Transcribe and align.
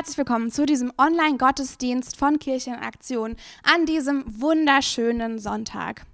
herzlich 0.00 0.16
willkommen 0.16 0.50
zu 0.50 0.64
diesem 0.64 0.94
Online-Gottesdienst 0.96 2.16
von 2.16 2.38
Kirchenaktion 2.38 3.36
an 3.62 3.84
diesem 3.84 4.24
wunderschönen 4.40 5.38
Sonntag. 5.38 6.06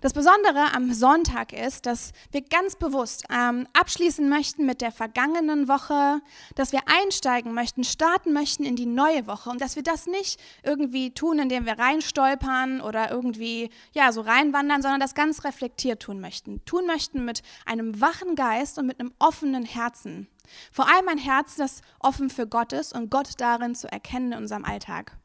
Das 0.00 0.14
Besondere 0.14 0.74
am 0.74 0.94
Sonntag 0.94 1.52
ist, 1.52 1.84
dass 1.84 2.12
wir 2.32 2.40
ganz 2.40 2.76
bewusst 2.76 3.24
ähm, 3.30 3.68
abschließen 3.78 4.26
möchten 4.26 4.64
mit 4.64 4.80
der 4.80 4.90
vergangenen 4.90 5.68
Woche, 5.68 6.22
dass 6.54 6.72
wir 6.72 6.80
einsteigen 6.86 7.52
möchten, 7.52 7.84
starten 7.84 8.32
möchten 8.32 8.64
in 8.64 8.74
die 8.74 8.86
neue 8.86 9.26
Woche 9.26 9.50
und 9.50 9.60
dass 9.60 9.76
wir 9.76 9.82
das 9.82 10.06
nicht 10.06 10.40
irgendwie 10.62 11.10
tun, 11.12 11.40
indem 11.40 11.66
wir 11.66 11.78
reinstolpern 11.78 12.80
oder 12.80 13.10
irgendwie 13.10 13.68
ja 13.92 14.12
so 14.12 14.22
reinwandern, 14.22 14.80
sondern 14.80 15.00
das 15.00 15.14
ganz 15.14 15.44
reflektiert 15.44 16.00
tun 16.00 16.20
möchten. 16.20 16.64
Tun 16.64 16.86
möchten 16.86 17.26
mit 17.26 17.42
einem 17.66 18.00
wachen 18.00 18.34
Geist 18.34 18.78
und 18.78 18.86
mit 18.86 18.98
einem 18.98 19.12
offenen 19.18 19.66
Herzen. 19.66 20.26
Vor 20.72 20.88
allem 20.88 21.08
ein 21.08 21.18
Herz, 21.18 21.56
das 21.56 21.82
offen 21.98 22.30
für 22.30 22.46
Gott 22.46 22.72
ist 22.72 22.94
und 22.94 23.10
Gott 23.10 23.32
darin 23.38 23.74
zu 23.74 23.90
erkennen 23.90 24.32
in 24.32 24.38
unserem 24.38 24.64
Alltag. 24.64 25.16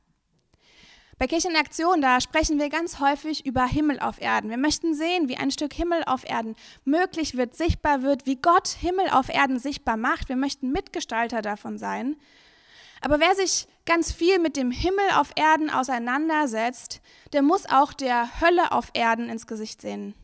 Bei 1.17 1.27
Kirche 1.27 1.47
in 1.47 1.55
Aktion, 1.55 2.01
da 2.01 2.19
sprechen 2.19 2.59
wir 2.59 2.67
ganz 2.67 2.99
häufig 2.99 3.45
über 3.45 3.65
Himmel 3.65 4.01
auf 4.01 4.19
Erden. 4.19 4.49
Wir 4.49 4.57
möchten 4.57 4.93
sehen, 4.93 5.29
wie 5.29 5.37
ein 5.37 5.49
Stück 5.49 5.73
Himmel 5.73 6.03
auf 6.05 6.27
Erden 6.29 6.55
möglich 6.83 7.37
wird, 7.37 7.55
sichtbar 7.55 8.01
wird, 8.01 8.25
wie 8.25 8.35
Gott 8.35 8.67
Himmel 8.67 9.09
auf 9.09 9.29
Erden 9.29 9.57
sichtbar 9.57 9.95
macht. 9.95 10.27
Wir 10.27 10.35
möchten 10.35 10.73
Mitgestalter 10.73 11.41
davon 11.41 11.77
sein. 11.77 12.17
Aber 12.99 13.21
wer 13.21 13.33
sich 13.33 13.67
ganz 13.85 14.11
viel 14.11 14.39
mit 14.39 14.57
dem 14.57 14.71
Himmel 14.71 15.05
auf 15.15 15.31
Erden 15.37 15.69
auseinandersetzt, 15.69 17.01
der 17.31 17.43
muss 17.43 17.65
auch 17.65 17.93
der 17.93 18.41
Hölle 18.41 18.73
auf 18.73 18.89
Erden 18.93 19.29
ins 19.29 19.47
Gesicht 19.47 19.79
sehen. 19.79 20.15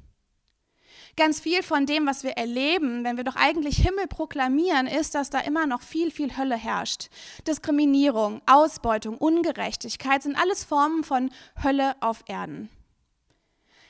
Ganz 1.18 1.42
viel 1.42 1.62
von 1.62 1.86
dem, 1.86 2.06
was 2.06 2.24
wir 2.24 2.32
erleben, 2.32 3.04
wenn 3.04 3.18
wir 3.18 3.24
doch 3.24 3.36
eigentlich 3.36 3.78
Himmel 3.78 4.08
proklamieren, 4.08 4.88
ist, 4.88 5.14
dass 5.14 5.30
da 5.30 5.40
immer 5.40 5.68
noch 5.68 5.82
viel, 5.82 6.10
viel 6.10 6.38
Hölle 6.38 6.56
herrscht. 6.56 7.10
Diskriminierung, 7.48 8.42
Ausbeutung, 8.46 9.18
Ungerechtigkeit 9.18 10.24
sind 10.24 10.38
alles 10.38 10.64
Formen 10.64 11.04
von 11.04 11.30
Hölle 11.62 11.96
auf 12.00 12.24
Erden. 12.28 12.70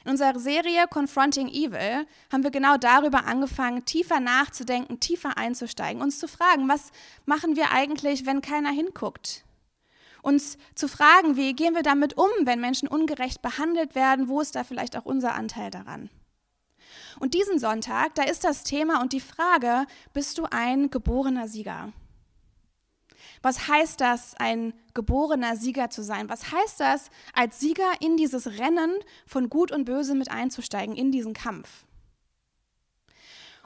In 0.03 0.11
unserer 0.11 0.39
Serie 0.39 0.87
Confronting 0.89 1.47
Evil 1.47 2.07
haben 2.31 2.43
wir 2.43 2.49
genau 2.49 2.77
darüber 2.77 3.25
angefangen, 3.25 3.85
tiefer 3.85 4.19
nachzudenken, 4.19 4.99
tiefer 4.99 5.37
einzusteigen, 5.37 6.01
uns 6.01 6.17
zu 6.17 6.27
fragen, 6.27 6.67
was 6.67 6.91
machen 7.25 7.55
wir 7.55 7.71
eigentlich, 7.71 8.25
wenn 8.25 8.41
keiner 8.41 8.71
hinguckt? 8.71 9.45
Uns 10.23 10.57
zu 10.73 10.87
fragen, 10.87 11.35
wie 11.35 11.53
gehen 11.53 11.75
wir 11.75 11.83
damit 11.83 12.17
um, 12.17 12.29
wenn 12.41 12.59
Menschen 12.59 12.87
ungerecht 12.87 13.43
behandelt 13.43 13.93
werden, 13.93 14.27
wo 14.27 14.41
ist 14.41 14.55
da 14.55 14.63
vielleicht 14.63 14.97
auch 14.97 15.05
unser 15.05 15.33
Anteil 15.33 15.69
daran? 15.69 16.09
Und 17.19 17.33
diesen 17.33 17.59
Sonntag, 17.59 18.15
da 18.15 18.23
ist 18.23 18.43
das 18.43 18.63
Thema 18.63 19.01
und 19.01 19.13
die 19.13 19.19
Frage, 19.19 19.85
bist 20.13 20.37
du 20.37 20.45
ein 20.49 20.89
geborener 20.89 21.47
Sieger? 21.47 21.93
Was 23.41 23.67
heißt 23.67 23.99
das, 24.01 24.35
ein 24.35 24.73
geborener 24.93 25.55
Sieger 25.55 25.89
zu 25.89 26.03
sein? 26.03 26.29
Was 26.29 26.51
heißt 26.51 26.79
das, 26.79 27.09
als 27.33 27.59
Sieger 27.59 27.89
in 27.99 28.17
dieses 28.17 28.59
Rennen 28.59 28.93
von 29.25 29.49
Gut 29.49 29.71
und 29.71 29.85
Böse 29.85 30.15
mit 30.15 30.29
einzusteigen, 30.29 30.95
in 30.95 31.11
diesen 31.11 31.33
Kampf? 31.33 31.85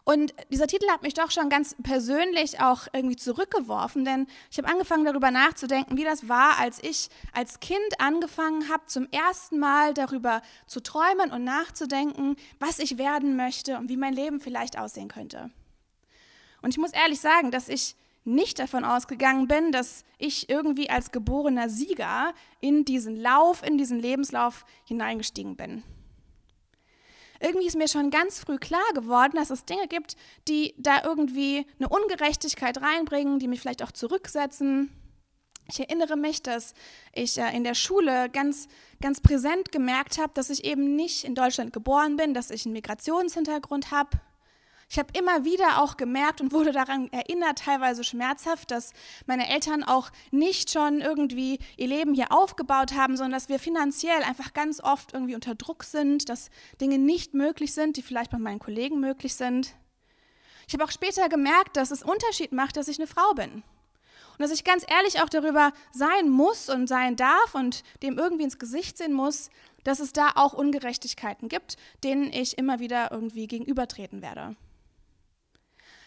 Und 0.05 0.35
dieser 0.51 0.67
Titel 0.67 0.87
hat 0.91 1.01
mich 1.01 1.15
doch 1.15 1.31
schon 1.31 1.49
ganz 1.49 1.75
persönlich 1.81 2.61
auch 2.61 2.85
irgendwie 2.93 3.15
zurückgeworfen, 3.15 4.05
denn 4.05 4.27
ich 4.51 4.59
habe 4.59 4.67
angefangen 4.67 5.03
darüber 5.03 5.31
nachzudenken, 5.31 5.97
wie 5.97 6.03
das 6.03 6.29
war, 6.29 6.59
als 6.59 6.77
ich 6.83 7.09
als 7.33 7.59
Kind 7.59 7.99
angefangen 7.99 8.69
habe, 8.69 8.85
zum 8.85 9.07
ersten 9.09 9.57
Mal 9.57 9.95
darüber 9.95 10.43
zu 10.67 10.79
träumen 10.79 11.31
und 11.31 11.43
nachzudenken, 11.43 12.35
was 12.59 12.77
ich 12.77 12.99
werden 12.99 13.35
möchte 13.35 13.79
und 13.79 13.89
wie 13.89 13.97
mein 13.97 14.13
Leben 14.13 14.39
vielleicht 14.39 14.77
aussehen 14.77 15.07
könnte. 15.07 15.49
Und 16.61 16.69
ich 16.69 16.77
muss 16.77 16.93
ehrlich 16.93 17.19
sagen, 17.19 17.49
dass 17.49 17.67
ich 17.67 17.95
nicht 18.25 18.59
davon 18.59 18.85
ausgegangen 18.85 19.47
bin, 19.47 19.71
dass 19.71 20.03
ich 20.19 20.49
irgendwie 20.49 20.87
als 20.87 21.11
geborener 21.11 21.67
Sieger 21.67 22.35
in 22.61 22.85
diesen 22.85 23.15
Lauf, 23.15 23.63
in 23.63 23.79
diesen 23.79 23.99
Lebenslauf 23.99 24.65
hineingestiegen 24.83 25.55
bin 25.55 25.83
irgendwie 27.45 27.67
ist 27.67 27.77
mir 27.77 27.87
schon 27.87 28.09
ganz 28.09 28.39
früh 28.39 28.57
klar 28.57 28.85
geworden, 28.93 29.33
dass 29.35 29.49
es 29.49 29.65
Dinge 29.65 29.87
gibt, 29.87 30.15
die 30.47 30.73
da 30.77 31.03
irgendwie 31.03 31.65
eine 31.79 31.89
Ungerechtigkeit 31.89 32.81
reinbringen, 32.81 33.39
die 33.39 33.47
mich 33.47 33.61
vielleicht 33.61 33.83
auch 33.83 33.91
zurücksetzen. 33.91 34.89
Ich 35.67 35.79
erinnere 35.79 36.15
mich, 36.15 36.43
dass 36.43 36.73
ich 37.13 37.37
äh, 37.37 37.55
in 37.55 37.63
der 37.63 37.73
Schule 37.73 38.29
ganz, 38.29 38.67
ganz 39.01 39.21
präsent 39.21 39.71
gemerkt 39.71 40.17
habe, 40.17 40.33
dass 40.33 40.49
ich 40.49 40.63
eben 40.63 40.95
nicht 40.95 41.23
in 41.23 41.35
Deutschland 41.35 41.73
geboren 41.73 42.17
bin, 42.17 42.33
dass 42.33 42.51
ich 42.51 42.65
einen 42.65 42.73
Migrationshintergrund 42.73 43.91
habe, 43.91 44.19
ich 44.87 44.99
habe 44.99 45.17
immer 45.17 45.43
wieder 45.43 45.81
auch 45.81 45.97
gemerkt 45.97 46.41
und 46.41 46.51
wurde 46.51 46.71
daran 46.71 47.11
erinnert, 47.11 47.59
teilweise 47.59 48.03
schmerzhaft, 48.03 48.71
dass 48.71 48.93
meine 49.25 49.49
Eltern 49.49 49.83
auch 49.83 50.11
nicht 50.31 50.71
schon 50.71 51.01
irgendwie 51.01 51.59
ihr 51.75 51.87
Leben 51.87 52.13
hier 52.13 52.31
aufgebaut 52.31 52.93
haben, 52.93 53.17
sondern 53.17 53.33
dass 53.33 53.49
wir 53.49 53.59
finanziell 53.59 54.21
einfach 54.23 54.53
ganz 54.53 54.81
oft 54.81 55.13
irgendwie 55.13 55.35
unter 55.35 55.55
Druck 55.55 55.83
sind, 55.83 56.29
dass 56.29 56.49
Dinge 56.79 56.99
nicht 56.99 57.33
möglich 57.33 57.73
sind, 57.73 57.97
die 57.97 58.03
vielleicht 58.03 58.31
bei 58.31 58.37
meinen 58.37 58.59
Kollegen 58.59 58.99
möglich 58.99 59.35
sind. 59.35 59.75
Ich 60.67 60.73
habe 60.73 60.83
auch 60.83 60.91
später 60.91 61.29
gemerkt, 61.29 61.77
dass 61.77 61.91
es 61.91 62.03
Unterschied 62.03 62.51
macht, 62.51 62.77
dass 62.77 62.87
ich 62.87 62.99
eine 62.99 63.07
Frau 63.07 63.33
bin. 63.33 63.63
Und 64.37 64.41
dass 64.41 64.51
ich 64.51 64.63
ganz 64.63 64.85
ehrlich 64.87 65.21
auch 65.21 65.29
darüber 65.29 65.71
sein 65.91 66.29
muss 66.29 66.69
und 66.69 66.87
sein 66.87 67.15
darf 67.15 67.55
und 67.55 67.83
dem 68.03 68.17
irgendwie 68.17 68.43
ins 68.43 68.59
Gesicht 68.59 68.97
sehen 68.97 69.13
muss, 69.13 69.49
dass 69.83 69.99
es 69.99 70.13
da 70.13 70.31
auch 70.35 70.53
Ungerechtigkeiten 70.53 71.47
gibt, 71.47 71.77
denen 72.03 72.33
ich 72.33 72.57
immer 72.57 72.79
wieder 72.79 73.11
irgendwie 73.11 73.47
gegenübertreten 73.47 74.21
werde. 74.21 74.55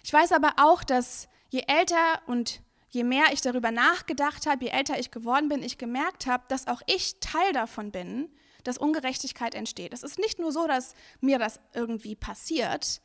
Ich 0.09 0.13
weiß 0.15 0.33
aber 0.33 0.55
auch, 0.57 0.85
dass 0.85 1.29
je 1.51 1.65
älter 1.67 2.23
und 2.27 2.63
je 2.89 3.05
mehr 3.05 3.27
ich 3.31 3.43
darüber 3.43 3.71
nachgedacht 3.71 4.47
habe, 4.47 4.65
je 4.65 4.71
älter 4.71 4.99
ich 4.99 5.11
geworden 5.11 5.51
bin, 5.51 5.63
ich 5.63 5.77
gemerkt 5.77 6.27
habe, 6.27 6.45
dass 6.49 6.67
auch 6.67 6.81
ich 6.87 7.21
Teil 7.21 7.53
davon 7.53 7.93
bin, 7.93 8.33
dass 8.65 8.79
Ungerechtigkeit 8.79 9.55
entsteht. 9.55 9.93
Es 9.93 10.03
ist 10.03 10.19
nicht 10.19 10.39
nur 10.39 10.51
so, 10.51 10.67
dass 10.67 10.95
mir 11.21 11.39
das 11.39 11.61
irgendwie 11.75 12.17
passiert, 12.17 13.03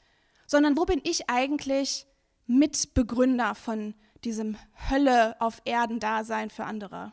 sondern 0.48 0.78
wo 0.78 0.86
bin 0.86 1.02
ich 1.04 1.30
eigentlich 1.30 2.08
Mitbegründer 2.48 3.54
von 3.54 3.96
diesem 4.24 4.58
Hölle 4.90 5.36
auf 5.42 5.62
Erden 5.66 6.00
Dasein 6.00 6.50
für 6.50 6.64
andere? 6.64 7.12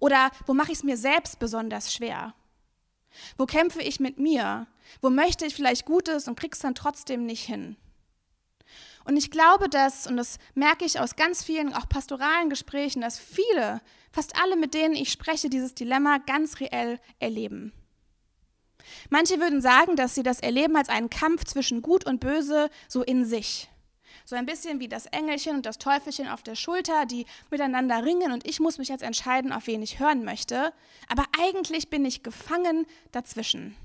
Oder 0.00 0.30
wo 0.44 0.52
mache 0.52 0.70
ich 0.70 0.78
es 0.80 0.84
mir 0.84 0.98
selbst 0.98 1.38
besonders 1.38 1.94
schwer? 1.94 2.34
Wo 3.38 3.46
kämpfe 3.46 3.80
ich 3.80 4.00
mit 4.00 4.18
mir? 4.18 4.66
Wo 5.00 5.08
möchte 5.08 5.46
ich 5.46 5.54
vielleicht 5.54 5.86
Gutes 5.86 6.28
und 6.28 6.38
krieg's 6.38 6.58
dann 6.58 6.74
trotzdem 6.74 7.24
nicht 7.24 7.46
hin? 7.46 7.78
Und 9.04 9.16
ich 9.16 9.30
glaube, 9.30 9.68
dass, 9.68 10.06
und 10.06 10.16
das 10.16 10.38
merke 10.54 10.84
ich 10.84 11.00
aus 11.00 11.16
ganz 11.16 11.42
vielen, 11.42 11.74
auch 11.74 11.88
pastoralen 11.88 12.50
Gesprächen, 12.50 13.00
dass 13.00 13.18
viele, 13.18 13.80
fast 14.10 14.40
alle, 14.40 14.56
mit 14.56 14.74
denen 14.74 14.94
ich 14.94 15.10
spreche, 15.10 15.48
dieses 15.48 15.74
Dilemma 15.74 16.18
ganz 16.18 16.60
reell 16.60 17.00
erleben. 17.18 17.72
Manche 19.10 19.40
würden 19.40 19.60
sagen, 19.60 19.96
dass 19.96 20.14
sie 20.14 20.22
das 20.22 20.40
erleben 20.40 20.76
als 20.76 20.88
einen 20.88 21.10
Kampf 21.10 21.44
zwischen 21.44 21.82
Gut 21.82 22.04
und 22.04 22.20
Böse 22.20 22.70
so 22.88 23.02
in 23.02 23.24
sich. 23.24 23.68
So 24.24 24.36
ein 24.36 24.46
bisschen 24.46 24.80
wie 24.80 24.88
das 24.88 25.06
Engelchen 25.06 25.56
und 25.56 25.66
das 25.66 25.78
Teufelchen 25.78 26.28
auf 26.28 26.42
der 26.42 26.54
Schulter, 26.54 27.06
die 27.06 27.26
miteinander 27.50 28.04
ringen 28.04 28.32
und 28.32 28.46
ich 28.46 28.60
muss 28.60 28.78
mich 28.78 28.88
jetzt 28.88 29.02
entscheiden, 29.02 29.52
auf 29.52 29.66
wen 29.66 29.82
ich 29.82 29.98
hören 29.98 30.24
möchte. 30.24 30.72
Aber 31.08 31.24
eigentlich 31.40 31.90
bin 31.90 32.04
ich 32.04 32.22
gefangen 32.22 32.86
dazwischen. 33.10 33.76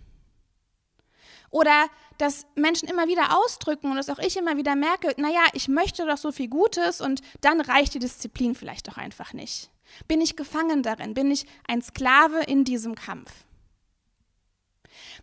Oder 1.49 1.87
dass 2.17 2.45
Menschen 2.55 2.89
immer 2.89 3.07
wieder 3.07 3.37
ausdrücken 3.37 3.89
und 3.91 3.97
dass 3.97 4.09
auch 4.09 4.19
ich 4.19 4.37
immer 4.37 4.57
wieder 4.57 4.75
merke, 4.75 5.13
naja, 5.17 5.45
ich 5.53 5.67
möchte 5.67 6.05
doch 6.05 6.17
so 6.17 6.31
viel 6.31 6.47
Gutes 6.47 7.01
und 7.01 7.21
dann 7.41 7.61
reicht 7.61 7.93
die 7.93 7.99
Disziplin 7.99 8.55
vielleicht 8.55 8.87
doch 8.87 8.97
einfach 8.97 9.33
nicht. 9.33 9.69
Bin 10.07 10.21
ich 10.21 10.35
gefangen 10.35 10.83
darin? 10.83 11.13
Bin 11.13 11.31
ich 11.31 11.45
ein 11.67 11.81
Sklave 11.81 12.41
in 12.41 12.63
diesem 12.63 12.95
Kampf? 12.95 13.31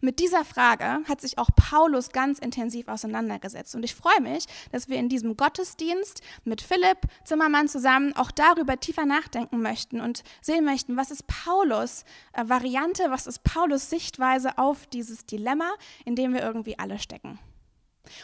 Mit 0.00 0.19
dieser 0.19 0.44
Frage 0.44 1.00
hat 1.09 1.21
sich 1.21 1.38
auch 1.38 1.50
Paulus 1.55 2.10
ganz 2.10 2.38
intensiv 2.38 2.88
auseinandergesetzt. 2.88 3.75
Und 3.75 3.84
ich 3.84 3.94
freue 3.94 4.21
mich, 4.21 4.47
dass 4.72 4.88
wir 4.88 4.97
in 4.97 5.09
diesem 5.09 5.37
Gottesdienst 5.37 6.22
mit 6.44 6.62
Philipp 6.62 6.99
Zimmermann 7.25 7.69
zusammen 7.69 8.15
auch 8.16 8.31
darüber 8.31 8.78
tiefer 8.78 9.06
nachdenken 9.06 9.60
möchten 9.60 10.00
und 10.00 10.23
sehen 10.41 10.64
möchten, 10.64 10.96
was 10.96 11.11
ist 11.11 11.26
Paulus 11.26 12.05
äh, 12.32 12.49
Variante, 12.49 13.11
was 13.11 13.26
ist 13.26 13.44
Paulus 13.44 13.91
Sichtweise 13.91 14.58
auf 14.58 14.87
dieses 14.87 15.26
Dilemma, 15.26 15.73
in 16.05 16.17
dem 16.17 16.35
wir 16.35 16.43
irgendwie 16.43 16.79
alle 16.79 16.99
stecken. 16.99 17.38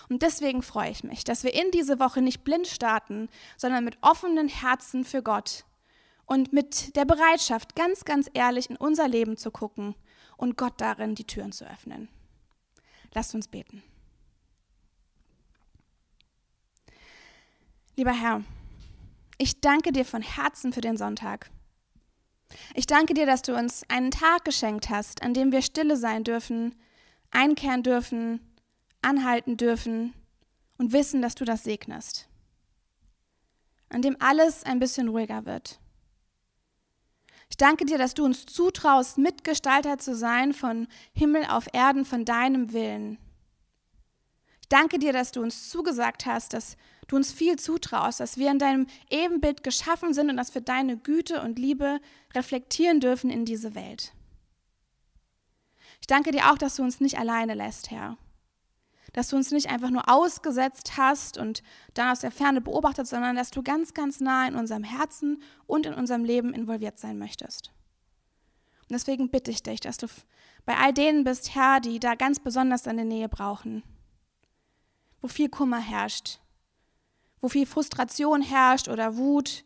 Und 0.08 0.22
deswegen 0.22 0.62
freue 0.62 0.90
ich 0.90 1.04
mich, 1.04 1.24
dass 1.24 1.42
wir 1.42 1.54
in 1.54 1.70
diese 1.70 1.98
Woche 1.98 2.20
nicht 2.20 2.44
blind 2.44 2.66
starten, 2.66 3.28
sondern 3.56 3.84
mit 3.84 3.96
offenen 4.02 4.48
Herzen 4.48 5.04
für 5.04 5.22
Gott 5.22 5.64
und 6.26 6.52
mit 6.52 6.96
der 6.96 7.06
Bereitschaft, 7.06 7.74
ganz, 7.74 8.04
ganz 8.04 8.30
ehrlich 8.34 8.68
in 8.68 8.76
unser 8.76 9.08
Leben 9.08 9.36
zu 9.36 9.50
gucken 9.50 9.94
und 10.40 10.56
Gott 10.56 10.80
darin 10.80 11.14
die 11.14 11.26
Türen 11.26 11.52
zu 11.52 11.70
öffnen. 11.70 12.08
Lasst 13.12 13.34
uns 13.34 13.46
beten. 13.46 13.82
Lieber 17.94 18.12
Herr, 18.12 18.42
ich 19.36 19.60
danke 19.60 19.92
dir 19.92 20.06
von 20.06 20.22
Herzen 20.22 20.72
für 20.72 20.80
den 20.80 20.96
Sonntag. 20.96 21.50
Ich 22.74 22.86
danke 22.86 23.12
dir, 23.12 23.26
dass 23.26 23.42
du 23.42 23.54
uns 23.54 23.82
einen 23.88 24.10
Tag 24.10 24.44
geschenkt 24.46 24.88
hast, 24.88 25.22
an 25.22 25.34
dem 25.34 25.52
wir 25.52 25.60
stille 25.60 25.96
sein 25.98 26.24
dürfen, 26.24 26.74
einkehren 27.30 27.82
dürfen, 27.82 28.40
anhalten 29.02 29.58
dürfen 29.58 30.14
und 30.78 30.92
wissen, 30.92 31.20
dass 31.20 31.34
du 31.34 31.44
das 31.44 31.64
segnest. 31.64 32.28
an 33.90 34.02
dem 34.02 34.16
alles 34.20 34.62
ein 34.64 34.78
bisschen 34.78 35.08
ruhiger 35.08 35.44
wird. 35.44 35.80
Ich 37.50 37.56
danke 37.56 37.84
dir, 37.84 37.98
dass 37.98 38.14
du 38.14 38.24
uns 38.24 38.46
zutraust, 38.46 39.18
Mitgestalter 39.18 39.98
zu 39.98 40.14
sein 40.14 40.54
von 40.54 40.86
Himmel 41.12 41.44
auf 41.44 41.66
Erden, 41.72 42.04
von 42.04 42.24
deinem 42.24 42.72
Willen. 42.72 43.18
Ich 44.62 44.68
danke 44.68 44.98
dir, 44.98 45.12
dass 45.12 45.32
du 45.32 45.42
uns 45.42 45.68
zugesagt 45.68 46.26
hast, 46.26 46.54
dass 46.54 46.76
du 47.08 47.16
uns 47.16 47.32
viel 47.32 47.58
zutraust, 47.58 48.20
dass 48.20 48.38
wir 48.38 48.50
in 48.50 48.60
deinem 48.60 48.86
Ebenbild 49.10 49.64
geschaffen 49.64 50.14
sind 50.14 50.30
und 50.30 50.36
dass 50.36 50.54
wir 50.54 50.62
deine 50.62 50.96
Güte 50.96 51.42
und 51.42 51.58
Liebe 51.58 52.00
reflektieren 52.34 53.00
dürfen 53.00 53.30
in 53.30 53.44
diese 53.44 53.74
Welt. 53.74 54.12
Ich 56.00 56.06
danke 56.06 56.30
dir 56.30 56.50
auch, 56.50 56.56
dass 56.56 56.76
du 56.76 56.82
uns 56.82 57.00
nicht 57.00 57.18
alleine 57.18 57.54
lässt, 57.54 57.90
Herr 57.90 58.16
dass 59.12 59.28
du 59.28 59.36
uns 59.36 59.50
nicht 59.50 59.70
einfach 59.70 59.90
nur 59.90 60.08
ausgesetzt 60.08 60.96
hast 60.96 61.38
und 61.38 61.62
dann 61.94 62.10
aus 62.10 62.20
der 62.20 62.30
Ferne 62.30 62.60
beobachtet, 62.60 63.06
sondern 63.06 63.36
dass 63.36 63.50
du 63.50 63.62
ganz, 63.62 63.94
ganz 63.94 64.20
nah 64.20 64.46
in 64.46 64.54
unserem 64.54 64.84
Herzen 64.84 65.42
und 65.66 65.86
in 65.86 65.94
unserem 65.94 66.24
Leben 66.24 66.54
involviert 66.54 66.98
sein 66.98 67.18
möchtest. 67.18 67.72
Und 68.82 68.92
deswegen 68.92 69.30
bitte 69.30 69.50
ich 69.50 69.62
dich, 69.62 69.80
dass 69.80 69.98
du 69.98 70.06
bei 70.64 70.76
all 70.76 70.92
denen 70.92 71.24
bist, 71.24 71.54
Herr, 71.54 71.80
die 71.80 72.00
da 72.00 72.14
ganz 72.14 72.40
besonders 72.40 72.82
deine 72.82 73.04
Nähe 73.04 73.28
brauchen, 73.28 73.82
wo 75.20 75.28
viel 75.28 75.48
Kummer 75.48 75.80
herrscht, 75.80 76.40
wo 77.40 77.48
viel 77.48 77.66
Frustration 77.66 78.42
herrscht 78.42 78.88
oder 78.88 79.16
Wut. 79.16 79.64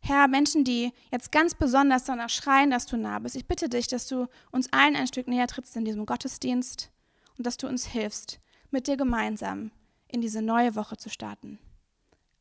Herr, 0.00 0.28
Menschen, 0.28 0.64
die 0.64 0.92
jetzt 1.10 1.32
ganz 1.32 1.54
besonders 1.54 2.04
danach 2.04 2.28
schreien, 2.28 2.70
dass 2.70 2.86
du 2.86 2.96
nah 2.96 3.18
bist. 3.18 3.36
Ich 3.36 3.46
bitte 3.46 3.68
dich, 3.68 3.86
dass 3.86 4.06
du 4.06 4.28
uns 4.50 4.70
allen 4.72 4.96
ein 4.96 5.06
Stück 5.06 5.28
näher 5.28 5.46
trittst 5.46 5.76
in 5.76 5.84
diesem 5.84 6.04
Gottesdienst 6.04 6.90
und 7.38 7.46
dass 7.46 7.56
du 7.56 7.66
uns 7.66 7.86
hilfst, 7.86 8.40
mit 8.74 8.88
dir 8.88 8.96
gemeinsam 8.96 9.70
in 10.08 10.20
diese 10.20 10.42
neue 10.42 10.74
Woche 10.74 10.96
zu 10.96 11.08
starten. 11.08 11.58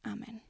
Amen. 0.03 0.41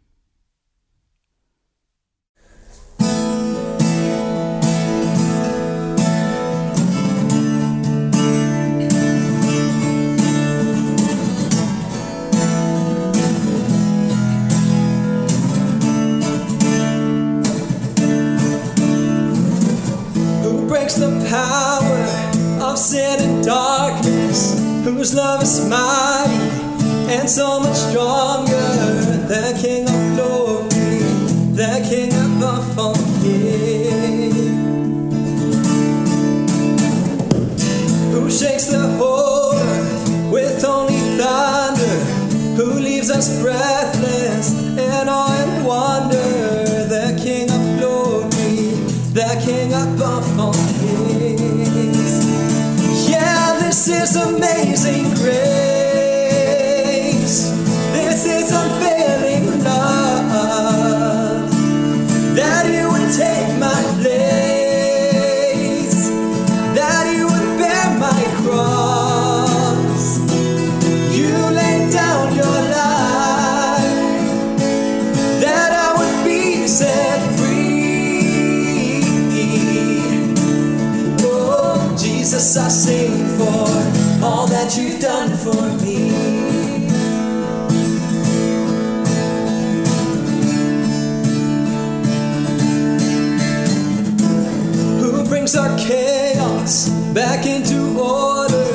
Breaks 20.67 20.95
the 20.95 21.09
power 21.29 22.63
of 22.63 22.77
sin 22.77 23.19
and 23.19 23.45
darkness? 23.45 24.12
Whose 24.83 25.13
love 25.15 25.41
is 25.41 25.67
mighty 25.69 26.33
and 27.15 27.29
so 27.29 27.59
much 27.59 27.75
stronger. 27.75 28.51
The 29.27 29.57
King 29.61 29.83
of 29.87 30.15
glory, 30.15 30.99
the 31.55 31.85
King 31.89 32.11
above 32.11 32.77
all 32.77 32.95
kings, 33.21 34.35
who 38.13 38.29
shakes 38.29 38.65
the 38.67 38.85
whole 38.97 39.12
is 54.03 54.17
amazing 54.17 55.12
back 97.13 97.45
into 97.45 97.99
order? 97.99 98.65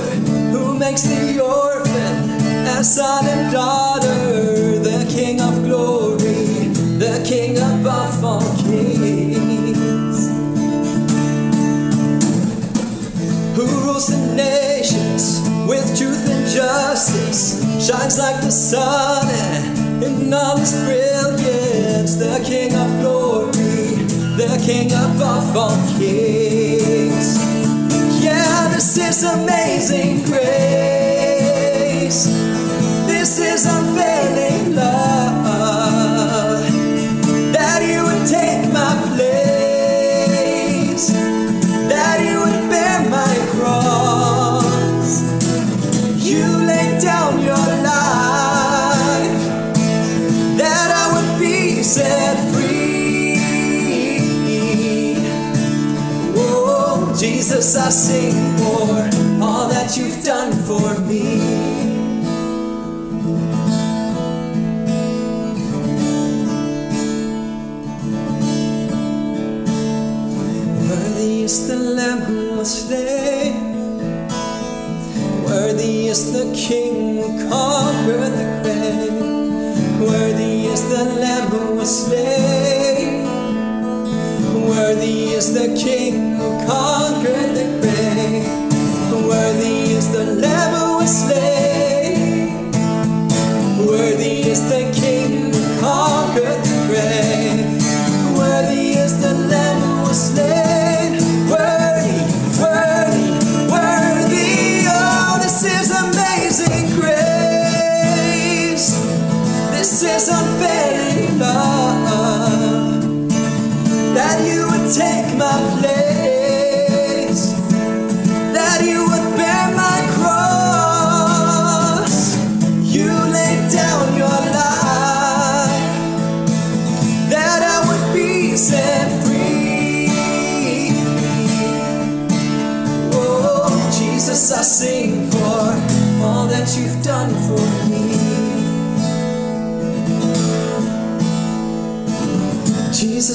Who 0.53 0.79
makes 0.79 1.03
the 1.03 1.43
orphan 1.43 2.31
a 2.69 2.85
son 2.85 3.27
and 3.27 3.53
daughter? 3.53 4.79
The 4.79 5.07
King 5.11 5.41
of 5.41 5.65
glory, 5.65 6.69
the 6.99 7.25
King 7.27 7.59
above 7.59 8.25
all 8.25 8.57
kings. 8.63 10.29
Who 13.57 13.67
rules 13.85 14.07
the 14.07 14.35
nations 14.37 15.41
with 15.67 15.99
truth 15.99 16.31
and 16.31 16.47
justice? 16.47 17.61
Shines 17.85 18.19
like 18.19 18.41
the 18.41 18.53
sun 18.53 19.27
in 20.03 20.33
all 20.33 20.57
his 20.57 20.73
brilliance. 20.85 22.15
The 22.15 22.41
King 22.45 22.75
of 22.77 23.01
glory, 23.01 23.97
the 24.37 24.63
King 24.65 24.93
above 24.93 25.57
all 25.57 25.99
kings. 25.99 27.58
This 29.09 29.23
amazing 29.23 30.23
grace. 30.25 32.27
This 33.07 33.39
is 33.39 33.65
unfailing 33.65 34.08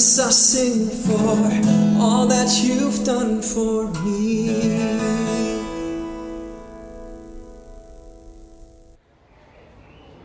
Jesus, 0.03 0.19
I 0.19 0.31
sing 0.31 0.89
for 0.89 2.03
all 2.03 2.27
that 2.27 2.49
you've 2.61 3.05
done 3.05 3.41
for 3.41 3.85
me. 4.03 4.49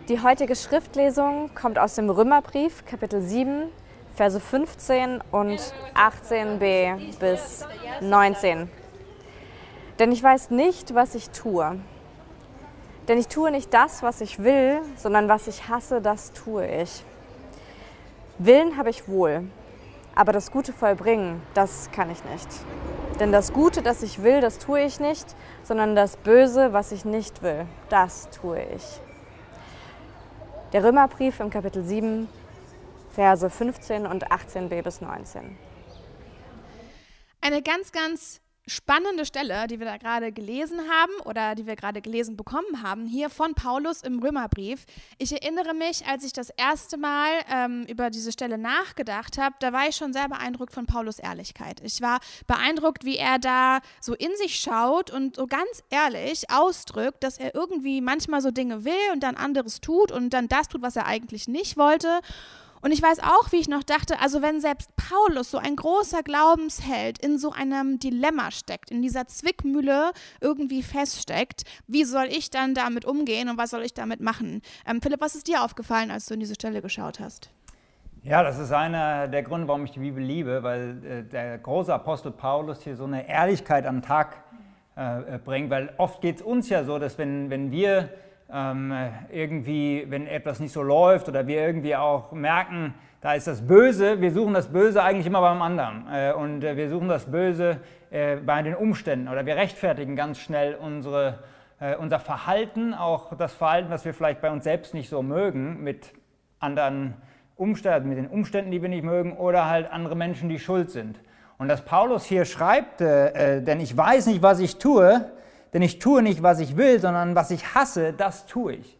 Die 0.08 0.20
heutige 0.20 0.56
Schriftlesung 0.56 1.54
kommt 1.54 1.78
aus 1.78 1.94
dem 1.94 2.10
Römerbrief, 2.10 2.84
Kapitel 2.86 3.22
7, 3.22 3.68
Verse 4.16 4.40
15 4.40 5.22
und 5.30 5.60
18b 5.94 7.16
bis 7.20 7.64
19. 8.00 8.68
Denn 10.00 10.10
ich 10.10 10.20
weiß 10.20 10.50
nicht, 10.50 10.92
was 10.96 11.14
ich 11.14 11.30
tue. 11.30 11.78
Denn 13.06 13.16
ich 13.16 13.28
tue 13.28 13.52
nicht 13.52 13.72
das, 13.72 14.02
was 14.02 14.22
ich 14.22 14.42
will, 14.42 14.80
sondern 14.96 15.28
was 15.28 15.46
ich 15.46 15.68
hasse, 15.68 16.00
das 16.00 16.32
tue 16.32 16.66
ich. 16.66 17.04
Willen 18.40 18.76
habe 18.76 18.90
ich 18.90 19.08
wohl, 19.08 19.48
aber 20.18 20.32
das 20.32 20.50
Gute 20.50 20.72
vollbringen, 20.72 21.40
das 21.54 21.92
kann 21.92 22.10
ich 22.10 22.24
nicht. 22.24 22.48
Denn 23.20 23.30
das 23.30 23.52
Gute, 23.52 23.82
das 23.82 24.02
ich 24.02 24.20
will, 24.24 24.40
das 24.40 24.58
tue 24.58 24.80
ich 24.80 24.98
nicht, 24.98 25.36
sondern 25.62 25.94
das 25.94 26.16
Böse, 26.16 26.72
was 26.72 26.90
ich 26.90 27.04
nicht 27.04 27.40
will, 27.40 27.66
das 27.88 28.28
tue 28.30 28.60
ich. 28.74 28.82
Der 30.72 30.82
Römerbrief 30.82 31.38
im 31.38 31.50
Kapitel 31.50 31.84
7, 31.84 32.28
Verse 33.12 33.48
15 33.48 34.06
und 34.06 34.28
18b 34.32 34.82
bis 34.82 35.00
19. 35.00 35.56
Eine 37.40 37.62
ganz, 37.62 37.92
ganz 37.92 38.40
spannende 38.68 39.24
Stelle, 39.24 39.66
die 39.66 39.78
wir 39.78 39.86
da 39.86 39.96
gerade 39.96 40.32
gelesen 40.32 40.80
haben 40.90 41.12
oder 41.24 41.54
die 41.54 41.66
wir 41.66 41.76
gerade 41.76 42.00
gelesen 42.00 42.36
bekommen 42.36 42.82
haben, 42.82 43.06
hier 43.06 43.30
von 43.30 43.54
Paulus 43.54 44.02
im 44.02 44.18
Römerbrief. 44.18 44.84
Ich 45.18 45.32
erinnere 45.32 45.74
mich, 45.74 46.06
als 46.06 46.24
ich 46.24 46.32
das 46.32 46.50
erste 46.50 46.96
Mal 46.96 47.30
ähm, 47.50 47.84
über 47.88 48.10
diese 48.10 48.32
Stelle 48.32 48.58
nachgedacht 48.58 49.38
habe, 49.38 49.54
da 49.60 49.72
war 49.72 49.88
ich 49.88 49.96
schon 49.96 50.12
sehr 50.12 50.28
beeindruckt 50.28 50.72
von 50.72 50.86
Paulus 50.86 51.18
Ehrlichkeit. 51.18 51.80
Ich 51.82 52.00
war 52.00 52.20
beeindruckt, 52.46 53.04
wie 53.04 53.16
er 53.16 53.38
da 53.38 53.80
so 54.00 54.14
in 54.14 54.34
sich 54.36 54.58
schaut 54.58 55.10
und 55.10 55.36
so 55.36 55.46
ganz 55.46 55.82
ehrlich 55.90 56.50
ausdrückt, 56.50 57.22
dass 57.24 57.38
er 57.38 57.54
irgendwie 57.54 58.00
manchmal 58.00 58.40
so 58.40 58.50
Dinge 58.50 58.84
will 58.84 58.92
und 59.12 59.22
dann 59.22 59.36
anderes 59.36 59.80
tut 59.80 60.12
und 60.12 60.30
dann 60.30 60.48
das 60.48 60.68
tut, 60.68 60.82
was 60.82 60.96
er 60.96 61.06
eigentlich 61.06 61.48
nicht 61.48 61.76
wollte. 61.76 62.20
Und 62.80 62.92
ich 62.92 63.02
weiß 63.02 63.20
auch, 63.20 63.50
wie 63.52 63.56
ich 63.56 63.68
noch 63.68 63.82
dachte, 63.82 64.20
also 64.20 64.42
wenn 64.42 64.60
selbst 64.60 64.90
Paulus, 64.96 65.50
so 65.50 65.58
ein 65.58 65.76
großer 65.76 66.22
Glaubensheld, 66.22 67.18
in 67.18 67.38
so 67.38 67.52
einem 67.52 67.98
Dilemma 67.98 68.50
steckt, 68.50 68.90
in 68.90 69.02
dieser 69.02 69.26
Zwickmühle 69.26 70.12
irgendwie 70.40 70.82
feststeckt, 70.82 71.64
wie 71.86 72.04
soll 72.04 72.26
ich 72.26 72.50
dann 72.50 72.74
damit 72.74 73.04
umgehen 73.04 73.48
und 73.48 73.58
was 73.58 73.70
soll 73.70 73.82
ich 73.82 73.94
damit 73.94 74.20
machen? 74.20 74.62
Ähm, 74.86 75.00
Philipp, 75.02 75.20
was 75.20 75.34
ist 75.34 75.48
dir 75.48 75.62
aufgefallen, 75.62 76.10
als 76.10 76.26
du 76.26 76.34
in 76.34 76.40
diese 76.40 76.54
Stelle 76.54 76.82
geschaut 76.82 77.20
hast? 77.20 77.50
Ja, 78.22 78.42
das 78.42 78.58
ist 78.58 78.72
einer 78.72 79.28
der 79.28 79.42
Gründe, 79.42 79.68
warum 79.68 79.84
ich 79.84 79.92
die 79.92 80.00
Bibel 80.00 80.22
liebe, 80.22 80.62
weil 80.62 81.04
äh, 81.04 81.22
der 81.22 81.58
große 81.58 81.92
Apostel 81.94 82.32
Paulus 82.32 82.82
hier 82.82 82.96
so 82.96 83.04
eine 83.04 83.28
Ehrlichkeit 83.28 83.86
am 83.86 84.02
Tag 84.02 84.42
äh, 84.96 85.38
bringt, 85.38 85.70
weil 85.70 85.94
oft 85.96 86.20
geht 86.20 86.36
es 86.36 86.42
uns 86.42 86.68
ja 86.68 86.84
so, 86.84 86.98
dass 86.98 87.16
wenn, 87.18 87.50
wenn 87.50 87.70
wir 87.70 88.10
ähm, 88.52 88.94
irgendwie, 89.30 90.06
wenn 90.08 90.26
etwas 90.26 90.60
nicht 90.60 90.72
so 90.72 90.82
läuft 90.82 91.28
oder 91.28 91.46
wir 91.46 91.60
irgendwie 91.60 91.96
auch 91.96 92.32
merken, 92.32 92.94
da 93.20 93.34
ist 93.34 93.46
das 93.46 93.66
Böse, 93.66 94.20
wir 94.20 94.30
suchen 94.30 94.54
das 94.54 94.68
Böse 94.68 95.02
eigentlich 95.02 95.26
immer 95.26 95.40
beim 95.40 95.60
anderen 95.60 96.06
äh, 96.12 96.32
und 96.32 96.62
äh, 96.62 96.76
wir 96.76 96.88
suchen 96.88 97.08
das 97.08 97.30
Böse 97.30 97.80
äh, 98.10 98.36
bei 98.36 98.62
den 98.62 98.74
Umständen 98.74 99.28
oder 99.28 99.44
wir 99.44 99.56
rechtfertigen 99.56 100.14
ganz 100.14 100.38
schnell 100.38 100.76
unsere, 100.76 101.40
äh, 101.80 101.96
unser 101.96 102.20
Verhalten, 102.20 102.94
auch 102.94 103.36
das 103.36 103.54
Verhalten, 103.54 103.90
was 103.90 104.04
wir 104.04 104.14
vielleicht 104.14 104.40
bei 104.40 104.50
uns 104.50 104.64
selbst 104.64 104.94
nicht 104.94 105.08
so 105.08 105.22
mögen, 105.22 105.82
mit 105.82 106.12
anderen 106.60 107.14
Umständen, 107.56 108.08
mit 108.08 108.18
den 108.18 108.28
Umständen, 108.28 108.70
die 108.70 108.80
wir 108.80 108.88
nicht 108.88 109.04
mögen 109.04 109.36
oder 109.36 109.68
halt 109.68 109.90
andere 109.90 110.14
Menschen, 110.14 110.48
die 110.48 110.60
schuld 110.60 110.90
sind. 110.90 111.20
Und 111.58 111.66
dass 111.66 111.84
Paulus 111.84 112.24
hier 112.24 112.44
schreibt, 112.44 113.00
äh, 113.00 113.56
äh, 113.56 113.62
denn 113.62 113.80
ich 113.80 113.96
weiß 113.96 114.26
nicht, 114.26 114.42
was 114.42 114.60
ich 114.60 114.78
tue, 114.78 115.28
denn 115.72 115.82
ich 115.82 115.98
tue 115.98 116.22
nicht, 116.22 116.42
was 116.42 116.60
ich 116.60 116.76
will, 116.76 117.00
sondern 117.00 117.34
was 117.34 117.50
ich 117.50 117.74
hasse, 117.74 118.12
das 118.12 118.46
tue 118.46 118.74
ich. 118.74 118.98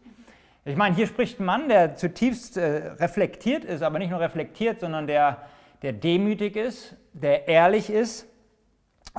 Ich 0.65 0.75
meine, 0.75 0.95
hier 0.95 1.07
spricht 1.07 1.39
ein 1.39 1.45
Mann, 1.45 1.69
der 1.69 1.95
zutiefst 1.95 2.57
äh, 2.57 2.91
reflektiert 2.99 3.63
ist, 3.65 3.81
aber 3.81 3.97
nicht 3.97 4.11
nur 4.11 4.19
reflektiert, 4.19 4.79
sondern 4.79 5.07
der, 5.07 5.37
der 5.81 5.93
demütig 5.93 6.55
ist, 6.55 6.95
der 7.13 7.47
ehrlich 7.47 7.89
ist, 7.89 8.27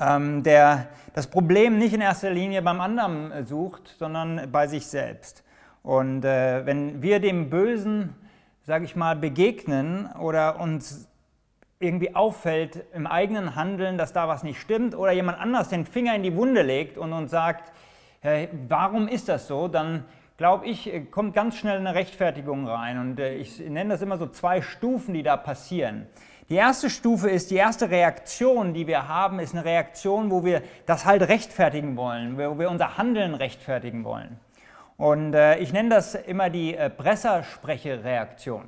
ähm, 0.00 0.42
der 0.42 0.88
das 1.14 1.26
Problem 1.26 1.78
nicht 1.78 1.92
in 1.92 2.00
erster 2.00 2.30
Linie 2.30 2.62
beim 2.62 2.80
anderen 2.80 3.33
äh, 3.33 3.45
sucht, 3.45 3.97
sondern 3.99 4.52
bei 4.52 4.66
sich 4.66 4.87
selbst. 4.87 5.42
Und 5.83 6.25
äh, 6.25 6.64
wenn 6.66 7.02
wir 7.02 7.21
dem 7.21 7.50
Bösen, 7.50 8.14
sage 8.62 8.85
ich 8.85 8.95
mal, 8.95 9.16
begegnen 9.16 10.11
oder 10.21 10.61
uns 10.61 11.10
irgendwie 11.81 12.15
auffällt 12.15 12.85
im 12.93 13.07
eigenen 13.07 13.57
Handeln, 13.57 13.97
dass 13.97 14.13
da 14.13 14.29
was 14.29 14.43
nicht 14.43 14.61
stimmt 14.61 14.95
oder 14.95 15.13
jemand 15.13 15.41
anders 15.41 15.71
den 15.71 15.87
Finger 15.87 16.15
in 16.15 16.23
die 16.23 16.37
Wunde 16.37 16.63
legt 16.63 16.99
und 16.99 17.13
uns 17.13 17.31
sagt, 17.31 17.73
hey, 18.21 18.49
warum 18.69 19.09
ist 19.09 19.29
das 19.31 19.49
so, 19.49 19.67
dann 19.67 20.05
glaube 20.37 20.67
ich, 20.67 20.93
äh, 20.93 21.01
kommt 21.01 21.35
ganz 21.35 21.57
schnell 21.57 21.79
eine 21.79 21.95
Rechtfertigung 21.95 22.69
rein. 22.69 22.99
Und 22.99 23.19
äh, 23.19 23.35
ich 23.35 23.59
nenne 23.61 23.91
das 23.91 24.03
immer 24.03 24.19
so 24.19 24.27
zwei 24.27 24.61
Stufen, 24.61 25.15
die 25.15 25.23
da 25.23 25.39
passieren. 25.39 26.07
Die 26.51 26.57
erste 26.57 26.91
Stufe 26.91 27.31
ist, 27.31 27.51
die 27.51 27.57
erste 27.57 27.91
Reaktion, 27.91 28.75
die 28.75 28.87
wir 28.87 29.09
haben, 29.09 29.39
ist 29.39 29.55
eine 29.55 29.65
Reaktion, 29.65 30.31
wo 30.31 30.45
wir 30.45 30.63
das 30.85 31.07
halt 31.07 31.23
rechtfertigen 31.23 31.97
wollen, 31.97 32.37
wo 32.37 32.59
wir 32.59 32.71
unser 32.71 32.99
Handeln 32.99 33.35
rechtfertigen 33.35 34.05
wollen. 34.05 34.39
Und 34.97 35.33
äh, 35.35 35.59
ich 35.59 35.73
nenne 35.73 35.89
das 35.89 36.15
immer 36.15 36.51
die 36.51 36.77
äh, 36.77 36.91
Pressersprechereaktion. 36.91 38.65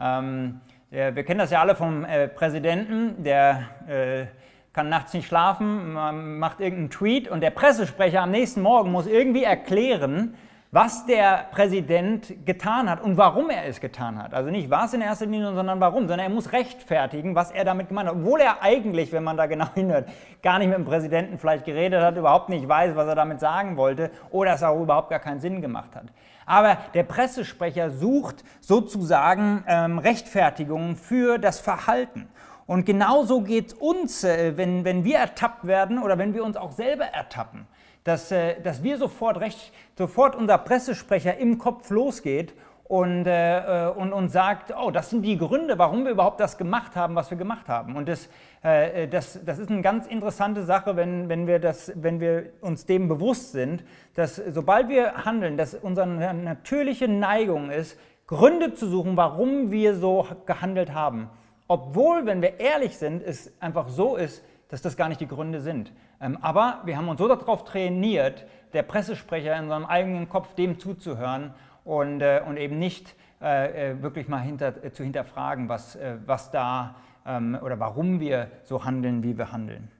Ähm, 0.00 0.60
wir 0.92 1.24
kennen 1.24 1.38
das 1.38 1.50
ja 1.50 1.60
alle 1.62 1.74
vom 1.74 2.04
äh, 2.04 2.28
Präsidenten, 2.28 3.24
der 3.24 3.64
äh, 3.88 4.26
kann 4.74 4.90
nachts 4.90 5.14
nicht 5.14 5.26
schlafen, 5.26 5.92
macht 6.38 6.60
irgendeinen 6.60 6.90
Tweet 6.90 7.28
und 7.28 7.40
der 7.40 7.50
Pressesprecher 7.50 8.22
am 8.22 8.30
nächsten 8.30 8.60
Morgen 8.60 8.90
muss 8.90 9.06
irgendwie 9.06 9.44
erklären, 9.44 10.34
was 10.74 11.04
der 11.04 11.48
Präsident 11.50 12.46
getan 12.46 12.88
hat 12.88 13.02
und 13.02 13.18
warum 13.18 13.50
er 13.50 13.66
es 13.66 13.78
getan 13.78 14.16
hat. 14.16 14.32
Also 14.32 14.48
nicht 14.48 14.70
was 14.70 14.94
in 14.94 15.02
erster 15.02 15.26
Linie, 15.26 15.52
sondern 15.52 15.80
warum, 15.80 16.08
sondern 16.08 16.20
er 16.20 16.30
muss 16.30 16.52
rechtfertigen, 16.52 17.34
was 17.34 17.50
er 17.50 17.66
damit 17.66 17.88
gemeint 17.88 18.08
hat. 18.08 18.16
Obwohl 18.16 18.40
er 18.40 18.62
eigentlich, 18.62 19.12
wenn 19.12 19.22
man 19.22 19.36
da 19.36 19.44
genau 19.44 19.66
hinhört, 19.74 20.08
gar 20.42 20.58
nicht 20.58 20.68
mit 20.68 20.78
dem 20.78 20.86
Präsidenten 20.86 21.36
vielleicht 21.36 21.66
geredet 21.66 22.02
hat, 22.02 22.16
überhaupt 22.16 22.48
nicht 22.48 22.66
weiß, 22.66 22.96
was 22.96 23.06
er 23.06 23.14
damit 23.14 23.38
sagen 23.38 23.76
wollte 23.76 24.10
oder 24.30 24.54
es 24.54 24.62
auch 24.62 24.80
überhaupt 24.80 25.10
gar 25.10 25.18
keinen 25.18 25.40
Sinn 25.40 25.60
gemacht 25.60 25.94
hat. 25.94 26.06
Aber 26.46 26.78
der 26.94 27.02
Pressesprecher 27.02 27.90
sucht 27.90 28.42
sozusagen 28.60 29.64
ähm, 29.68 29.98
Rechtfertigungen 29.98 30.96
für 30.96 31.36
das 31.36 31.60
Verhalten. 31.60 32.28
Und 32.64 32.86
genauso 32.86 33.42
geht 33.42 33.66
es 33.66 33.74
uns, 33.74 34.24
äh, 34.24 34.56
wenn, 34.56 34.86
wenn 34.86 35.04
wir 35.04 35.18
ertappt 35.18 35.66
werden 35.66 35.98
oder 35.98 36.16
wenn 36.16 36.32
wir 36.32 36.42
uns 36.42 36.56
auch 36.56 36.72
selber 36.72 37.04
ertappen, 37.04 37.66
dass, 38.04 38.30
äh, 38.32 38.60
dass 38.60 38.82
wir 38.82 38.98
sofort, 38.98 39.40
recht, 39.40 39.72
sofort 39.96 40.36
unser 40.36 40.58
Pressesprecher 40.58 41.36
im 41.38 41.58
Kopf 41.58 41.90
losgeht 41.90 42.54
und, 42.92 43.26
äh, 43.26 43.86
äh, 43.86 43.90
und, 43.90 44.12
und 44.12 44.28
sagt, 44.28 44.74
oh, 44.76 44.90
das 44.90 45.08
sind 45.08 45.22
die 45.22 45.38
Gründe, 45.38 45.78
warum 45.78 46.04
wir 46.04 46.12
überhaupt 46.12 46.40
das 46.40 46.58
gemacht 46.58 46.94
haben, 46.94 47.14
was 47.14 47.30
wir 47.30 47.38
gemacht 47.38 47.68
haben. 47.68 47.96
Und 47.96 48.06
das, 48.06 48.28
äh, 48.62 49.08
das, 49.08 49.40
das 49.46 49.58
ist 49.58 49.70
eine 49.70 49.80
ganz 49.80 50.06
interessante 50.06 50.62
Sache, 50.64 50.94
wenn, 50.94 51.30
wenn, 51.30 51.46
wir 51.46 51.58
das, 51.58 51.92
wenn 51.94 52.20
wir 52.20 52.50
uns 52.60 52.84
dem 52.84 53.08
bewusst 53.08 53.52
sind, 53.52 53.82
dass 54.14 54.36
sobald 54.36 54.90
wir 54.90 55.24
handeln, 55.24 55.56
dass 55.56 55.74
unsere 55.74 56.06
natürliche 56.06 57.08
Neigung 57.08 57.70
ist, 57.70 57.98
Gründe 58.26 58.74
zu 58.74 58.86
suchen, 58.86 59.16
warum 59.16 59.70
wir 59.70 59.94
so 59.94 60.26
gehandelt 60.44 60.92
haben. 60.92 61.30
Obwohl, 61.68 62.26
wenn 62.26 62.42
wir 62.42 62.60
ehrlich 62.60 62.98
sind, 62.98 63.22
es 63.22 63.52
einfach 63.58 63.88
so 63.88 64.16
ist, 64.16 64.44
dass 64.68 64.82
das 64.82 64.98
gar 64.98 65.08
nicht 65.08 65.20
die 65.20 65.28
Gründe 65.28 65.60
sind. 65.60 65.92
Ähm, 66.22 66.38
aber 66.40 66.80
wir 66.84 66.96
haben 66.96 67.08
uns 67.08 67.18
so 67.18 67.28
darauf 67.28 67.64
trainiert, 67.64 68.46
der 68.72 68.82
Pressesprecher 68.82 69.56
in 69.58 69.68
seinem 69.68 69.84
eigenen 69.84 70.28
Kopf 70.28 70.54
dem 70.54 70.78
zuzuhören 70.78 71.52
und, 71.84 72.22
äh, 72.22 72.40
und 72.46 72.56
eben 72.56 72.78
nicht 72.78 73.14
äh, 73.40 73.90
äh, 73.90 74.02
wirklich 74.02 74.28
mal 74.28 74.38
hinter, 74.38 74.92
zu 74.92 75.02
hinterfragen, 75.02 75.68
was, 75.68 75.98
was 76.24 76.50
da 76.52 76.94
ähm, 77.26 77.58
oder 77.60 77.78
warum 77.80 78.20
wir 78.20 78.50
so 78.62 78.84
handeln, 78.84 79.22
wie 79.22 79.36
wir 79.36 79.52
handeln. 79.52 79.90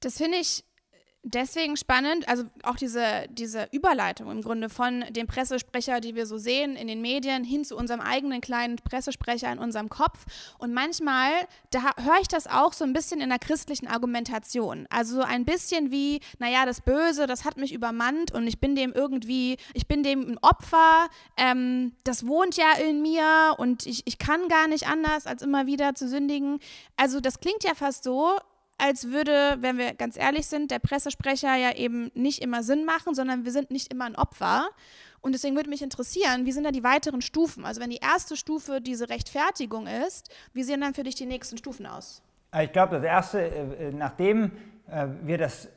Das 0.00 0.16
finde 0.16 0.38
ich 0.38 0.64
deswegen 1.34 1.76
spannend, 1.76 2.28
also 2.28 2.44
auch 2.62 2.76
diese, 2.76 3.26
diese 3.30 3.68
Überleitung 3.72 4.30
im 4.30 4.42
Grunde 4.42 4.68
von 4.68 5.04
dem 5.10 5.26
Pressesprecher, 5.26 6.00
die 6.00 6.14
wir 6.14 6.26
so 6.26 6.38
sehen 6.38 6.76
in 6.76 6.88
den 6.88 7.00
Medien, 7.00 7.44
hin 7.44 7.64
zu 7.64 7.76
unserem 7.76 8.00
eigenen 8.00 8.40
kleinen 8.40 8.76
Pressesprecher 8.76 9.50
in 9.52 9.58
unserem 9.58 9.88
Kopf. 9.88 10.24
Und 10.58 10.72
manchmal, 10.72 11.30
da 11.70 11.80
höre 11.96 12.20
ich 12.20 12.28
das 12.28 12.46
auch 12.46 12.72
so 12.72 12.84
ein 12.84 12.92
bisschen 12.92 13.20
in 13.20 13.28
der 13.28 13.38
christlichen 13.38 13.86
Argumentation. 13.86 14.86
Also 14.90 15.16
so 15.16 15.22
ein 15.22 15.44
bisschen 15.44 15.90
wie, 15.90 16.20
naja, 16.38 16.66
das 16.66 16.80
Böse, 16.80 17.26
das 17.26 17.44
hat 17.44 17.56
mich 17.56 17.72
übermannt 17.72 18.32
und 18.32 18.46
ich 18.46 18.60
bin 18.60 18.74
dem 18.74 18.92
irgendwie, 18.92 19.56
ich 19.74 19.86
bin 19.86 20.02
dem 20.02 20.32
ein 20.32 20.38
Opfer, 20.38 21.08
ähm, 21.36 21.92
das 22.04 22.26
wohnt 22.26 22.56
ja 22.56 22.72
in 22.72 23.02
mir 23.02 23.54
und 23.58 23.86
ich, 23.86 24.02
ich 24.06 24.18
kann 24.18 24.48
gar 24.48 24.68
nicht 24.68 24.88
anders, 24.88 25.26
als 25.26 25.42
immer 25.42 25.66
wieder 25.66 25.94
zu 25.94 26.08
sündigen. 26.08 26.58
Also 26.96 27.20
das 27.20 27.40
klingt 27.40 27.64
ja 27.64 27.74
fast 27.74 28.04
so, 28.04 28.38
als 28.78 29.08
würde, 29.08 29.58
wenn 29.60 29.76
wir 29.76 29.94
ganz 29.94 30.16
ehrlich 30.16 30.46
sind, 30.46 30.70
der 30.70 30.78
Pressesprecher 30.78 31.54
ja 31.56 31.74
eben 31.74 32.10
nicht 32.14 32.42
immer 32.42 32.62
Sinn 32.62 32.84
machen, 32.84 33.14
sondern 33.14 33.44
wir 33.44 33.52
sind 33.52 33.70
nicht 33.70 33.92
immer 33.92 34.04
ein 34.04 34.16
Opfer. 34.16 34.68
Und 35.20 35.32
deswegen 35.32 35.56
würde 35.56 35.68
mich 35.68 35.82
interessieren, 35.82 36.46
wie 36.46 36.52
sind 36.52 36.64
da 36.64 36.70
die 36.70 36.84
weiteren 36.84 37.20
Stufen? 37.20 37.64
Also 37.64 37.80
wenn 37.80 37.90
die 37.90 37.98
erste 38.00 38.36
Stufe 38.36 38.80
diese 38.80 39.08
Rechtfertigung 39.08 39.88
ist, 39.88 40.30
wie 40.52 40.62
sehen 40.62 40.80
dann 40.80 40.94
für 40.94 41.02
dich 41.02 41.16
die 41.16 41.26
nächsten 41.26 41.58
Stufen 41.58 41.86
aus? 41.86 42.22
Ich 42.62 42.72
glaube, 42.72 42.96
das 42.96 43.04
Erste, 43.04 43.40
äh, 43.42 43.92
nachdem 43.92 44.52
äh, 44.88 45.06
wir 45.22 45.38
das, 45.38 45.68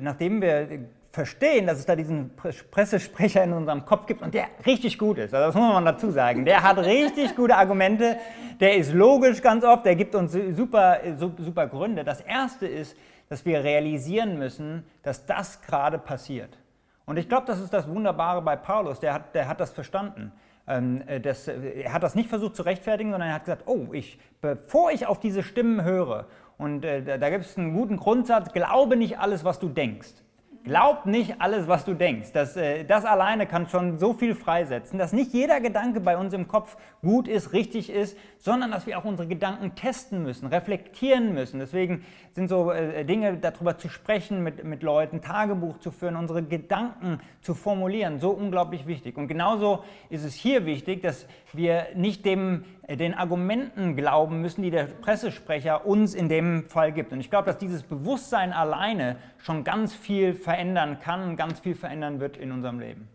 nachdem 0.00 0.40
wir 0.40 0.88
verstehen, 1.12 1.66
dass 1.66 1.78
es 1.78 1.84
da 1.84 1.94
diesen 1.94 2.30
Pressesprecher 2.70 3.44
in 3.44 3.52
unserem 3.52 3.84
Kopf 3.84 4.06
gibt 4.06 4.22
und 4.22 4.32
der 4.32 4.46
richtig 4.64 4.98
gut 4.98 5.18
ist. 5.18 5.34
Also 5.34 5.46
das 5.46 5.54
muss 5.54 5.72
man 5.74 5.84
dazu 5.84 6.10
sagen. 6.10 6.46
Der 6.46 6.62
hat 6.62 6.78
richtig 6.78 7.36
gute 7.36 7.54
Argumente, 7.54 8.16
der 8.60 8.76
ist 8.76 8.94
logisch 8.94 9.42
ganz 9.42 9.62
oft, 9.62 9.84
der 9.84 9.94
gibt 9.94 10.14
uns 10.14 10.32
super, 10.32 11.00
super 11.38 11.66
Gründe. 11.66 12.02
Das 12.02 12.22
Erste 12.22 12.66
ist, 12.66 12.96
dass 13.28 13.44
wir 13.44 13.62
realisieren 13.62 14.38
müssen, 14.38 14.84
dass 15.02 15.26
das 15.26 15.60
gerade 15.60 15.98
passiert. 15.98 16.58
Und 17.04 17.18
ich 17.18 17.28
glaube, 17.28 17.46
das 17.46 17.60
ist 17.60 17.74
das 17.74 17.88
Wunderbare 17.88 18.40
bei 18.40 18.56
Paulus, 18.56 18.98
der 18.98 19.12
hat, 19.12 19.34
der 19.34 19.48
hat 19.48 19.60
das 19.60 19.70
verstanden. 19.70 20.32
Ähm, 20.66 21.02
äh, 21.06 21.20
das, 21.20 21.46
äh, 21.46 21.82
er 21.82 21.92
hat 21.92 22.02
das 22.02 22.14
nicht 22.14 22.30
versucht 22.30 22.56
zu 22.56 22.62
rechtfertigen, 22.62 23.10
sondern 23.10 23.28
er 23.28 23.34
hat 23.34 23.44
gesagt, 23.44 23.64
oh, 23.66 23.88
ich, 23.92 24.18
bevor 24.40 24.90
ich 24.92 25.06
auf 25.06 25.20
diese 25.20 25.42
Stimmen 25.42 25.84
höre, 25.84 26.26
und 26.56 26.84
äh, 26.84 27.02
da, 27.02 27.18
da 27.18 27.30
gibt 27.30 27.44
es 27.44 27.58
einen 27.58 27.74
guten 27.74 27.96
Grundsatz, 27.96 28.52
glaube 28.52 28.96
nicht 28.96 29.18
alles, 29.18 29.44
was 29.44 29.58
du 29.58 29.68
denkst. 29.68 30.21
Glaub 30.64 31.06
nicht 31.06 31.40
alles, 31.40 31.66
was 31.66 31.84
du 31.84 31.94
denkst. 31.94 32.30
Das, 32.32 32.56
äh, 32.56 32.84
das 32.84 33.04
alleine 33.04 33.46
kann 33.46 33.68
schon 33.68 33.98
so 33.98 34.12
viel 34.12 34.36
freisetzen, 34.36 34.96
dass 34.96 35.12
nicht 35.12 35.32
jeder 35.32 35.60
Gedanke 35.60 35.98
bei 35.98 36.16
uns 36.16 36.32
im 36.34 36.46
Kopf 36.46 36.76
gut 37.00 37.26
ist, 37.26 37.52
richtig 37.52 37.90
ist, 37.90 38.16
sondern 38.38 38.70
dass 38.70 38.86
wir 38.86 38.96
auch 38.96 39.04
unsere 39.04 39.26
Gedanken 39.26 39.74
testen 39.74 40.22
müssen, 40.22 40.46
reflektieren 40.46 41.34
müssen. 41.34 41.58
Deswegen 41.58 42.04
sind 42.30 42.46
so 42.46 42.70
äh, 42.70 43.04
Dinge, 43.04 43.38
darüber 43.38 43.76
zu 43.76 43.88
sprechen 43.88 44.44
mit, 44.44 44.62
mit 44.62 44.84
Leuten, 44.84 45.20
Tagebuch 45.20 45.78
zu 45.78 45.90
führen, 45.90 46.14
unsere 46.14 46.44
Gedanken 46.44 47.18
zu 47.40 47.54
formulieren, 47.54 48.20
so 48.20 48.30
unglaublich 48.30 48.86
wichtig. 48.86 49.16
Und 49.16 49.26
genauso 49.26 49.82
ist 50.10 50.24
es 50.24 50.34
hier 50.34 50.64
wichtig, 50.64 51.02
dass 51.02 51.26
wir 51.52 51.86
nicht 51.96 52.24
dem, 52.24 52.64
äh, 52.81 52.81
den 52.88 53.14
Argumenten 53.14 53.96
glauben 53.96 54.40
müssen, 54.40 54.62
die 54.62 54.70
der 54.70 54.84
Pressesprecher 54.84 55.86
uns 55.86 56.14
in 56.14 56.28
dem 56.28 56.68
Fall 56.68 56.92
gibt. 56.92 57.12
Und 57.12 57.20
ich 57.20 57.30
glaube, 57.30 57.46
dass 57.46 57.58
dieses 57.58 57.82
Bewusstsein 57.82 58.52
alleine 58.52 59.16
schon 59.38 59.64
ganz 59.64 59.94
viel 59.94 60.34
verändern 60.34 60.98
kann 61.00 61.22
und 61.22 61.36
ganz 61.36 61.60
viel 61.60 61.74
verändern 61.74 62.20
wird 62.20 62.36
in 62.36 62.50
unserem 62.50 62.80
Leben. 62.80 63.08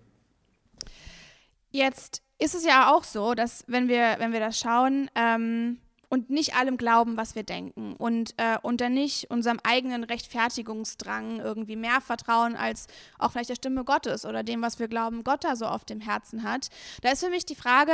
Jetzt 1.70 2.24
ist 2.40 2.56
es 2.56 2.66
ja 2.66 2.94
auch 2.94 3.04
so, 3.04 3.34
dass 3.34 3.66
wenn 3.68 3.88
wir, 3.88 4.16
wenn 4.20 4.32
wir 4.32 4.40
das 4.40 4.60
schauen, 4.60 5.10
ähm, 5.16 5.80
und 6.10 6.30
nicht 6.30 6.56
allem 6.56 6.78
glauben, 6.78 7.18
was 7.18 7.36
wir 7.36 7.44
denken 7.44 7.94
und, 7.98 8.34
äh, 8.38 8.58
und 8.62 8.82
dann 8.82 8.94
nicht 8.94 9.30
unserem 9.30 9.60
eigenen 9.64 10.04
Rechtfertigungsdrang 10.04 11.40
irgendwie 11.40 11.76
mehr 11.76 12.02
vertrauen 12.02 12.56
als 12.56 12.88
auch 13.20 13.32
vielleicht 13.32 13.50
der 13.50 13.56
Stimme 13.56 13.84
Gottes 13.84 14.26
oder 14.26 14.44
dem, 14.44 14.62
was 14.62 14.80
wir 14.80 14.88
glauben, 14.88 15.24
Gott 15.24 15.44
da 15.44 15.56
so 15.56 15.66
auf 15.66 15.86
dem 15.86 16.00
Herzen 16.00 16.44
hat. 16.44 16.70
Da 17.02 17.12
ist 17.12 17.24
für 17.24 17.30
mich 17.30 17.46
die 17.46 17.56
Frage, 17.56 17.94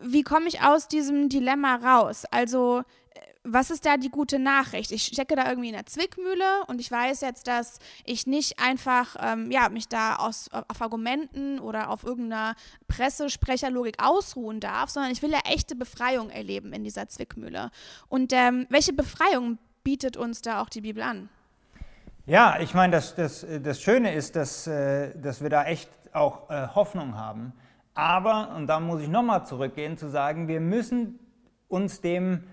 wie 0.00 0.22
komme 0.22 0.48
ich 0.48 0.62
aus 0.62 0.88
diesem 0.88 1.28
Dilemma 1.28 1.76
raus? 1.76 2.24
Also 2.30 2.82
was 3.44 3.70
ist 3.70 3.84
da 3.84 3.96
die 3.96 4.08
gute 4.08 4.38
Nachricht? 4.38 4.92
Ich 4.92 5.04
stecke 5.04 5.34
da 5.34 5.48
irgendwie 5.48 5.68
in 5.68 5.74
der 5.74 5.86
Zwickmühle 5.86 6.64
und 6.68 6.80
ich 6.80 6.90
weiß 6.90 7.22
jetzt, 7.22 7.48
dass 7.48 7.78
ich 8.04 8.26
nicht 8.26 8.60
einfach 8.60 9.16
ähm, 9.20 9.50
ja, 9.50 9.68
mich 9.68 9.88
da 9.88 10.16
aus, 10.16 10.48
auf 10.52 10.80
Argumenten 10.80 11.58
oder 11.58 11.90
auf 11.90 12.04
irgendeiner 12.04 12.54
Pressesprecherlogik 12.86 14.02
ausruhen 14.02 14.60
darf, 14.60 14.90
sondern 14.90 15.10
ich 15.10 15.22
will 15.22 15.30
ja 15.30 15.40
echte 15.50 15.74
Befreiung 15.74 16.30
erleben 16.30 16.72
in 16.72 16.84
dieser 16.84 17.08
Zwickmühle. 17.08 17.70
Und 18.08 18.32
ähm, 18.32 18.66
welche 18.68 18.92
Befreiung 18.92 19.58
bietet 19.82 20.16
uns 20.16 20.42
da 20.42 20.62
auch 20.62 20.68
die 20.68 20.82
Bibel 20.82 21.02
an? 21.02 21.28
Ja, 22.26 22.60
ich 22.60 22.72
meine, 22.74 22.92
das, 22.92 23.16
das, 23.16 23.44
das 23.62 23.82
Schöne 23.82 24.14
ist, 24.14 24.36
dass, 24.36 24.68
äh, 24.68 25.18
dass 25.18 25.42
wir 25.42 25.50
da 25.50 25.64
echt 25.64 25.90
auch 26.12 26.48
äh, 26.48 26.68
Hoffnung 26.68 27.16
haben. 27.16 27.52
Aber, 27.94 28.54
und 28.54 28.68
da 28.68 28.78
muss 28.78 29.02
ich 29.02 29.08
nochmal 29.08 29.44
zurückgehen, 29.44 29.98
zu 29.98 30.08
sagen, 30.08 30.46
wir 30.46 30.60
müssen 30.60 31.18
uns 31.68 32.00
dem 32.00 32.44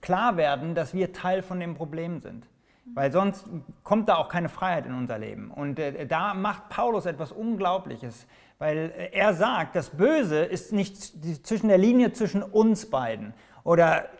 klar 0.00 0.36
werden, 0.36 0.74
dass 0.74 0.94
wir 0.94 1.12
Teil 1.12 1.42
von 1.42 1.60
dem 1.60 1.74
Problem 1.74 2.20
sind. 2.20 2.46
Weil 2.92 3.10
sonst 3.10 3.46
kommt 3.82 4.08
da 4.08 4.16
auch 4.16 4.28
keine 4.28 4.50
Freiheit 4.50 4.84
in 4.86 4.94
unser 4.94 5.18
Leben. 5.18 5.50
Und 5.50 5.78
äh, 5.78 6.06
da 6.06 6.34
macht 6.34 6.68
Paulus 6.68 7.06
etwas 7.06 7.32
Unglaubliches, 7.32 8.26
weil 8.58 8.92
äh, 8.96 9.10
er 9.12 9.32
sagt, 9.32 9.74
das 9.74 9.90
Böse 9.90 10.44
ist 10.44 10.72
nicht 10.72 10.96
zwischen 11.46 11.68
der 11.68 11.78
Linie 11.78 12.12
zwischen 12.12 12.42
uns 12.42 12.90
beiden. 12.90 13.32
Oder 13.64 14.10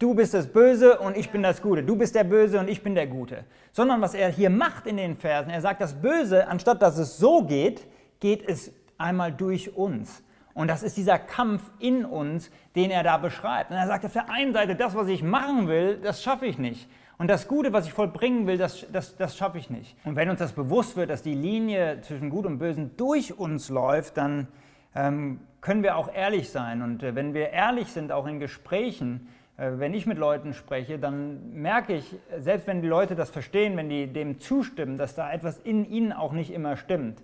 du 0.00 0.14
bist 0.14 0.34
das 0.34 0.48
Böse 0.48 0.98
und 0.98 1.16
ich 1.16 1.30
bin 1.30 1.42
das 1.44 1.62
Gute. 1.62 1.84
Du 1.84 1.94
bist 1.94 2.16
der 2.16 2.24
Böse 2.24 2.58
und 2.58 2.68
ich 2.68 2.82
bin 2.82 2.96
der 2.96 3.06
Gute. 3.06 3.44
Sondern 3.70 4.00
was 4.00 4.14
er 4.14 4.28
hier 4.28 4.50
macht 4.50 4.86
in 4.86 4.96
den 4.96 5.14
Versen, 5.14 5.50
er 5.50 5.60
sagt, 5.60 5.80
das 5.80 5.94
Böse, 5.94 6.48
anstatt 6.48 6.82
dass 6.82 6.98
es 6.98 7.16
so 7.16 7.44
geht, 7.44 7.86
geht 8.18 8.46
es 8.48 8.72
einmal 8.98 9.32
durch 9.32 9.76
uns. 9.76 10.24
Und 10.54 10.68
das 10.68 10.82
ist 10.82 10.96
dieser 10.96 11.18
Kampf 11.18 11.62
in 11.78 12.04
uns, 12.04 12.50
den 12.74 12.90
er 12.90 13.02
da 13.02 13.18
beschreibt. 13.18 13.70
Und 13.70 13.76
er 13.76 13.86
sagt 13.86 14.04
auf 14.04 14.12
der 14.12 14.30
einen 14.30 14.52
Seite, 14.52 14.74
das, 14.74 14.94
was 14.94 15.08
ich 15.08 15.22
machen 15.22 15.68
will, 15.68 15.98
das 16.02 16.22
schaffe 16.22 16.46
ich 16.46 16.58
nicht. 16.58 16.88
Und 17.18 17.28
das 17.28 17.48
Gute, 17.48 17.72
was 17.72 17.86
ich 17.86 17.92
vollbringen 17.92 18.46
will, 18.46 18.56
das, 18.56 18.86
das, 18.90 19.16
das 19.16 19.36
schaffe 19.36 19.58
ich 19.58 19.68
nicht. 19.68 19.94
Und 20.04 20.16
wenn 20.16 20.30
uns 20.30 20.38
das 20.38 20.52
bewusst 20.52 20.96
wird, 20.96 21.10
dass 21.10 21.22
die 21.22 21.34
Linie 21.34 22.00
zwischen 22.00 22.30
Gut 22.30 22.46
und 22.46 22.58
Bösen 22.58 22.96
durch 22.96 23.38
uns 23.38 23.68
läuft, 23.68 24.16
dann 24.16 24.48
ähm, 24.94 25.40
können 25.60 25.82
wir 25.82 25.96
auch 25.96 26.12
ehrlich 26.12 26.50
sein. 26.50 26.82
Und 26.82 27.02
äh, 27.02 27.14
wenn 27.14 27.34
wir 27.34 27.50
ehrlich 27.50 27.88
sind, 27.88 28.10
auch 28.10 28.26
in 28.26 28.40
Gesprächen, 28.40 29.28
äh, 29.58 29.72
wenn 29.74 29.92
ich 29.92 30.06
mit 30.06 30.16
Leuten 30.16 30.54
spreche, 30.54 30.98
dann 30.98 31.52
merke 31.52 31.94
ich, 31.94 32.16
selbst 32.38 32.66
wenn 32.66 32.80
die 32.80 32.88
Leute 32.88 33.14
das 33.14 33.30
verstehen, 33.30 33.76
wenn 33.76 33.90
die 33.90 34.06
dem 34.06 34.38
zustimmen, 34.40 34.96
dass 34.96 35.14
da 35.14 35.30
etwas 35.30 35.58
in 35.58 35.84
ihnen 35.84 36.12
auch 36.12 36.32
nicht 36.32 36.50
immer 36.50 36.76
stimmt. 36.76 37.22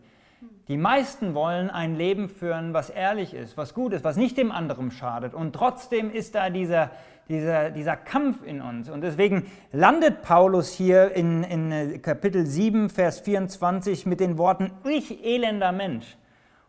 Die 0.68 0.76
meisten 0.76 1.34
wollen 1.34 1.70
ein 1.70 1.94
Leben 1.94 2.28
führen, 2.28 2.74
was 2.74 2.90
ehrlich 2.90 3.34
ist, 3.34 3.56
was 3.56 3.72
gut 3.72 3.92
ist, 3.92 4.04
was 4.04 4.16
nicht 4.16 4.36
dem 4.36 4.50
anderen 4.50 4.90
schadet. 4.90 5.32
Und 5.32 5.54
trotzdem 5.54 6.10
ist 6.10 6.34
da 6.34 6.50
dieser, 6.50 6.90
dieser, 7.28 7.70
dieser 7.70 7.96
Kampf 7.96 8.44
in 8.44 8.60
uns. 8.60 8.90
Und 8.90 9.02
deswegen 9.02 9.46
landet 9.72 10.22
Paulus 10.22 10.72
hier 10.72 11.12
in, 11.12 11.44
in 11.44 11.72
äh, 11.72 11.98
Kapitel 11.98 12.46
7, 12.46 12.90
Vers 12.90 13.20
24 13.20 14.06
mit 14.06 14.20
den 14.20 14.38
Worten, 14.38 14.72
ich 14.84 15.24
elender 15.24 15.72
Mensch. 15.72 16.16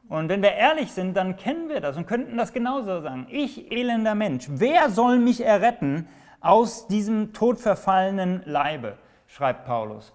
Und 0.09 0.29
wenn 0.29 0.41
wir 0.41 0.53
ehrlich 0.53 0.91
sind, 0.91 1.17
dann 1.17 1.35
kennen 1.35 1.67
wir 1.67 1.81
das 1.81 1.97
und 1.97 2.07
könnten 2.07 2.37
das 2.37 2.53
genauso 2.53 3.01
sagen. 3.01 3.27
Ich 3.29 3.71
elender 3.71 4.15
Mensch. 4.15 4.47
Wer 4.49 4.89
soll 4.89 5.19
mich 5.19 5.43
erretten 5.43 6.07
aus 6.39 6.87
diesem 6.87 7.33
todverfallenen 7.33 8.43
Leibe? 8.45 8.97
schreibt 9.27 9.65
Paulus. 9.65 10.13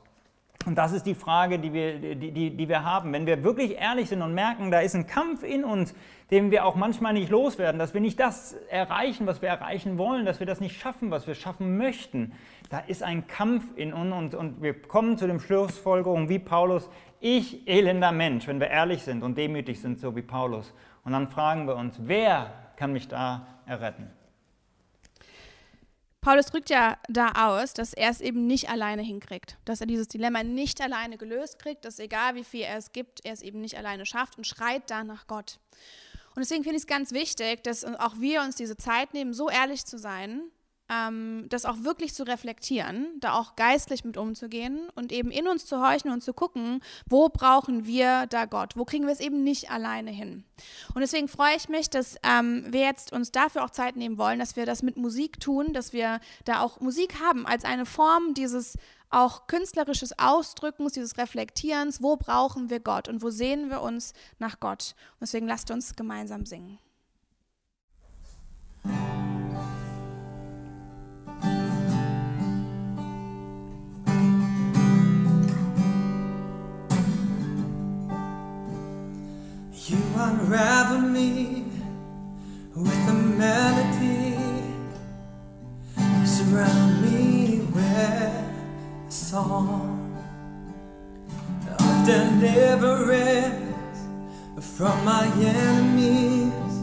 Und 0.64 0.76
das 0.76 0.92
ist 0.92 1.06
die 1.06 1.14
Frage, 1.14 1.58
die 1.58 1.72
wir, 1.72 1.98
die, 2.14 2.30
die, 2.30 2.56
die 2.56 2.68
wir 2.68 2.84
haben. 2.84 3.12
Wenn 3.12 3.26
wir 3.26 3.42
wirklich 3.42 3.76
ehrlich 3.78 4.08
sind 4.08 4.22
und 4.22 4.34
merken, 4.34 4.70
da 4.70 4.80
ist 4.80 4.94
ein 4.94 5.06
Kampf 5.06 5.42
in 5.42 5.64
uns, 5.64 5.94
den 6.30 6.50
wir 6.50 6.64
auch 6.64 6.76
manchmal 6.76 7.12
nicht 7.12 7.30
loswerden, 7.30 7.78
dass 7.78 7.94
wir 7.94 8.00
nicht 8.00 8.18
das 8.20 8.54
erreichen, 8.70 9.26
was 9.26 9.42
wir 9.42 9.48
erreichen 9.48 9.98
wollen, 9.98 10.24
dass 10.24 10.40
wir 10.40 10.46
das 10.46 10.60
nicht 10.60 10.80
schaffen, 10.80 11.10
was 11.10 11.26
wir 11.26 11.34
schaffen 11.34 11.76
möchten, 11.76 12.32
da 12.70 12.78
ist 12.78 13.02
ein 13.02 13.26
Kampf 13.26 13.64
in 13.76 13.92
uns 13.92 14.14
und, 14.14 14.34
und 14.34 14.62
wir 14.62 14.80
kommen 14.80 15.18
zu 15.18 15.26
dem 15.26 15.40
Schlussfolgerung 15.40 16.28
wie 16.28 16.38
Paulus, 16.38 16.88
ich 17.20 17.68
elender 17.68 18.12
Mensch, 18.12 18.46
wenn 18.46 18.60
wir 18.60 18.68
ehrlich 18.68 19.02
sind 19.02 19.22
und 19.22 19.36
demütig 19.36 19.80
sind, 19.80 20.00
so 20.00 20.16
wie 20.16 20.22
Paulus. 20.22 20.72
Und 21.04 21.12
dann 21.12 21.28
fragen 21.28 21.66
wir 21.66 21.76
uns, 21.76 21.96
wer 22.00 22.52
kann 22.76 22.92
mich 22.92 23.08
da 23.08 23.46
erretten? 23.66 24.10
Paulus 26.22 26.46
drückt 26.46 26.70
ja 26.70 26.98
da 27.08 27.32
aus, 27.32 27.74
dass 27.74 27.92
er 27.92 28.08
es 28.08 28.20
eben 28.20 28.46
nicht 28.46 28.70
alleine 28.70 29.02
hinkriegt, 29.02 29.56
dass 29.64 29.80
er 29.80 29.88
dieses 29.88 30.06
Dilemma 30.06 30.44
nicht 30.44 30.80
alleine 30.80 31.18
gelöst 31.18 31.58
kriegt, 31.58 31.84
dass 31.84 31.98
egal 31.98 32.36
wie 32.36 32.44
viel 32.44 32.60
er 32.60 32.76
es 32.76 32.92
gibt, 32.92 33.24
er 33.24 33.32
es 33.32 33.42
eben 33.42 33.60
nicht 33.60 33.76
alleine 33.76 34.06
schafft 34.06 34.38
und 34.38 34.46
schreit 34.46 34.88
da 34.88 35.02
nach 35.02 35.26
Gott. 35.26 35.58
Und 36.36 36.38
deswegen 36.38 36.62
finde 36.62 36.76
ich 36.76 36.84
es 36.84 36.86
ganz 36.86 37.10
wichtig, 37.10 37.64
dass 37.64 37.84
auch 37.84 38.20
wir 38.20 38.40
uns 38.42 38.54
diese 38.54 38.76
Zeit 38.76 39.12
nehmen, 39.14 39.34
so 39.34 39.50
ehrlich 39.50 39.84
zu 39.84 39.98
sein 39.98 40.42
ähm, 40.92 41.46
das 41.48 41.64
auch 41.64 41.82
wirklich 41.82 42.14
zu 42.14 42.24
reflektieren, 42.24 43.08
da 43.20 43.34
auch 43.34 43.56
geistlich 43.56 44.04
mit 44.04 44.16
umzugehen 44.16 44.88
und 44.94 45.12
eben 45.12 45.30
in 45.30 45.48
uns 45.48 45.66
zu 45.66 45.80
horchen 45.80 46.10
und 46.10 46.22
zu 46.22 46.32
gucken, 46.32 46.80
wo 47.06 47.28
brauchen 47.28 47.86
wir 47.86 48.26
da 48.26 48.44
Gott, 48.44 48.76
wo 48.76 48.84
kriegen 48.84 49.06
wir 49.06 49.12
es 49.12 49.20
eben 49.20 49.42
nicht 49.42 49.70
alleine 49.70 50.10
hin. 50.10 50.44
Und 50.94 51.00
deswegen 51.00 51.28
freue 51.28 51.56
ich 51.56 51.68
mich, 51.68 51.88
dass 51.90 52.16
ähm, 52.22 52.66
wir 52.70 52.80
jetzt 52.80 53.12
uns 53.12 53.32
dafür 53.32 53.64
auch 53.64 53.70
Zeit 53.70 53.96
nehmen 53.96 54.18
wollen, 54.18 54.38
dass 54.38 54.56
wir 54.56 54.66
das 54.66 54.82
mit 54.82 54.96
Musik 54.96 55.40
tun, 55.40 55.72
dass 55.72 55.92
wir 55.92 56.20
da 56.44 56.60
auch 56.60 56.80
Musik 56.80 57.20
haben 57.20 57.46
als 57.46 57.64
eine 57.64 57.86
Form 57.86 58.34
dieses 58.34 58.76
auch 59.10 59.46
künstlerisches 59.46 60.18
Ausdrückens, 60.18 60.94
dieses 60.94 61.18
Reflektierens, 61.18 62.02
wo 62.02 62.16
brauchen 62.16 62.70
wir 62.70 62.80
Gott 62.80 63.08
und 63.08 63.22
wo 63.22 63.30
sehen 63.30 63.68
wir 63.68 63.82
uns 63.82 64.14
nach 64.38 64.58
Gott. 64.58 64.94
Und 65.12 65.22
deswegen 65.22 65.46
lasst 65.46 65.70
uns 65.70 65.94
gemeinsam 65.96 66.46
singen. 66.46 66.78
You 79.88 79.98
unravel 80.16 81.00
me 81.00 81.64
with 82.76 83.08
a 83.08 83.12
melody. 83.12 84.38
You 85.98 86.24
surround 86.24 87.02
me 87.02 87.62
with 87.74 87.82
a 87.82 89.10
song 89.10 90.16
of 91.80 92.06
deliverance 92.06 93.58
from 94.60 95.04
my 95.04 95.26
enemies 95.26 96.74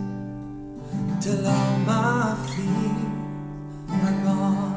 till 1.24 1.48
all 1.48 1.78
my 1.80 2.36
fears 2.48 4.04
are 4.04 4.24
gone. 4.26 4.69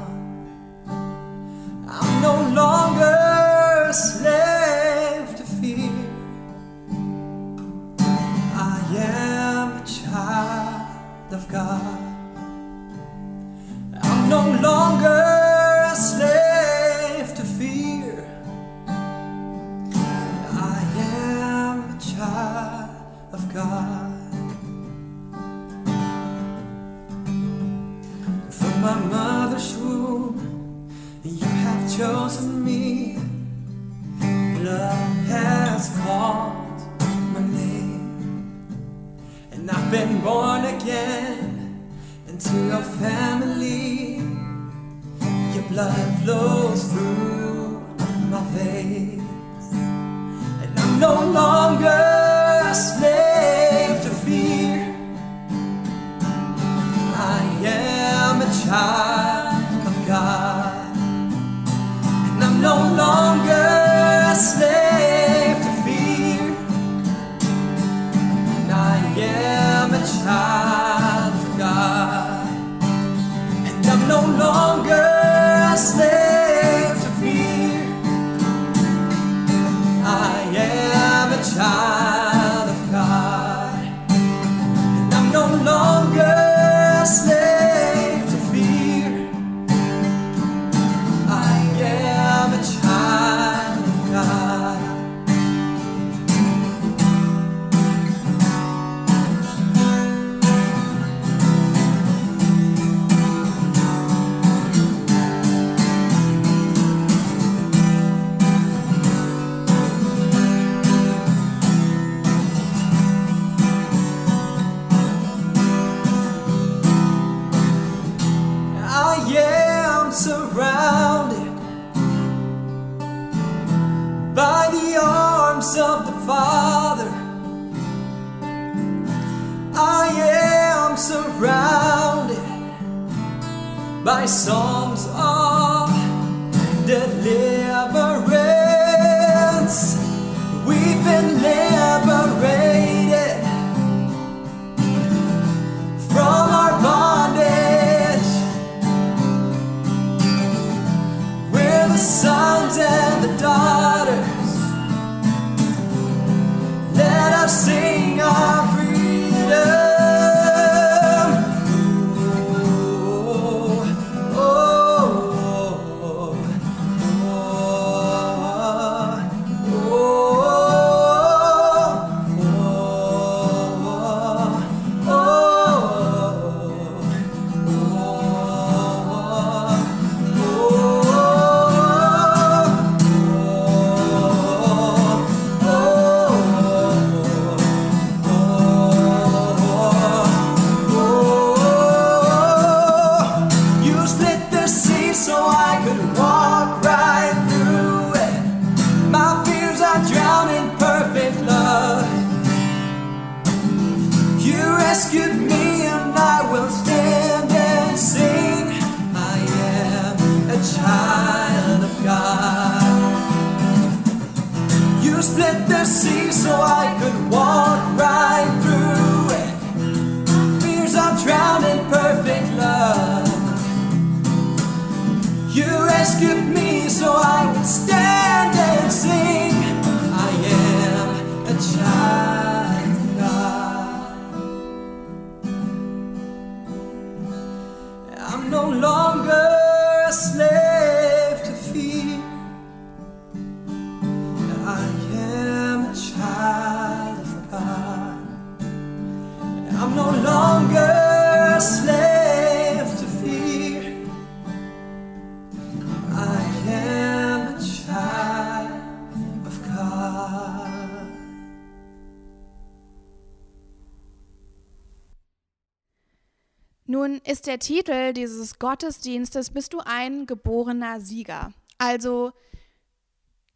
der 267.53 267.59
Titel 267.59 268.15
dieses 268.15 268.59
Gottesdienstes, 268.59 269.51
bist 269.51 269.75
du 269.75 269.81
ein 269.85 270.25
geborener 270.25 271.01
Sieger. 271.01 271.53
Also 271.77 272.33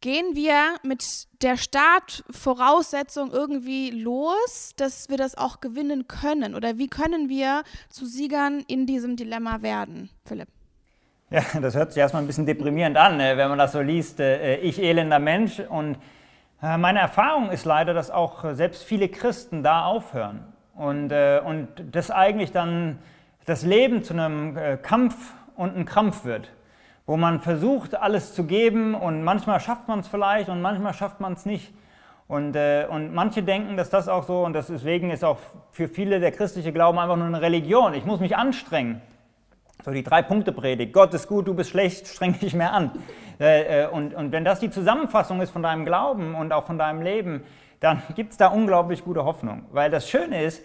gehen 0.03 0.35
wir 0.35 0.75
mit 0.83 1.03
der 1.41 1.57
Startvoraussetzung 1.57 3.33
irgendwie 3.33 3.89
los, 3.89 4.73
dass 4.77 5.09
wir 5.09 5.17
das 5.17 5.39
auch 5.39 5.63
gewinnen 5.63 6.09
können? 6.09 6.55
Oder 6.55 6.77
wie 6.77 6.89
können 6.89 7.31
wir 7.31 7.63
zu 7.89 8.05
Siegern 8.05 8.65
in 8.69 8.85
diesem 8.85 9.17
Dilemma 9.17 9.63
werden, 9.63 10.11
Philipp? 10.27 10.49
Ja, 11.31 11.43
das 11.63 11.75
hört 11.75 11.95
sich 11.95 12.01
erstmal 12.01 12.23
ein 12.23 12.27
bisschen 12.27 12.45
deprimierend 12.45 12.99
an, 12.99 13.17
ne, 13.17 13.39
wenn 13.39 13.49
man 13.49 13.57
das 13.57 13.73
so 13.73 13.81
liest. 13.81 14.21
Äh, 14.21 14.57
ich 14.57 14.79
elender 14.79 15.19
Mensch. 15.19 15.59
Und 15.59 15.97
äh, 16.61 16.77
meine 16.77 16.99
Erfahrung 16.99 17.51
ist 17.51 17.65
leider, 17.65 17.95
dass 17.95 18.11
auch 18.11 18.45
äh, 18.45 18.55
selbst 18.55 18.85
viele 18.85 19.09
Christen 19.09 19.63
da 19.63 19.87
aufhören. 19.87 20.53
Und, 20.75 21.11
und 21.11 21.69
das 21.93 22.11
eigentlich 22.11 22.53
dann 22.53 22.99
das 23.47 23.63
Leben 23.63 24.03
zu 24.03 24.13
einem 24.13 24.57
äh, 24.57 24.77
Kampf 24.77 25.15
und 25.57 25.75
einem 25.75 25.87
Krampf 25.87 26.25
wird, 26.25 26.51
wo 27.07 27.17
man 27.17 27.41
versucht, 27.41 27.95
alles 27.95 28.35
zu 28.35 28.45
geben 28.45 28.95
und 28.95 29.23
manchmal 29.23 29.61
schafft 29.61 29.89
man 29.89 30.01
es 30.01 30.09
vielleicht 30.09 30.49
und 30.49 30.61
manchmal 30.61 30.93
schafft 30.93 31.21
man 31.21 31.33
es 31.33 31.47
nicht. 31.47 31.73
Und, 32.29 32.57
äh, 32.57 32.87
und 32.91 33.15
manche 33.15 33.45
denken, 33.45 33.77
dass 33.77 33.89
das 33.89 34.09
auch 34.09 34.25
so, 34.25 34.45
und 34.45 34.53
das 34.53 34.67
deswegen 34.67 35.11
ist 35.11 35.25
auch 35.25 35.39
für 35.71 35.87
viele 35.87 36.19
der 36.19 36.33
christliche 36.33 36.73
Glauben 36.73 36.99
einfach 36.99 37.17
nur 37.17 37.27
eine 37.27 37.41
Religion. 37.41 37.95
Ich 37.95 38.05
muss 38.05 38.19
mich 38.19 38.37
anstrengen. 38.37 39.01
So 39.85 39.93
die 39.93 40.03
Drei-Punkte-Predigt. 40.03 40.93
Gott 40.93 41.15
ist 41.15 41.29
gut, 41.29 41.47
du 41.47 41.55
bist 41.55 41.71
schlecht, 41.71 42.09
streng 42.09 42.37
dich 42.41 42.55
mehr 42.55 42.73
an. 42.73 42.91
Äh, 43.39 43.85
äh, 43.85 43.87
und, 43.87 44.13
und 44.13 44.33
wenn 44.33 44.45
das 44.45 44.59
die 44.59 44.71
Zusammenfassung 44.71 45.41
ist 45.41 45.51
von 45.51 45.63
deinem 45.63 45.85
Glauben 45.85 46.35
und 46.35 46.53
auch 46.53 46.65
von 46.65 46.79
deinem 46.79 47.03
Leben, 47.03 47.45
dann 47.79 48.03
gibt 48.17 48.33
es 48.33 48.39
da 48.39 48.49
unglaublich 48.49 49.05
gute 49.05 49.25
Hoffnung. 49.25 49.67
Weil 49.71 49.93
das 49.93 50.11
Schöne 50.11 50.43
ist, 50.43 50.65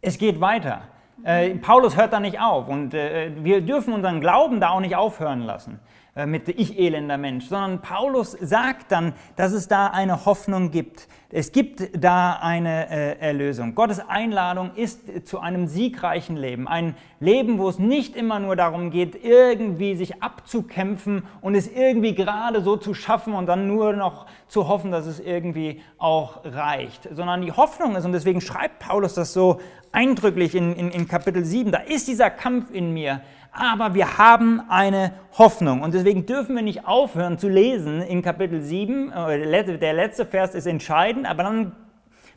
es 0.00 0.16
geht 0.16 0.40
weiter. 0.40 0.82
Äh, 1.24 1.50
Paulus 1.56 1.96
hört 1.96 2.12
da 2.12 2.20
nicht 2.20 2.40
auf. 2.40 2.68
Und 2.68 2.94
äh, 2.94 3.30
wir 3.36 3.60
dürfen 3.60 3.94
unseren 3.94 4.20
Glauben 4.20 4.60
da 4.60 4.70
auch 4.70 4.80
nicht 4.80 4.96
aufhören 4.96 5.42
lassen 5.42 5.80
mit 6.26 6.46
ich 6.48 6.78
elender 6.78 7.16
Mensch, 7.16 7.46
sondern 7.46 7.80
Paulus 7.80 8.32
sagt 8.32 8.92
dann, 8.92 9.14
dass 9.36 9.52
es 9.52 9.66
da 9.66 9.86
eine 9.86 10.26
Hoffnung 10.26 10.70
gibt. 10.70 11.08
Es 11.30 11.52
gibt 11.52 11.88
da 11.96 12.38
eine 12.42 12.90
äh, 12.90 13.18
Erlösung. 13.18 13.74
Gottes 13.74 13.98
Einladung 14.06 14.72
ist 14.74 15.26
zu 15.26 15.40
einem 15.40 15.66
siegreichen 15.66 16.36
Leben. 16.36 16.68
Ein 16.68 16.94
Leben, 17.18 17.58
wo 17.58 17.70
es 17.70 17.78
nicht 17.78 18.14
immer 18.14 18.38
nur 18.38 18.56
darum 18.56 18.90
geht, 18.90 19.24
irgendwie 19.24 19.96
sich 19.96 20.22
abzukämpfen 20.22 21.22
und 21.40 21.54
es 21.54 21.66
irgendwie 21.66 22.14
gerade 22.14 22.60
so 22.60 22.76
zu 22.76 22.92
schaffen 22.92 23.32
und 23.32 23.46
dann 23.46 23.66
nur 23.66 23.94
noch 23.94 24.26
zu 24.48 24.68
hoffen, 24.68 24.90
dass 24.90 25.06
es 25.06 25.18
irgendwie 25.18 25.80
auch 25.96 26.44
reicht. 26.44 27.08
Sondern 27.10 27.40
die 27.40 27.52
Hoffnung 27.52 27.96
ist, 27.96 28.04
und 28.04 28.12
deswegen 28.12 28.42
schreibt 28.42 28.80
Paulus 28.80 29.14
das 29.14 29.32
so 29.32 29.60
eindrücklich 29.92 30.54
in, 30.54 30.74
in, 30.74 30.90
in 30.90 31.08
Kapitel 31.08 31.44
7, 31.46 31.72
da 31.72 31.78
ist 31.78 32.08
dieser 32.08 32.28
Kampf 32.28 32.70
in 32.70 32.92
mir, 32.92 33.22
aber 33.52 33.94
wir 33.94 34.18
haben 34.18 34.62
eine 34.68 35.12
Hoffnung. 35.36 35.82
Und 35.82 35.94
deswegen 35.94 36.26
dürfen 36.26 36.56
wir 36.56 36.62
nicht 36.62 36.86
aufhören 36.86 37.38
zu 37.38 37.48
lesen 37.48 38.00
in 38.00 38.22
Kapitel 38.22 38.62
7. 38.62 39.12
Äh, 39.12 39.78
Der 39.78 39.92
letzte 39.92 40.24
Vers 40.24 40.54
ist 40.54 40.66
entscheidend, 40.66 41.26
aber 41.26 41.42
dann 41.42 41.72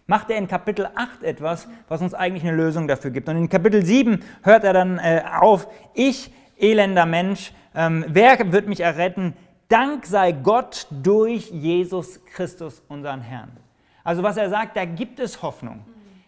macht 0.07 0.29
er 0.29 0.37
in 0.37 0.47
Kapitel 0.47 0.87
8 0.93 1.23
etwas, 1.23 1.67
was 1.87 2.01
uns 2.01 2.13
eigentlich 2.13 2.43
eine 2.43 2.55
Lösung 2.55 2.87
dafür 2.87 3.11
gibt. 3.11 3.29
Und 3.29 3.37
in 3.37 3.49
Kapitel 3.49 3.83
7 3.83 4.21
hört 4.43 4.63
er 4.63 4.73
dann 4.73 4.99
äh, 4.99 5.23
auf, 5.39 5.67
ich, 5.93 6.31
elender 6.57 7.05
Mensch, 7.05 7.53
ähm, 7.73 8.05
wer 8.07 8.51
wird 8.51 8.67
mich 8.67 8.81
erretten? 8.81 9.33
Dank 9.67 10.05
sei 10.05 10.31
Gott 10.31 10.87
durch 10.91 11.49
Jesus 11.49 12.23
Christus, 12.25 12.83
unseren 12.87 13.21
Herrn. 13.21 13.51
Also 14.03 14.21
was 14.21 14.37
er 14.37 14.49
sagt, 14.49 14.77
da 14.77 14.85
gibt 14.85 15.19
es 15.19 15.41
Hoffnung. 15.41 15.83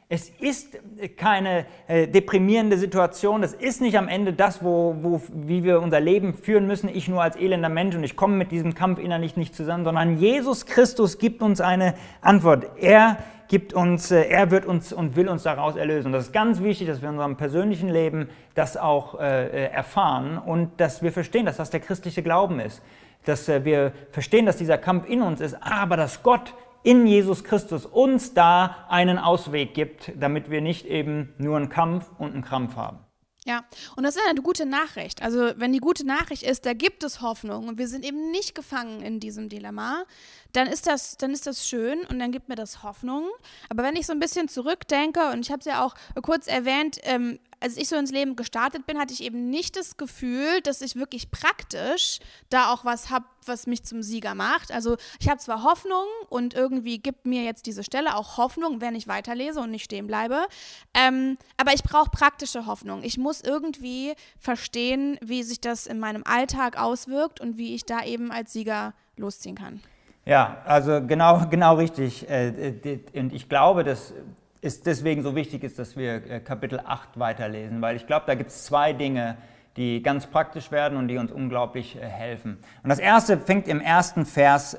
Es 0.09 0.29
ist 0.29 0.77
keine 1.17 1.65
äh, 1.87 2.07
deprimierende 2.07 2.77
Situation. 2.77 3.43
Es 3.43 3.53
ist 3.53 3.81
nicht 3.81 3.97
am 3.97 4.07
Ende 4.07 4.31
das, 4.31 4.63
wo, 4.63 4.95
wo, 5.01 5.21
wie 5.33 5.65
wir 5.65 5.81
unser 5.81 5.99
Leben 5.99 6.33
führen 6.33 6.65
müssen. 6.65 6.87
Ich 6.87 7.09
nur 7.09 7.21
als 7.21 7.35
elender 7.35 7.67
Mensch 7.67 7.93
und 7.93 8.05
ich 8.05 8.15
komme 8.15 8.37
mit 8.37 8.51
diesem 8.51 8.73
Kampf 8.73 8.99
innerlich 8.99 9.35
nicht 9.35 9.53
zusammen, 9.53 9.83
sondern 9.83 10.17
Jesus 10.17 10.65
Christus 10.65 11.17
gibt 11.17 11.41
uns 11.41 11.59
eine 11.59 11.93
Antwort. 12.21 12.67
Er 12.79 13.17
gibt 13.49 13.73
uns, 13.73 14.09
äh, 14.11 14.21
er 14.29 14.49
wird 14.49 14.65
uns 14.65 14.93
und 14.93 15.17
will 15.17 15.27
uns 15.27 15.43
daraus 15.43 15.75
erlösen. 15.75 16.07
Und 16.07 16.13
das 16.13 16.27
ist 16.27 16.33
ganz 16.33 16.61
wichtig, 16.61 16.87
dass 16.87 17.01
wir 17.01 17.09
in 17.09 17.15
unserem 17.15 17.35
persönlichen 17.35 17.89
Leben 17.89 18.29
das 18.55 18.77
auch 18.77 19.19
äh, 19.19 19.65
erfahren 19.67 20.37
und 20.37 20.79
dass 20.79 21.03
wir 21.03 21.11
verstehen, 21.11 21.45
dass 21.45 21.57
das 21.57 21.69
der 21.69 21.81
christliche 21.81 22.23
Glauben 22.23 22.61
ist. 22.61 22.81
Dass 23.25 23.49
äh, 23.49 23.65
wir 23.65 23.91
verstehen, 24.11 24.45
dass 24.45 24.55
dieser 24.55 24.77
Kampf 24.77 25.09
in 25.09 25.21
uns 25.21 25.41
ist, 25.41 25.57
aber 25.61 25.97
dass 25.97 26.23
Gott 26.23 26.53
in 26.87 27.05
Jesus 27.05 27.43
Christus 27.43 27.85
uns 27.85 28.33
da 28.33 28.85
einen 28.87 29.17
Ausweg 29.17 29.73
gibt, 29.73 30.13
damit 30.15 30.49
wir 30.49 30.61
nicht 30.61 30.85
eben 30.85 31.33
nur 31.37 31.57
einen 31.57 31.67
Kampf 31.67 32.09
und 32.17 32.31
einen 32.31 32.43
Krampf 32.43 32.77
haben. 32.77 32.99
Ja, 33.45 33.65
und 33.97 34.03
das 34.03 34.15
ist 34.15 34.21
eine 34.29 34.41
gute 34.41 34.65
Nachricht. 34.65 35.21
Also, 35.21 35.51
wenn 35.57 35.73
die 35.73 35.79
gute 35.79 36.05
Nachricht 36.05 36.43
ist, 36.43 36.65
da 36.65 36.73
gibt 36.73 37.03
es 37.03 37.21
Hoffnung 37.21 37.67
und 37.67 37.77
wir 37.77 37.89
sind 37.89 38.05
eben 38.05 38.31
nicht 38.31 38.55
gefangen 38.55 39.01
in 39.01 39.19
diesem 39.19 39.49
Dilemma, 39.49 40.05
dann 40.53 40.67
ist 40.67 40.87
das, 40.87 41.17
dann 41.17 41.31
ist 41.31 41.47
das 41.47 41.67
schön 41.67 41.99
und 42.05 42.19
dann 42.19 42.31
gibt 42.31 42.49
mir 42.49 42.55
das 42.55 42.83
Hoffnung. 42.83 43.29
Aber 43.69 43.83
wenn 43.83 43.95
ich 43.95 44.05
so 44.05 44.13
ein 44.13 44.19
bisschen 44.19 44.47
zurückdenke, 44.47 45.31
und 45.31 45.41
ich 45.41 45.51
habe 45.51 45.59
es 45.59 45.65
ja 45.65 45.83
auch 45.83 45.95
kurz 46.21 46.47
erwähnt, 46.47 46.97
ähm, 47.03 47.39
als 47.59 47.77
ich 47.77 47.87
so 47.87 47.95
ins 47.95 48.11
Leben 48.11 48.35
gestartet 48.35 48.85
bin, 48.85 48.99
hatte 48.99 49.13
ich 49.13 49.23
eben 49.23 49.49
nicht 49.49 49.75
das 49.75 49.97
Gefühl, 49.97 50.61
dass 50.61 50.81
ich 50.81 50.95
wirklich 50.95 51.31
praktisch 51.31 52.19
da 52.49 52.71
auch 52.71 52.85
was 52.85 53.09
habe, 53.09 53.25
was 53.45 53.65
mich 53.65 53.83
zum 53.83 54.03
Sieger 54.03 54.35
macht. 54.35 54.71
Also 54.71 54.97
ich 55.19 55.29
habe 55.29 55.39
zwar 55.39 55.63
Hoffnung 55.63 56.05
und 56.29 56.53
irgendwie 56.53 56.99
gibt 56.99 57.25
mir 57.25 57.43
jetzt 57.43 57.65
diese 57.65 57.83
Stelle 57.83 58.15
auch 58.15 58.37
Hoffnung, 58.37 58.81
wenn 58.81 58.95
ich 58.95 59.07
weiterlese 59.07 59.59
und 59.59 59.71
nicht 59.71 59.85
stehen 59.85 60.07
bleibe, 60.07 60.47
ähm, 60.93 61.37
aber 61.57 61.73
ich 61.73 61.83
brauche 61.83 62.11
praktische 62.11 62.65
Hoffnung. 62.65 63.03
Ich 63.03 63.17
muss 63.17 63.41
irgendwie 63.41 64.13
verstehen, 64.39 65.17
wie 65.21 65.43
sich 65.43 65.59
das 65.59 65.87
in 65.87 65.99
meinem 65.99 66.23
Alltag 66.25 66.77
auswirkt 66.77 67.41
und 67.41 67.57
wie 67.57 67.73
ich 67.73 67.85
da 67.85 68.03
eben 68.03 68.31
als 68.31 68.53
Sieger 68.53 68.93
losziehen 69.15 69.55
kann. 69.55 69.81
Ja, 70.27 70.57
also 70.65 71.01
genau, 71.05 71.45
genau 71.49 71.75
richtig. 71.75 72.29
Äh, 72.29 72.99
Und 73.13 73.33
ich 73.33 73.47
glaube, 73.49 73.83
dass 73.83 74.13
es 74.61 74.81
deswegen 74.81 75.23
so 75.23 75.35
wichtig 75.35 75.63
ist, 75.63 75.79
dass 75.79 75.95
wir 75.95 76.15
äh, 76.29 76.39
Kapitel 76.39 76.81
8 76.85 77.17
weiterlesen, 77.17 77.81
weil 77.81 77.95
ich 77.95 78.05
glaube, 78.05 78.25
da 78.27 78.35
gibt 78.35 78.51
es 78.51 78.65
zwei 78.65 78.93
Dinge, 78.93 79.37
die 79.77 80.01
ganz 80.01 80.25
praktisch 80.27 80.71
werden 80.71 80.97
und 80.97 81.07
die 81.07 81.17
uns 81.17 81.31
unglaublich 81.31 81.95
äh, 81.95 82.01
helfen. 82.01 82.57
Und 82.83 82.89
das 82.89 82.99
erste 82.99 83.37
fängt 83.37 83.67
im 83.67 83.79
ersten 83.79 84.25
Vers 84.25 84.75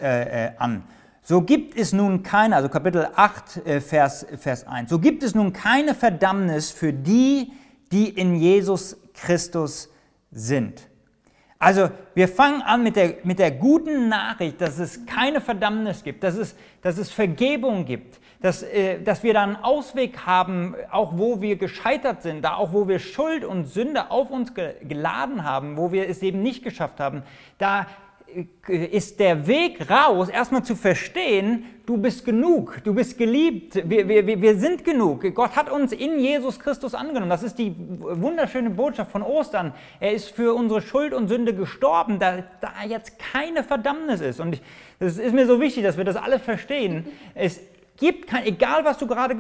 an. 0.58 0.82
So 1.22 1.42
gibt 1.42 1.76
es 1.78 1.92
nun 1.92 2.22
keine, 2.22 2.56
also 2.56 2.70
Kapitel 2.70 3.06
8, 3.14 3.66
äh, 3.66 3.80
Vers, 3.80 4.26
Vers 4.38 4.66
1, 4.66 4.88
so 4.88 4.98
gibt 4.98 5.22
es 5.22 5.34
nun 5.34 5.52
keine 5.52 5.94
Verdammnis 5.94 6.70
für 6.70 6.92
die, 6.92 7.52
die 7.92 8.08
in 8.08 8.34
Jesus 8.34 8.96
Christus 9.12 9.90
sind. 10.30 10.88
Also 11.59 11.90
wir 12.14 12.29
fangen 12.29 12.62
an 12.62 12.85
mit 12.85 12.94
der, 12.94 13.14
mit 13.25 13.40
der 13.40 13.51
guten 13.51 14.09
Nachricht, 14.09 14.61
dass 14.61 14.79
es 14.79 15.05
keine 15.07 15.40
Verdammnis 15.40 16.05
gibt, 16.05 16.23
dass 16.23 16.37
es, 16.37 16.55
dass 16.83 16.99
es 16.99 17.11
Vergebung 17.11 17.85
gibt, 17.85 18.21
dass, 18.40 18.62
äh, 18.62 19.03
dass 19.03 19.25
wir 19.25 19.35
da 19.35 19.42
einen 19.42 19.57
Ausweg 19.57 20.25
haben, 20.25 20.77
auch 20.92 21.18
wo 21.18 21.40
wir 21.40 21.57
gescheitert 21.57 22.23
sind, 22.23 22.44
da 22.44 22.55
auch 22.55 22.73
wo 22.73 22.87
wir 22.87 23.01
Schuld 23.01 23.44
und 23.44 23.64
Sünde 23.64 24.12
auf 24.12 24.31
uns 24.31 24.55
ge 24.55 24.75
geladen 24.87 25.42
haben, 25.42 25.77
wo 25.77 25.90
wir 25.90 26.09
es 26.09 26.23
eben 26.23 26.42
nicht 26.42 26.62
geschafft 26.62 27.01
haben, 27.01 27.25
da 27.59 27.87
ist 28.67 29.19
der 29.19 29.47
Weg 29.47 29.91
raus, 29.91 30.29
erstmal 30.29 30.62
zu 30.62 30.77
verstehen, 30.77 31.64
du 31.87 31.97
bist 31.97 32.25
genug, 32.25 32.81
du 32.85 32.95
bist 32.95 33.17
geliebt, 33.17 33.83
wir, 33.88 34.07
wir, 34.07 34.27
wir 34.27 34.59
sind 34.59 34.85
genug. 34.85 35.25
Gott 35.35 35.57
hat 35.57 35.71
uns 35.71 35.93
in 35.93 36.19
Jesus 36.19 36.61
Christus 36.61 36.95
angenommen. 36.95 37.31
Das 37.31 37.43
ist 37.43 37.59
die 37.59 37.75
wunderschöne 37.79 38.69
Botschaft 38.71 39.11
von 39.11 39.23
Ostern. 39.23 39.73
Er 39.99 40.12
ist 40.12 40.29
für 40.29 40.53
unsere 40.55 40.83
Schuld 40.83 41.14
und 41.14 41.29
Sünde 41.29 41.55
gestorben, 41.55 42.19
da, 42.19 42.45
da 42.61 42.73
jetzt 42.87 43.19
keine 43.19 43.64
Verdammnis 43.64 44.21
ist. 44.21 44.38
Und 44.38 44.61
es 45.01 45.19
ist 45.19 45.33
mir 45.33 45.47
so 45.47 45.61
wichtig, 45.61 45.83
dass 45.85 45.97
wir 45.97 46.05
das 46.05 46.17
alle 46.17 46.38
verstehen. 46.38 47.07
Es 47.35 47.61
gibt 47.98 48.28
kein, 48.28 48.46
egal 48.46 48.84
was 48.84 48.96
du 48.96 49.06
gerade 49.06 49.37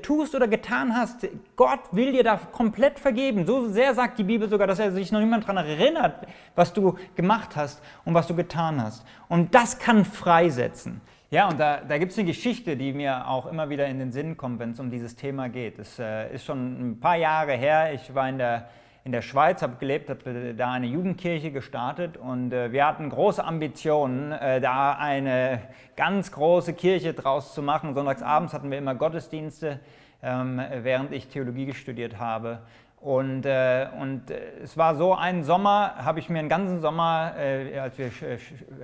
tust 0.00 0.34
oder 0.34 0.48
getan 0.48 0.96
hast, 0.96 1.28
Gott 1.56 1.80
will 1.92 2.12
dir 2.12 2.24
da 2.24 2.36
komplett 2.36 2.98
vergeben. 2.98 3.46
So 3.46 3.68
sehr 3.68 3.94
sagt 3.94 4.18
die 4.18 4.24
Bibel 4.24 4.48
sogar, 4.48 4.66
dass 4.66 4.78
er 4.78 4.92
sich 4.92 5.12
noch 5.12 5.20
niemand 5.20 5.44
daran 5.44 5.66
erinnert, 5.66 6.26
was 6.54 6.72
du 6.72 6.96
gemacht 7.16 7.56
hast 7.56 7.82
und 8.04 8.14
was 8.14 8.26
du 8.26 8.34
getan 8.34 8.82
hast. 8.82 9.04
Und 9.28 9.54
das 9.54 9.78
kann 9.78 10.04
freisetzen. 10.04 11.00
Ja, 11.30 11.48
und 11.48 11.60
da, 11.60 11.80
da 11.86 11.98
gibt 11.98 12.10
es 12.10 12.18
eine 12.18 12.26
Geschichte, 12.26 12.76
die 12.76 12.92
mir 12.92 13.28
auch 13.28 13.46
immer 13.46 13.68
wieder 13.70 13.86
in 13.86 13.98
den 14.00 14.10
Sinn 14.10 14.36
kommt, 14.36 14.58
wenn 14.58 14.72
es 14.72 14.80
um 14.80 14.90
dieses 14.90 15.14
Thema 15.14 15.48
geht. 15.48 15.78
Es 15.78 15.98
äh, 15.98 16.34
ist 16.34 16.44
schon 16.44 16.90
ein 16.90 17.00
paar 17.00 17.16
Jahre 17.16 17.52
her. 17.52 17.92
Ich 17.94 18.12
war 18.14 18.28
in 18.28 18.38
der 18.38 18.68
in 19.10 19.12
der 19.12 19.22
Schweiz, 19.22 19.60
habe 19.60 19.74
gelebt, 19.80 20.08
habe 20.08 20.54
da 20.54 20.70
eine 20.70 20.86
Jugendkirche 20.86 21.50
gestartet 21.50 22.16
und 22.16 22.52
äh, 22.52 22.70
wir 22.70 22.86
hatten 22.86 23.10
große 23.10 23.42
Ambitionen, 23.42 24.30
äh, 24.30 24.60
da 24.60 24.92
eine 24.92 25.62
ganz 25.96 26.30
große 26.30 26.74
Kirche 26.74 27.12
draus 27.12 27.52
zu 27.52 27.60
machen. 27.60 27.92
Sonntagsabends 27.92 28.54
hatten 28.54 28.70
wir 28.70 28.78
immer 28.78 28.94
Gottesdienste, 28.94 29.80
ähm, 30.22 30.62
während 30.84 31.10
ich 31.10 31.26
Theologie 31.26 31.74
studiert 31.74 32.20
habe. 32.20 32.60
Und, 33.00 33.46
äh, 33.46 33.88
und 34.00 34.30
äh, 34.30 34.38
es 34.62 34.76
war 34.76 34.94
so, 34.94 35.12
einen 35.12 35.42
Sommer 35.42 35.96
habe 35.96 36.20
ich 36.20 36.28
mir 36.28 36.38
einen 36.38 36.48
ganzen 36.48 36.78
Sommer, 36.78 37.32
äh, 37.36 37.80
als 37.80 37.98
wir 37.98 38.12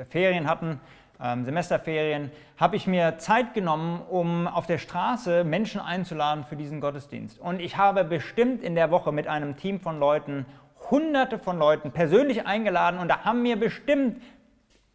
Ferien 0.08 0.50
hatten, 0.50 0.80
ähm, 1.22 1.44
Semesterferien, 1.44 2.30
habe 2.56 2.76
ich 2.76 2.86
mir 2.86 3.18
Zeit 3.18 3.54
genommen, 3.54 4.02
um 4.08 4.46
auf 4.46 4.66
der 4.66 4.78
Straße 4.78 5.44
Menschen 5.44 5.80
einzuladen 5.80 6.44
für 6.44 6.56
diesen 6.56 6.80
Gottesdienst. 6.80 7.38
Und 7.38 7.60
ich 7.60 7.76
habe 7.76 8.04
bestimmt 8.04 8.62
in 8.62 8.74
der 8.74 8.90
Woche 8.90 9.12
mit 9.12 9.26
einem 9.26 9.56
Team 9.56 9.80
von 9.80 9.98
Leuten, 9.98 10.46
hunderte 10.90 11.38
von 11.38 11.58
Leuten 11.58 11.90
persönlich 11.90 12.46
eingeladen 12.46 13.00
und 13.00 13.08
da 13.08 13.24
haben 13.24 13.42
mir 13.42 13.58
bestimmt 13.58 14.22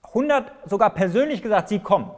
100 0.03 0.51
sogar 0.69 0.91
persönlich 0.91 1.41
gesagt, 1.41 1.69
sie 1.69 1.79
kommen. 1.79 2.11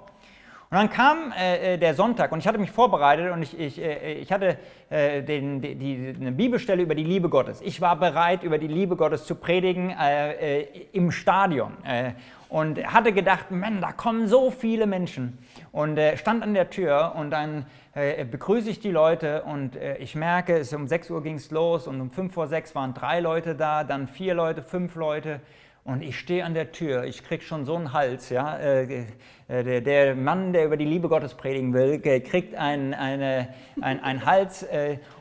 Und 0.74 0.80
dann 0.80 0.90
kam 0.90 1.32
äh, 1.40 1.76
äh, 1.76 1.78
der 1.78 1.94
Sonntag 1.94 2.32
und 2.32 2.40
ich 2.40 2.48
hatte 2.48 2.58
mich 2.58 2.72
vorbereitet 2.72 3.32
und 3.32 3.44
ich, 3.44 3.60
ich, 3.60 3.80
äh, 3.80 4.14
ich 4.14 4.32
hatte 4.32 4.58
äh, 4.90 5.22
den, 5.22 5.62
die, 5.62 5.76
die, 5.76 6.16
eine 6.20 6.32
Bibelstelle 6.32 6.82
über 6.82 6.96
die 6.96 7.04
Liebe 7.04 7.30
Gottes. 7.30 7.62
Ich 7.62 7.80
war 7.80 7.96
bereit, 7.96 8.42
über 8.42 8.58
die 8.58 8.68
Liebe 8.68 8.96
Gottes 8.96 9.26
zu 9.26 9.36
predigen 9.36 9.92
äh, 9.92 10.62
äh, 10.62 10.88
im 10.94 11.12
Stadion 11.12 11.74
und 12.54 12.86
hatte 12.86 13.14
gedacht, 13.14 13.50
Mann, 13.50 13.82
da 13.82 13.92
kommen 13.92 14.28
so 14.28 14.52
viele 14.52 14.86
Menschen. 14.86 15.40
Und 15.72 16.00
stand 16.18 16.44
an 16.44 16.54
der 16.54 16.70
Tür 16.70 17.16
und 17.16 17.32
dann 17.32 17.66
begrüße 17.96 18.70
ich 18.70 18.80
die 18.80 18.92
Leute 18.92 19.42
und 19.42 19.76
ich 19.98 20.14
merke, 20.14 20.58
es 20.58 20.72
um 20.72 20.88
6 20.88 21.10
Uhr 21.10 21.24
ging 21.24 21.36
es 21.36 21.50
los 21.50 21.88
und 21.88 22.00
um 22.00 22.12
5 22.12 22.32
vor 22.32 22.48
6 22.48 22.76
waren 22.76 22.94
drei 22.94 23.22
Leute 23.22 23.56
da, 23.56 23.84
dann 23.84 24.08
vier 24.08 24.36
Leute, 24.36 24.62
fünf 24.62 24.94
Leute. 24.94 25.42
Und 25.84 26.04
ich 26.04 26.18
stehe 26.18 26.46
an 26.46 26.54
der 26.54 26.72
Tür, 26.72 27.06
ich 27.06 27.24
kriege 27.24 27.44
schon 27.44 27.66
so 27.66 27.76
einen 27.76 27.92
Hals. 27.92 28.30
Ja? 28.30 28.60
Äh, 28.60 29.08
der, 29.50 29.82
der, 29.82 30.16
Mann, 30.16 30.54
der 30.54 30.66
über 30.66 30.78
die 30.78 30.86
Liebe 30.86 31.10
Gottes 31.10 31.34
predigen 31.34 31.74
will, 31.74 32.00
kriegt 32.22 32.54
einen, 32.54 32.94
eine, 32.94 33.50
ein, 33.82 34.00
einen 34.02 34.26
Hals. 34.26 34.64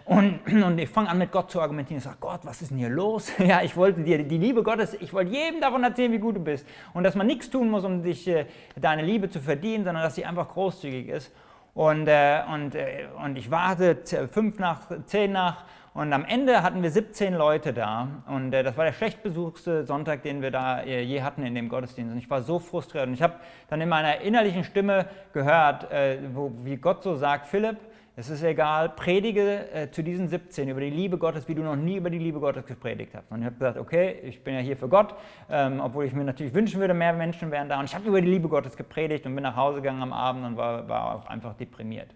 Äh, 0.06 0.14
und, 0.14 0.62
und 0.62 0.78
ich 0.78 0.88
fange 0.88 1.08
an 1.08 1.18
mit 1.18 1.32
Gott 1.32 1.50
zu 1.50 1.60
argumentieren. 1.60 1.98
Ich 1.98 2.04
sage, 2.04 2.16
Gott, 2.20 2.40
was 2.44 2.62
ist 2.62 2.70
denn 2.70 2.78
hier 2.78 2.88
los? 2.88 3.32
Ja, 3.38 3.62
ich 3.62 3.76
wollte 3.76 4.02
dir 4.02 4.22
die 4.22 4.38
Liebe 4.38 4.62
Gottes, 4.62 4.94
ich 4.94 5.12
wollte 5.12 5.32
jedem 5.32 5.60
davon 5.60 5.82
erzählen, 5.84 6.12
wie 6.12 6.18
gut 6.18 6.36
du 6.36 6.40
bist. 6.40 6.66
Und 6.94 7.04
dass 7.04 7.14
man 7.14 7.26
nichts 7.26 7.50
tun 7.50 7.70
muss, 7.70 7.84
um 7.84 8.02
dich, 8.02 8.26
äh, 8.28 8.46
deine 8.80 9.02
Liebe 9.02 9.28
zu 9.28 9.40
verdienen, 9.40 9.84
sondern 9.84 10.04
dass 10.04 10.14
sie 10.14 10.24
einfach 10.24 10.48
großzügig 10.48 11.08
ist. 11.08 11.32
Und, 11.74 12.06
und, 12.06 12.76
und 13.24 13.36
ich 13.38 13.50
warte 13.50 13.96
fünf 14.30 14.58
nach, 14.58 14.82
zehn 15.06 15.32
nach 15.32 15.64
und 15.94 16.10
am 16.14 16.24
Ende 16.24 16.62
hatten 16.62 16.82
wir 16.82 16.90
17 16.90 17.34
Leute 17.34 17.74
da 17.74 18.08
und 18.26 18.54
äh, 18.54 18.62
das 18.62 18.78
war 18.78 18.86
der 18.86 18.94
schlechtbesuchte 18.94 19.84
Sonntag, 19.84 20.22
den 20.22 20.40
wir 20.40 20.50
da 20.50 20.80
äh, 20.80 21.02
je 21.02 21.20
hatten 21.20 21.44
in 21.44 21.54
dem 21.54 21.68
Gottesdienst. 21.68 22.12
Und 22.12 22.18
ich 22.18 22.30
war 22.30 22.40
so 22.40 22.58
frustriert 22.58 23.08
und 23.08 23.12
ich 23.12 23.20
habe 23.20 23.34
dann 23.68 23.78
in 23.82 23.90
meiner 23.90 24.22
innerlichen 24.22 24.64
Stimme 24.64 25.04
gehört, 25.34 25.90
äh, 25.90 26.16
wo, 26.32 26.50
wie 26.62 26.76
Gott 26.76 27.02
so 27.02 27.14
sagt, 27.14 27.44
Philipp, 27.44 27.76
es 28.14 28.28
ist 28.28 28.42
egal, 28.42 28.90
predige 28.90 29.70
äh, 29.72 29.90
zu 29.90 30.02
diesen 30.02 30.28
17 30.28 30.68
über 30.68 30.80
die 30.80 30.90
Liebe 30.90 31.16
Gottes, 31.16 31.48
wie 31.48 31.54
du 31.54 31.62
noch 31.62 31.76
nie 31.76 31.96
über 31.96 32.10
die 32.10 32.18
Liebe 32.18 32.40
Gottes 32.40 32.66
gepredigt 32.66 33.14
hast. 33.14 33.30
Und 33.30 33.40
ich 33.40 33.46
habe 33.46 33.56
gesagt, 33.56 33.78
okay, 33.78 34.20
ich 34.22 34.44
bin 34.44 34.54
ja 34.54 34.60
hier 34.60 34.76
für 34.76 34.88
Gott, 34.88 35.14
ähm, 35.48 35.80
obwohl 35.80 36.04
ich 36.04 36.12
mir 36.12 36.24
natürlich 36.24 36.52
wünschen 36.52 36.78
würde, 36.78 36.92
mehr 36.92 37.14
Menschen 37.14 37.50
wären 37.50 37.70
da. 37.70 37.78
Und 37.78 37.86
ich 37.86 37.94
habe 37.94 38.06
über 38.06 38.20
die 38.20 38.28
Liebe 38.28 38.48
Gottes 38.48 38.76
gepredigt 38.76 39.24
und 39.24 39.34
bin 39.34 39.42
nach 39.42 39.56
Hause 39.56 39.76
gegangen 39.76 40.02
am 40.02 40.12
Abend 40.12 40.44
und 40.44 40.56
war, 40.58 40.86
war 40.88 41.14
auch 41.14 41.26
einfach 41.26 41.54
deprimiert. 41.54 42.14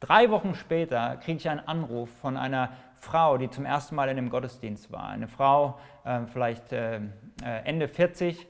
Drei 0.00 0.30
Wochen 0.30 0.54
später 0.56 1.16
kriege 1.16 1.38
ich 1.38 1.48
einen 1.48 1.60
Anruf 1.60 2.10
von 2.20 2.36
einer 2.36 2.70
Frau, 2.96 3.38
die 3.38 3.48
zum 3.48 3.64
ersten 3.64 3.94
Mal 3.94 4.08
in 4.08 4.16
dem 4.16 4.30
Gottesdienst 4.30 4.90
war. 4.90 5.08
Eine 5.08 5.28
Frau, 5.28 5.78
äh, 6.04 6.22
vielleicht 6.26 6.72
äh, 6.72 6.96
äh, 6.96 7.00
Ende 7.64 7.86
40, 7.86 8.48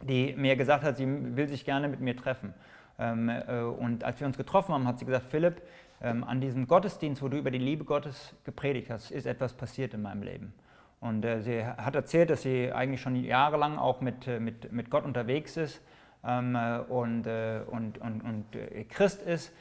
die 0.00 0.34
mir 0.38 0.56
gesagt 0.56 0.84
hat, 0.84 0.96
sie 0.96 1.06
will 1.36 1.48
sich 1.48 1.66
gerne 1.66 1.86
mit 1.86 2.00
mir 2.00 2.16
treffen. 2.16 2.54
Ähm, 2.98 3.28
äh, 3.28 3.60
und 3.60 4.04
als 4.04 4.20
wir 4.20 4.26
uns 4.26 4.36
getroffen 4.36 4.72
haben, 4.74 4.86
hat 4.86 4.98
sie 4.98 5.04
gesagt, 5.04 5.26
Philipp, 5.26 5.62
ähm, 6.04 6.22
an 6.22 6.40
diesem 6.40 6.68
Gottesdienst, 6.68 7.22
wo 7.22 7.28
du 7.28 7.36
über 7.36 7.50
die 7.50 7.58
Liebe 7.58 7.84
Gottes 7.84 8.34
gepredigt 8.44 8.90
hast, 8.90 9.10
ist 9.10 9.26
etwas 9.26 9.54
passiert 9.54 9.94
in 9.94 10.02
meinem 10.02 10.22
Leben. 10.22 10.54
Und 11.00 11.24
äh, 11.24 11.42
sie 11.42 11.64
hat 11.64 11.96
erzählt, 11.96 12.30
dass 12.30 12.42
sie 12.42 12.70
eigentlich 12.72 13.00
schon 13.00 13.16
jahrelang 13.16 13.78
auch 13.78 14.00
mit, 14.00 14.28
äh, 14.28 14.38
mit, 14.38 14.70
mit 14.72 14.90
Gott 14.90 15.04
unterwegs 15.04 15.56
ist 15.56 15.80
ähm, 16.24 16.56
und, 16.88 17.26
und, 17.26 17.98
und, 17.98 18.20
und 18.22 18.44
Christ 18.88 19.22
ist 19.22 19.52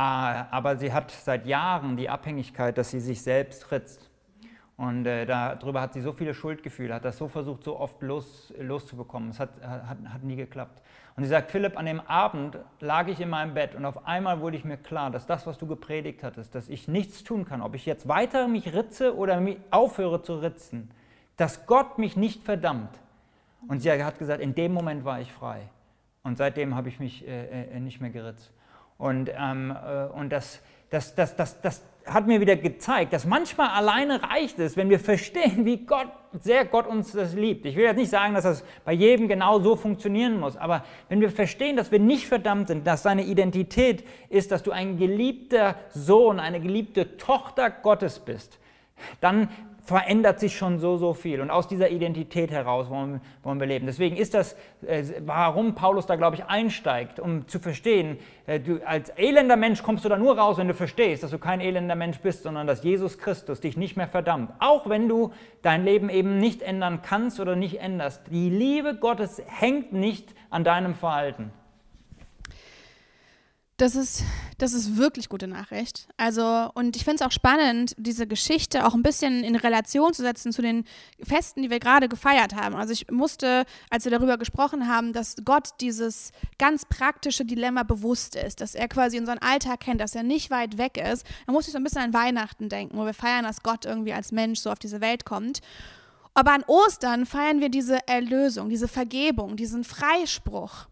Ah, 0.00 0.46
aber 0.52 0.76
sie 0.76 0.92
hat 0.92 1.10
seit 1.10 1.44
Jahren 1.44 1.96
die 1.96 2.08
Abhängigkeit, 2.08 2.78
dass 2.78 2.92
sie 2.92 3.00
sich 3.00 3.20
selbst 3.20 3.72
ritzt. 3.72 4.07
Und 4.78 5.06
äh, 5.06 5.26
darüber 5.26 5.80
hat 5.80 5.92
sie 5.92 6.00
so 6.00 6.12
viele 6.12 6.32
Schuldgefühle, 6.32 6.94
hat 6.94 7.04
das 7.04 7.18
so 7.18 7.26
versucht, 7.26 7.64
so 7.64 7.78
oft 7.80 8.00
los, 8.00 8.54
loszubekommen. 8.60 9.30
Es 9.30 9.40
hat, 9.40 9.50
hat, 9.60 9.98
hat 10.08 10.22
nie 10.22 10.36
geklappt. 10.36 10.80
Und 11.16 11.24
sie 11.24 11.28
sagt, 11.28 11.50
Philipp, 11.50 11.76
an 11.76 11.84
dem 11.84 12.00
Abend 12.00 12.56
lag 12.78 13.08
ich 13.08 13.20
in 13.20 13.28
meinem 13.28 13.54
Bett 13.54 13.74
und 13.74 13.84
auf 13.84 14.06
einmal 14.06 14.40
wurde 14.40 14.56
ich 14.56 14.64
mir 14.64 14.76
klar, 14.76 15.10
dass 15.10 15.26
das, 15.26 15.48
was 15.48 15.58
du 15.58 15.66
gepredigt 15.66 16.22
hattest, 16.22 16.54
dass 16.54 16.68
ich 16.68 16.86
nichts 16.86 17.24
tun 17.24 17.44
kann, 17.44 17.60
ob 17.60 17.74
ich 17.74 17.86
jetzt 17.86 18.06
weiter 18.06 18.46
mich 18.46 18.72
ritze 18.72 19.16
oder 19.16 19.42
aufhöre 19.72 20.22
zu 20.22 20.36
ritzen, 20.36 20.92
dass 21.36 21.66
Gott 21.66 21.98
mich 21.98 22.16
nicht 22.16 22.44
verdammt. 22.44 23.00
Und 23.66 23.80
sie 23.80 23.90
hat 23.90 24.20
gesagt, 24.20 24.40
in 24.40 24.54
dem 24.54 24.72
Moment 24.72 25.04
war 25.04 25.20
ich 25.20 25.32
frei. 25.32 25.68
Und 26.22 26.38
seitdem 26.38 26.76
habe 26.76 26.88
ich 26.88 27.00
mich 27.00 27.26
äh, 27.26 27.62
äh, 27.62 27.80
nicht 27.80 28.00
mehr 28.00 28.10
geritzt. 28.10 28.52
Und, 28.96 29.28
ähm, 29.36 29.72
äh, 29.72 30.04
und 30.04 30.30
das, 30.30 30.60
das, 30.90 31.14
das, 31.14 31.36
das, 31.36 31.60
das 31.60 31.82
hat 32.06 32.26
mir 32.26 32.40
wieder 32.40 32.56
gezeigt, 32.56 33.12
dass 33.12 33.26
manchmal 33.26 33.68
alleine 33.68 34.22
reicht 34.22 34.58
es, 34.58 34.76
wenn 34.76 34.88
wir 34.88 34.98
verstehen, 34.98 35.64
wie 35.64 35.84
Gott, 35.84 36.08
sehr 36.40 36.64
Gott 36.64 36.86
uns 36.86 37.12
das 37.12 37.34
liebt. 37.34 37.66
Ich 37.66 37.76
will 37.76 37.84
jetzt 37.84 37.96
nicht 37.96 38.10
sagen, 38.10 38.34
dass 38.34 38.44
das 38.44 38.64
bei 38.84 38.92
jedem 38.92 39.28
genau 39.28 39.60
so 39.60 39.76
funktionieren 39.76 40.40
muss, 40.40 40.56
aber 40.56 40.84
wenn 41.08 41.20
wir 41.20 41.30
verstehen, 41.30 41.76
dass 41.76 41.90
wir 41.90 41.98
nicht 41.98 42.26
verdammt 42.26 42.68
sind, 42.68 42.86
dass 42.86 43.02
seine 43.02 43.24
Identität 43.24 44.04
ist, 44.30 44.50
dass 44.50 44.62
du 44.62 44.70
ein 44.70 44.98
geliebter 44.98 45.74
Sohn, 45.90 46.40
eine 46.40 46.60
geliebte 46.60 47.16
Tochter 47.16 47.70
Gottes 47.70 48.18
bist, 48.18 48.58
dann 49.20 49.48
verändert 49.88 50.38
sich 50.38 50.54
schon 50.54 50.78
so, 50.80 50.98
so 50.98 51.14
viel. 51.14 51.40
Und 51.40 51.50
aus 51.50 51.66
dieser 51.66 51.88
Identität 51.88 52.50
heraus 52.50 52.90
wollen, 52.90 53.22
wollen 53.42 53.58
wir 53.58 53.66
leben. 53.66 53.86
Deswegen 53.86 54.18
ist 54.18 54.34
das, 54.34 54.54
äh, 54.86 55.02
warum 55.20 55.74
Paulus 55.74 56.04
da, 56.04 56.16
glaube 56.16 56.36
ich, 56.36 56.44
einsteigt, 56.44 57.18
um 57.18 57.48
zu 57.48 57.58
verstehen, 57.58 58.18
äh, 58.46 58.60
du 58.60 58.86
als 58.86 59.08
elender 59.16 59.56
Mensch 59.56 59.82
kommst 59.82 60.04
du 60.04 60.10
da 60.10 60.18
nur 60.18 60.36
raus, 60.36 60.58
wenn 60.58 60.68
du 60.68 60.74
verstehst, 60.74 61.22
dass 61.22 61.30
du 61.30 61.38
kein 61.38 61.62
elender 61.62 61.94
Mensch 61.94 62.18
bist, 62.18 62.42
sondern 62.42 62.66
dass 62.66 62.84
Jesus 62.84 63.16
Christus 63.16 63.62
dich 63.62 63.78
nicht 63.78 63.96
mehr 63.96 64.08
verdammt. 64.08 64.52
Auch 64.58 64.90
wenn 64.90 65.08
du 65.08 65.32
dein 65.62 65.86
Leben 65.86 66.10
eben 66.10 66.36
nicht 66.36 66.60
ändern 66.60 67.00
kannst 67.00 67.40
oder 67.40 67.56
nicht 67.56 67.80
änderst. 67.80 68.26
Die 68.30 68.50
Liebe 68.50 68.94
Gottes 68.94 69.42
hängt 69.46 69.94
nicht 69.94 70.34
an 70.50 70.64
deinem 70.64 70.96
Verhalten. 70.96 71.50
Das 73.78 73.94
ist, 73.94 74.24
das 74.58 74.72
ist 74.72 74.96
wirklich 74.96 75.28
gute 75.28 75.46
Nachricht. 75.46 76.08
Also, 76.16 76.68
und 76.74 76.96
ich 76.96 77.04
finde 77.04 77.22
es 77.22 77.22
auch 77.22 77.30
spannend, 77.30 77.94
diese 77.96 78.26
Geschichte 78.26 78.84
auch 78.84 78.92
ein 78.92 79.04
bisschen 79.04 79.44
in 79.44 79.54
Relation 79.54 80.12
zu 80.12 80.22
setzen 80.22 80.50
zu 80.52 80.62
den 80.62 80.84
Festen, 81.22 81.62
die 81.62 81.70
wir 81.70 81.78
gerade 81.78 82.08
gefeiert 82.08 82.56
haben. 82.56 82.74
Also 82.74 82.92
ich 82.92 83.08
musste, 83.08 83.66
als 83.88 84.04
wir 84.04 84.10
darüber 84.10 84.36
gesprochen 84.36 84.88
haben, 84.88 85.12
dass 85.12 85.36
Gott 85.44 85.68
dieses 85.80 86.32
ganz 86.58 86.86
praktische 86.86 87.44
Dilemma 87.44 87.84
bewusst 87.84 88.34
ist, 88.34 88.60
dass 88.60 88.74
er 88.74 88.88
quasi 88.88 89.16
unseren 89.16 89.38
Alltag 89.38 89.78
kennt, 89.78 90.00
dass 90.00 90.16
er 90.16 90.24
nicht 90.24 90.50
weit 90.50 90.76
weg 90.76 90.96
ist, 90.96 91.24
da 91.46 91.52
musste 91.52 91.68
ich 91.68 91.72
so 91.72 91.78
ein 91.78 91.84
bisschen 91.84 92.02
an 92.02 92.12
Weihnachten 92.12 92.68
denken, 92.68 92.98
wo 92.98 93.06
wir 93.06 93.14
feiern, 93.14 93.44
dass 93.44 93.62
Gott 93.62 93.84
irgendwie 93.84 94.12
als 94.12 94.32
Mensch 94.32 94.58
so 94.58 94.72
auf 94.72 94.80
diese 94.80 95.00
Welt 95.00 95.24
kommt. 95.24 95.60
Aber 96.34 96.50
an 96.50 96.64
Ostern 96.66 97.26
feiern 97.26 97.60
wir 97.60 97.68
diese 97.68 98.08
Erlösung, 98.08 98.70
diese 98.70 98.88
Vergebung, 98.88 99.54
diesen 99.54 99.84
Freispruch. 99.84 100.88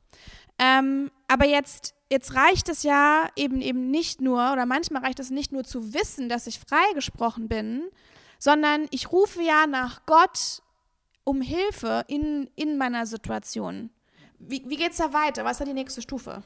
Ähm, 0.61 1.11
aber 1.27 1.47
jetzt 1.47 1.96
jetzt 2.11 2.35
reicht 2.35 2.69
es 2.69 2.83
ja 2.83 3.29
eben 3.37 3.61
eben 3.61 3.91
nicht 3.91 4.21
nur, 4.21 4.53
oder 4.53 4.67
manchmal 4.67 5.03
reicht 5.03 5.21
es 5.21 5.31
nicht 5.31 5.53
nur 5.53 5.65
zu 5.65 5.95
wissen, 5.95 6.29
dass 6.29 6.47
ich 6.47 6.61
freigesprochen 6.61 7.49
bin, 7.49 7.83
sondern 8.39 8.87
ich 8.91 9.13
rufe 9.13 9.43
ja 9.43 9.67
nach 9.67 10.05
Gott 10.07 10.63
um 11.25 11.41
Hilfe 11.41 12.05
in, 12.07 12.49
in 12.55 12.79
meiner 12.79 13.07
Situation. 13.07 13.91
Wie, 14.39 14.63
wie 14.67 14.77
geht 14.77 14.93
es 14.93 14.99
da 14.99 15.13
weiter? 15.13 15.45
Was 15.45 15.53
ist 15.53 15.61
da 15.61 15.65
die 15.65 15.73
nächste 15.73 16.03
Stufe? 16.03 16.43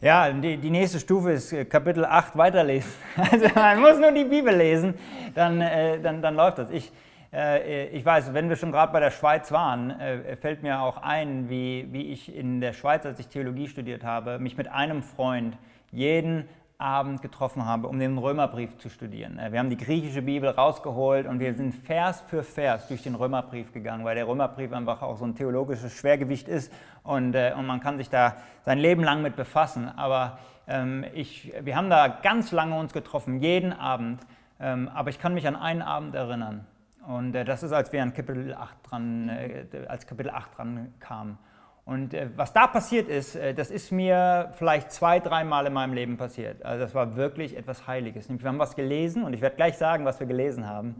Ja, 0.00 0.30
die, 0.30 0.56
die 0.58 0.70
nächste 0.70 1.00
Stufe 1.00 1.32
ist 1.32 1.52
äh, 1.52 1.64
Kapitel 1.64 2.04
8 2.04 2.36
weiterlesen. 2.36 2.90
Also 3.16 3.46
man 3.54 3.80
muss 3.80 3.98
nur 3.98 4.12
die 4.12 4.24
Bibel 4.24 4.54
lesen, 4.54 4.94
dann, 5.34 5.60
äh, 5.60 5.98
dann, 6.00 6.20
dann 6.20 6.34
läuft 6.34 6.58
das. 6.58 6.70
Ich, 6.70 6.92
ich 7.34 8.04
weiß, 8.04 8.32
wenn 8.32 8.48
wir 8.48 8.54
schon 8.54 8.70
gerade 8.70 8.92
bei 8.92 9.00
der 9.00 9.10
Schweiz 9.10 9.50
waren, 9.50 9.90
äh, 9.98 10.36
fällt 10.36 10.62
mir 10.62 10.80
auch 10.80 10.98
ein, 10.98 11.48
wie, 11.50 11.88
wie 11.90 12.12
ich 12.12 12.32
in 12.32 12.60
der 12.60 12.72
Schweiz, 12.72 13.04
als 13.04 13.18
ich 13.18 13.26
Theologie 13.26 13.66
studiert 13.66 14.04
habe, 14.04 14.38
mich 14.38 14.56
mit 14.56 14.68
einem 14.68 15.02
Freund 15.02 15.58
jeden 15.90 16.48
Abend 16.78 17.22
getroffen 17.22 17.64
habe, 17.64 17.88
um 17.88 17.98
den 17.98 18.18
Römerbrief 18.18 18.78
zu 18.78 18.88
studieren. 18.88 19.40
Äh, 19.40 19.50
wir 19.50 19.58
haben 19.58 19.68
die 19.68 19.76
griechische 19.76 20.22
Bibel 20.22 20.48
rausgeholt 20.48 21.26
und 21.26 21.40
wir 21.40 21.54
sind 21.54 21.72
Vers 21.74 22.22
für 22.28 22.44
Vers 22.44 22.86
durch 22.86 23.02
den 23.02 23.16
Römerbrief 23.16 23.72
gegangen, 23.72 24.04
weil 24.04 24.14
der 24.14 24.28
Römerbrief 24.28 24.72
einfach 24.72 25.02
auch 25.02 25.16
so 25.16 25.24
ein 25.24 25.34
theologisches 25.34 25.92
Schwergewicht 25.92 26.46
ist 26.46 26.72
und, 27.02 27.34
und 27.34 27.66
man 27.66 27.80
kann 27.80 27.98
sich 27.98 28.10
da 28.10 28.36
sein 28.64 28.78
Leben 28.78 29.02
lang 29.02 29.22
mit 29.22 29.34
befassen. 29.34 29.90
Aber 29.96 30.38
ähm, 30.68 31.04
ich, 31.14 31.52
wir 31.60 31.74
haben 31.74 31.90
da 31.90 32.06
ganz 32.06 32.52
lange 32.52 32.78
uns 32.78 32.92
getroffen, 32.92 33.40
jeden 33.40 33.72
Abend. 33.72 34.20
Ähm, 34.60 34.88
aber 34.94 35.10
ich 35.10 35.18
kann 35.18 35.34
mich 35.34 35.48
an 35.48 35.56
einen 35.56 35.82
Abend 35.82 36.14
erinnern. 36.14 36.64
Und 37.06 37.34
äh, 37.34 37.44
das 37.44 37.62
ist, 37.62 37.72
als 37.72 37.92
wir 37.92 38.02
an 38.02 38.12
Kapitel 38.12 38.54
8 38.54 38.76
dran, 38.82 39.28
äh, 39.28 39.66
als 39.88 40.06
Kapitel 40.06 40.30
8 40.30 40.56
dran 40.56 40.94
kamen. 41.00 41.38
Und 41.84 42.14
äh, 42.14 42.30
was 42.36 42.52
da 42.52 42.66
passiert 42.66 43.08
ist, 43.08 43.38
das 43.56 43.70
ist 43.70 43.92
mir 43.92 44.50
vielleicht 44.52 44.90
zwei, 44.90 45.20
dreimal 45.20 45.66
in 45.66 45.72
meinem 45.72 45.92
Leben 45.92 46.16
passiert. 46.16 46.64
Also 46.64 46.84
das 46.84 46.94
war 46.94 47.16
wirklich 47.16 47.56
etwas 47.56 47.86
Heiliges. 47.86 48.28
Wir 48.28 48.48
haben 48.48 48.58
was 48.58 48.74
gelesen 48.74 49.22
und 49.22 49.34
ich 49.34 49.42
werde 49.42 49.56
gleich 49.56 49.76
sagen, 49.76 50.04
was 50.04 50.18
wir 50.18 50.26
gelesen 50.26 50.66
haben. 50.66 50.96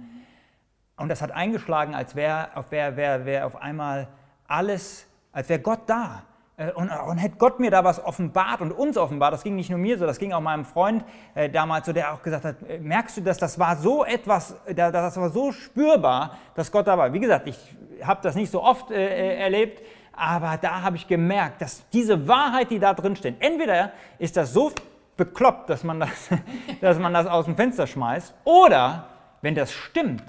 Und 0.96 1.08
das 1.08 1.22
hat 1.22 1.32
eingeschlagen, 1.32 1.94
als 1.94 2.14
wäre 2.14 2.48
wär, 2.70 2.96
wär, 2.96 3.24
wär 3.24 3.46
auf 3.46 3.56
einmal 3.56 4.08
alles, 4.46 5.08
als 5.32 5.48
wäre 5.48 5.60
Gott 5.60 5.80
da. 5.86 6.22
Äh, 6.56 6.72
und, 6.72 6.90
und 6.90 7.18
hätte 7.18 7.36
Gott 7.36 7.58
mir 7.58 7.70
da 7.70 7.82
was 7.84 8.04
offenbart 8.04 8.60
und 8.60 8.72
uns 8.72 8.96
offenbart, 8.96 9.32
das 9.32 9.42
ging 9.42 9.56
nicht 9.56 9.70
nur 9.70 9.78
mir 9.78 9.98
so, 9.98 10.06
das 10.06 10.18
ging 10.18 10.32
auch 10.32 10.40
meinem 10.40 10.64
Freund 10.64 11.04
äh, 11.34 11.50
damals 11.50 11.86
so, 11.86 11.92
der 11.92 12.14
auch 12.14 12.22
gesagt 12.22 12.44
hat, 12.44 12.62
äh, 12.68 12.78
merkst 12.78 13.16
du, 13.16 13.20
dass 13.22 13.38
das 13.38 13.58
war 13.58 13.76
so 13.76 14.04
etwas, 14.04 14.56
äh, 14.66 14.74
das 14.74 15.16
war 15.16 15.30
so 15.30 15.52
spürbar, 15.52 16.38
dass 16.54 16.70
Gott 16.70 16.86
da 16.86 16.96
war. 16.96 17.12
Wie 17.12 17.20
gesagt, 17.20 17.48
ich 17.48 17.58
habe 18.02 18.20
das 18.22 18.34
nicht 18.36 18.50
so 18.50 18.62
oft 18.62 18.90
äh, 18.90 19.36
erlebt, 19.36 19.82
aber 20.12 20.56
da 20.60 20.82
habe 20.82 20.96
ich 20.96 21.08
gemerkt, 21.08 21.60
dass 21.60 21.88
diese 21.90 22.28
Wahrheit, 22.28 22.70
die 22.70 22.78
da 22.78 22.94
drin 22.94 23.16
steht, 23.16 23.36
entweder 23.40 23.90
ist 24.18 24.36
das 24.36 24.52
so 24.52 24.70
bekloppt, 25.16 25.70
dass 25.70 25.82
man 25.82 26.00
das, 26.00 26.30
dass 26.80 26.98
man 26.98 27.12
das 27.12 27.26
aus 27.26 27.46
dem 27.46 27.56
Fenster 27.56 27.86
schmeißt, 27.86 28.32
oder 28.44 29.08
wenn 29.42 29.56
das 29.56 29.72
stimmt, 29.72 30.22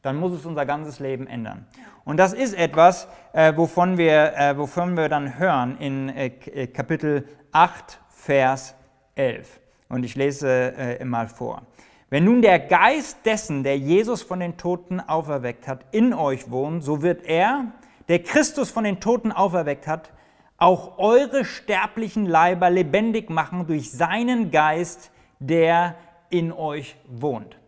dann 0.00 0.16
muss 0.16 0.32
es 0.32 0.46
unser 0.46 0.64
ganzes 0.64 1.00
Leben 1.00 1.26
ändern. 1.26 1.66
Und 2.06 2.18
das 2.18 2.32
ist 2.32 2.54
etwas, 2.54 3.08
äh, 3.32 3.52
wovon, 3.56 3.98
wir, 3.98 4.32
äh, 4.36 4.56
wovon 4.56 4.96
wir 4.96 5.08
dann 5.08 5.40
hören 5.40 5.76
in 5.78 6.08
äh, 6.08 6.26
äh 6.54 6.68
Kapitel 6.68 7.26
8, 7.50 8.00
Vers 8.08 8.76
11. 9.16 9.60
Und 9.88 10.04
ich 10.04 10.14
lese 10.14 10.48
äh, 10.48 11.04
mal 11.04 11.26
vor. 11.26 11.62
Wenn 12.08 12.24
nun 12.24 12.42
der 12.42 12.60
Geist 12.60 13.18
dessen, 13.26 13.64
der 13.64 13.76
Jesus 13.76 14.22
von 14.22 14.38
den 14.38 14.56
Toten 14.56 15.00
auferweckt 15.00 15.66
hat, 15.66 15.84
in 15.90 16.14
euch 16.14 16.48
wohnt, 16.48 16.84
so 16.84 17.02
wird 17.02 17.24
er, 17.24 17.72
der 18.06 18.22
Christus 18.22 18.70
von 18.70 18.84
den 18.84 19.00
Toten 19.00 19.32
auferweckt 19.32 19.88
hat, 19.88 20.12
auch 20.58 20.98
eure 20.98 21.44
sterblichen 21.44 22.24
Leiber 22.24 22.70
lebendig 22.70 23.30
machen 23.30 23.66
durch 23.66 23.90
seinen 23.90 24.52
Geist, 24.52 25.10
der 25.40 25.96
in 26.30 26.52
euch 26.52 26.96
wohnt. 27.08 27.58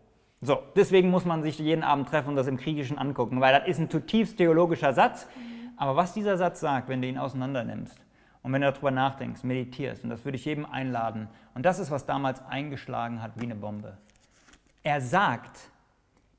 So, 0.41 0.63
deswegen 0.77 1.11
muss 1.11 1.25
man 1.25 1.43
sich 1.43 1.59
jeden 1.59 1.83
Abend 1.83 2.09
treffen 2.09 2.31
und 2.31 2.37
das 2.37 2.47
im 2.47 2.57
Griechischen 2.57 2.97
angucken, 2.97 3.41
weil 3.41 3.59
das 3.59 3.69
ist 3.69 3.79
ein 3.79 3.91
zutiefst 3.91 4.37
theologischer 4.37 4.93
Satz. 4.93 5.27
Aber 5.77 5.97
was 5.97 6.13
dieser 6.13 6.37
Satz 6.37 6.61
sagt, 6.61 6.89
wenn 6.89 7.03
du 7.03 7.09
ihn 7.09 7.19
auseinander 7.19 7.65
nimmst 7.65 7.99
und 8.43 8.53
wenn 8.53 8.63
du 8.63 8.71
darüber 8.71 8.91
nachdenkst, 8.93 9.43
meditierst, 9.43 10.05
und 10.05 10.11
das 10.11 10.25
würde 10.25 10.37
ich 10.37 10.45
jedem 10.45 10.65
einladen, 10.65 11.29
und 11.55 11.67
das 11.67 11.81
ist, 11.81 11.91
was 11.91 12.07
damals 12.07 12.45
eingeschlagen 12.47 13.21
hat 13.21 13.33
wie 13.37 13.45
eine 13.45 13.57
Bombe. 13.57 13.97
Er 14.85 15.01
sagt, 15.01 15.71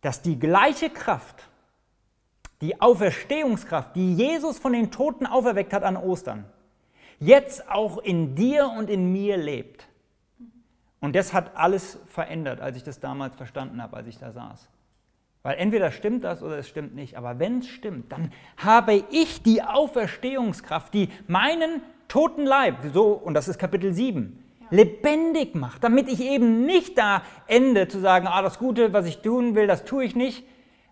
dass 0.01 0.21
die 0.21 0.39
gleiche 0.39 0.89
Kraft, 0.89 1.49
die 2.61 2.79
Auferstehungskraft, 2.79 3.95
die 3.95 4.15
Jesus 4.15 4.59
von 4.59 4.71
den 4.71 4.91
Toten 4.91 5.25
auferweckt 5.25 5.73
hat 5.73 5.83
an 5.83 5.97
Ostern, 5.97 6.45
jetzt 7.19 7.69
auch 7.69 7.97
in 7.97 8.35
dir 8.35 8.69
und 8.77 8.89
in 8.89 9.11
mir 9.11 9.35
lebt. 9.35 9.88
Und 11.01 11.15
das 11.15 11.33
hat 11.33 11.55
alles 11.55 11.99
verändert, 12.07 12.59
als 12.61 12.77
ich 12.77 12.83
das 12.83 12.99
damals 12.99 13.35
verstanden 13.35 13.81
habe, 13.81 13.97
als 13.97 14.07
ich 14.07 14.17
da 14.17 14.31
saß. 14.31 14.67
Weil 15.41 15.57
entweder 15.57 15.91
stimmt 15.91 16.25
das 16.25 16.43
oder 16.43 16.57
es 16.57 16.67
stimmt 16.67 16.95
nicht. 16.95 17.17
Aber 17.17 17.39
wenn 17.39 17.59
es 17.59 17.67
stimmt, 17.67 18.11
dann 18.11 18.31
habe 18.57 19.05
ich 19.09 19.41
die 19.41 19.63
Auferstehungskraft, 19.63 20.93
die 20.93 21.09
meinen 21.27 21.81
toten 22.09 22.45
Leib, 22.45 22.77
so, 22.93 23.11
und 23.13 23.33
das 23.33 23.47
ist 23.47 23.57
Kapitel 23.57 23.93
7, 23.93 24.43
lebendig 24.71 25.55
macht, 25.55 25.83
damit 25.83 26.09
ich 26.09 26.21
eben 26.21 26.65
nicht 26.65 26.97
da 26.97 27.23
ende 27.47 27.87
zu 27.87 27.99
sagen, 27.99 28.27
ah, 28.27 28.41
das 28.41 28.59
Gute, 28.59 28.91
was 28.93 29.05
ich 29.05 29.21
tun 29.21 29.55
will, 29.55 29.67
das 29.67 29.85
tue 29.85 30.03
ich 30.03 30.15
nicht. 30.15 30.43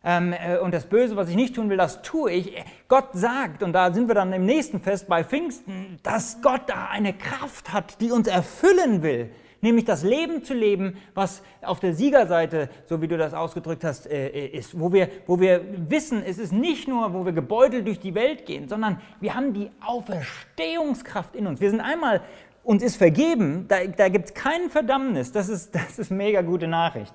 Ähm, 0.03 0.33
äh, 0.33 0.57
und 0.59 0.73
das 0.73 0.85
Böse, 0.85 1.15
was 1.17 1.27
ich 1.27 1.35
nicht 1.35 1.55
tun 1.55 1.69
will, 1.69 1.77
das 1.77 2.01
tue 2.01 2.31
ich. 2.31 2.63
Gott 2.87 3.09
sagt, 3.13 3.63
und 3.63 3.73
da 3.73 3.91
sind 3.91 4.07
wir 4.07 4.15
dann 4.15 4.31
im 4.31 4.45
nächsten 4.45 4.79
Fest 4.79 5.07
bei 5.09 5.23
Pfingsten, 5.23 5.97
dass 6.03 6.41
Gott 6.41 6.61
da 6.67 6.87
eine 6.89 7.13
Kraft 7.13 7.73
hat, 7.73 7.99
die 7.99 8.11
uns 8.11 8.27
erfüllen 8.27 9.01
will. 9.01 9.31
Nämlich 9.61 9.85
das 9.85 10.03
Leben 10.03 10.43
zu 10.43 10.53
leben, 10.53 10.97
was 11.13 11.41
auf 11.61 11.79
der 11.79 11.93
Siegerseite, 11.93 12.69
so 12.85 13.01
wie 13.01 13.07
du 13.07 13.17
das 13.17 13.33
ausgedrückt 13.33 13.83
hast, 13.83 14.07
äh, 14.07 14.27
äh, 14.27 14.57
ist. 14.57 14.79
Wo 14.79 14.93
wir, 14.93 15.09
wo 15.25 15.39
wir 15.39 15.61
wissen, 15.89 16.23
es 16.23 16.37
ist 16.37 16.53
nicht 16.53 16.87
nur, 16.87 17.13
wo 17.13 17.25
wir 17.25 17.33
gebeutelt 17.33 17.87
durch 17.87 17.99
die 17.99 18.13
Welt 18.13 18.45
gehen, 18.45 18.67
sondern 18.67 19.01
wir 19.19 19.33
haben 19.33 19.53
die 19.53 19.71
Auferstehungskraft 19.85 21.35
in 21.35 21.47
uns. 21.47 21.59
Wir 21.59 21.71
sind 21.71 21.81
einmal 21.81 22.21
uns 22.67 22.83
ist 22.83 22.97
vergeben, 22.97 23.65
da, 23.69 23.85
da 23.85 24.09
gibt 24.09 24.25
es 24.25 24.33
kein 24.33 24.69
Verdammnis. 24.69 25.31
Das 25.31 25.47
ist, 25.47 25.73
das 25.75 25.97
ist 25.99 26.11
mega 26.11 26.41
gute 26.41 26.67
Nachricht. 26.67 27.13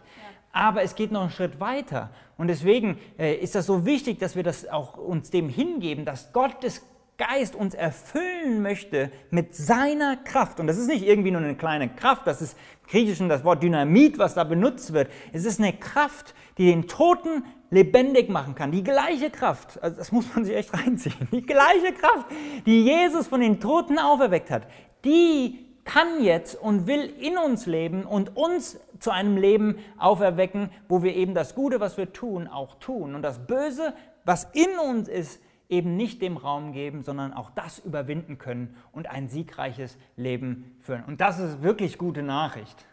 Aber 0.50 0.82
es 0.82 0.94
geht 0.94 1.12
noch 1.12 1.22
einen 1.22 1.30
Schritt 1.30 1.60
weiter. 1.60 2.10
Und 2.38 2.48
deswegen 2.48 2.98
äh, 3.18 3.34
ist 3.34 3.54
das 3.54 3.66
so 3.66 3.84
wichtig, 3.86 4.18
dass 4.18 4.34
wir 4.34 4.42
das 4.42 4.68
auch 4.68 4.96
uns 4.96 5.30
dem 5.30 5.48
hingeben, 5.48 6.04
dass 6.04 6.32
Gottes 6.32 6.86
Geist 7.18 7.54
uns 7.54 7.74
erfüllen 7.74 8.62
möchte 8.62 9.12
mit 9.30 9.54
seiner 9.54 10.16
Kraft. 10.16 10.60
Und 10.60 10.66
das 10.66 10.78
ist 10.78 10.88
nicht 10.88 11.06
irgendwie 11.06 11.30
nur 11.30 11.42
eine 11.42 11.54
kleine 11.54 11.88
Kraft, 11.88 12.26
das 12.26 12.42
ist 12.42 12.56
im 12.82 12.90
Griechischen 12.90 13.28
das 13.28 13.44
Wort 13.44 13.62
Dynamit, 13.62 14.18
was 14.18 14.34
da 14.34 14.44
benutzt 14.44 14.92
wird. 14.92 15.10
Es 15.32 15.44
ist 15.44 15.60
eine 15.60 15.72
Kraft, 15.74 16.34
die 16.58 16.66
den 16.66 16.88
Toten 16.88 17.44
lebendig 17.70 18.28
machen 18.28 18.54
kann. 18.54 18.70
Die 18.72 18.82
gleiche 18.82 19.30
Kraft, 19.30 19.82
also 19.82 19.96
das 19.96 20.12
muss 20.12 20.26
man 20.34 20.44
sich 20.44 20.56
echt 20.56 20.72
reinziehen, 20.78 21.28
die 21.32 21.42
gleiche 21.42 21.92
Kraft, 21.92 22.26
die 22.66 22.84
Jesus 22.84 23.26
von 23.26 23.40
den 23.40 23.60
Toten 23.60 23.98
auferweckt 23.98 24.50
hat, 24.50 24.66
die 25.04 25.58
kann 25.84 26.22
jetzt 26.22 26.54
und 26.54 26.86
will 26.86 27.12
in 27.20 27.36
uns 27.36 27.66
leben 27.66 28.04
und 28.04 28.36
uns 28.36 28.78
zu 29.00 29.10
einem 29.10 29.36
Leben 29.36 29.78
auferwecken, 29.98 30.70
wo 30.88 31.02
wir 31.02 31.14
eben 31.14 31.34
das 31.34 31.54
Gute, 31.54 31.80
was 31.80 31.96
wir 31.96 32.12
tun, 32.12 32.46
auch 32.46 32.76
tun 32.76 33.14
und 33.14 33.22
das 33.22 33.46
Böse, 33.46 33.94
was 34.24 34.48
in 34.52 34.78
uns 34.78 35.08
ist, 35.08 35.40
eben 35.68 35.96
nicht 35.96 36.20
dem 36.22 36.36
Raum 36.36 36.72
geben, 36.72 37.02
sondern 37.02 37.32
auch 37.32 37.50
das 37.50 37.78
überwinden 37.78 38.38
können 38.38 38.76
und 38.92 39.08
ein 39.08 39.28
siegreiches 39.28 39.96
Leben 40.16 40.76
führen. 40.80 41.04
Und 41.04 41.20
das 41.20 41.38
ist 41.38 41.62
wirklich 41.62 41.98
gute 41.98 42.22
Nachricht. 42.22 42.84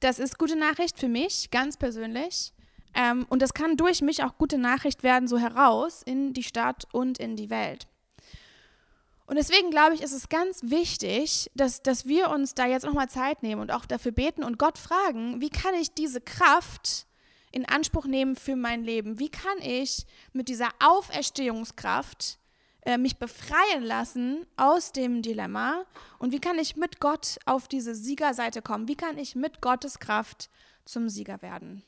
Das 0.00 0.18
ist 0.18 0.38
gute 0.38 0.56
Nachricht 0.56 0.98
für 0.98 1.08
mich, 1.08 1.50
ganz 1.50 1.76
persönlich. 1.76 2.52
Ähm, 2.94 3.26
und 3.28 3.42
das 3.42 3.54
kann 3.54 3.76
durch 3.76 4.02
mich 4.02 4.24
auch 4.24 4.36
gute 4.38 4.58
Nachricht 4.58 5.02
werden, 5.02 5.28
so 5.28 5.38
heraus 5.38 6.02
in 6.02 6.32
die 6.32 6.42
Stadt 6.42 6.86
und 6.92 7.18
in 7.18 7.36
die 7.36 7.50
Welt. 7.50 7.86
Und 9.26 9.36
deswegen 9.36 9.70
glaube 9.70 9.94
ich, 9.94 10.02
ist 10.02 10.12
es 10.12 10.28
ganz 10.28 10.60
wichtig, 10.64 11.52
dass, 11.54 11.82
dass 11.82 12.06
wir 12.06 12.30
uns 12.30 12.54
da 12.54 12.66
jetzt 12.66 12.84
nochmal 12.84 13.08
Zeit 13.08 13.44
nehmen 13.44 13.60
und 13.60 13.70
auch 13.70 13.86
dafür 13.86 14.10
beten 14.10 14.42
und 14.42 14.58
Gott 14.58 14.76
fragen, 14.76 15.40
wie 15.40 15.50
kann 15.50 15.74
ich 15.74 15.94
diese 15.94 16.20
Kraft 16.20 17.06
in 17.50 17.66
Anspruch 17.66 18.06
nehmen 18.06 18.36
für 18.36 18.56
mein 18.56 18.84
Leben? 18.84 19.18
Wie 19.18 19.28
kann 19.28 19.58
ich 19.60 20.06
mit 20.32 20.48
dieser 20.48 20.68
Auferstehungskraft 20.78 22.38
äh, 22.82 22.98
mich 22.98 23.18
befreien 23.18 23.82
lassen 23.82 24.46
aus 24.56 24.92
dem 24.92 25.22
Dilemma? 25.22 25.84
Und 26.18 26.32
wie 26.32 26.40
kann 26.40 26.58
ich 26.58 26.76
mit 26.76 27.00
Gott 27.00 27.38
auf 27.46 27.68
diese 27.68 27.94
Siegerseite 27.94 28.62
kommen? 28.62 28.88
Wie 28.88 28.96
kann 28.96 29.18
ich 29.18 29.34
mit 29.34 29.60
Gottes 29.60 29.98
Kraft 29.98 30.50
zum 30.84 31.08
Sieger 31.08 31.42
werden? 31.42 31.82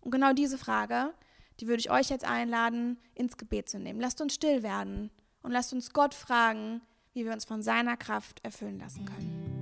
Und 0.00 0.10
genau 0.10 0.32
diese 0.32 0.58
Frage, 0.58 1.12
die 1.60 1.66
würde 1.66 1.80
ich 1.80 1.90
euch 1.90 2.10
jetzt 2.10 2.24
einladen, 2.24 2.98
ins 3.14 3.36
Gebet 3.36 3.68
zu 3.68 3.78
nehmen. 3.78 4.00
Lasst 4.00 4.20
uns 4.20 4.34
still 4.34 4.62
werden 4.62 5.10
und 5.42 5.52
lasst 5.52 5.72
uns 5.72 5.92
Gott 5.92 6.14
fragen, 6.14 6.82
wie 7.12 7.24
wir 7.24 7.32
uns 7.32 7.44
von 7.44 7.62
seiner 7.62 7.96
Kraft 7.96 8.44
erfüllen 8.44 8.78
lassen 8.78 9.06
können. 9.06 9.55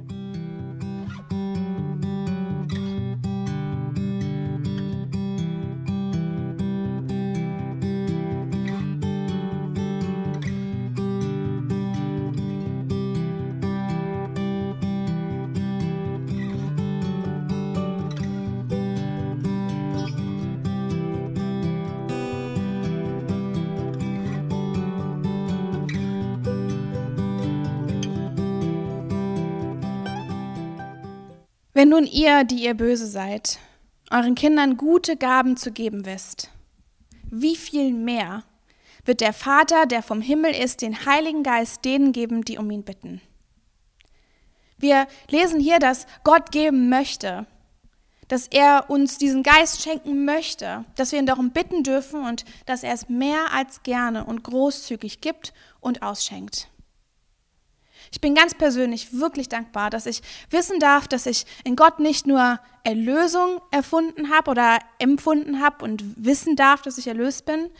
Wenn 31.74 31.88
nun 31.88 32.06
ihr, 32.06 32.44
die 32.44 32.62
ihr 32.62 32.74
böse 32.74 33.08
seid, 33.08 33.58
euren 34.08 34.36
Kindern 34.36 34.76
gute 34.76 35.16
Gaben 35.16 35.56
zu 35.56 35.72
geben 35.72 36.06
wisst, 36.06 36.50
wie 37.30 37.56
viel 37.56 37.92
mehr 37.92 38.44
wird 39.04 39.20
der 39.20 39.32
Vater, 39.32 39.84
der 39.86 40.00
vom 40.04 40.20
Himmel 40.20 40.54
ist, 40.54 40.82
den 40.82 41.04
Heiligen 41.04 41.42
Geist 41.42 41.84
denen 41.84 42.12
geben, 42.12 42.44
die 42.44 42.58
um 42.58 42.70
ihn 42.70 42.84
bitten. 42.84 43.20
Wir 44.78 45.08
lesen 45.28 45.58
hier, 45.58 45.80
dass 45.80 46.06
Gott 46.22 46.52
geben 46.52 46.88
möchte, 46.88 47.44
dass 48.28 48.46
er 48.46 48.88
uns 48.88 49.18
diesen 49.18 49.42
Geist 49.42 49.82
schenken 49.82 50.24
möchte, 50.24 50.84
dass 50.94 51.10
wir 51.10 51.18
ihn 51.18 51.26
darum 51.26 51.50
bitten 51.50 51.82
dürfen 51.82 52.24
und 52.24 52.44
dass 52.66 52.84
er 52.84 52.94
es 52.94 53.08
mehr 53.08 53.52
als 53.52 53.82
gerne 53.82 54.24
und 54.24 54.44
großzügig 54.44 55.20
gibt 55.20 55.52
und 55.80 56.02
ausschenkt. 56.02 56.68
Ich 58.14 58.20
bin 58.20 58.36
ganz 58.36 58.54
persönlich 58.54 59.18
wirklich 59.18 59.48
dankbar, 59.48 59.90
dass 59.90 60.06
ich 60.06 60.22
wissen 60.48 60.78
darf, 60.78 61.08
dass 61.08 61.26
ich 61.26 61.46
in 61.64 61.74
Gott 61.74 61.98
nicht 61.98 62.28
nur 62.28 62.60
Erlösung 62.84 63.60
erfunden 63.72 64.30
habe 64.30 64.52
oder 64.52 64.78
empfunden 65.00 65.60
habe 65.60 65.84
und 65.84 66.04
wissen 66.14 66.54
darf, 66.54 66.80
dass 66.80 66.96
ich 66.96 67.08
erlöst 67.08 67.44
bin, 67.44 67.70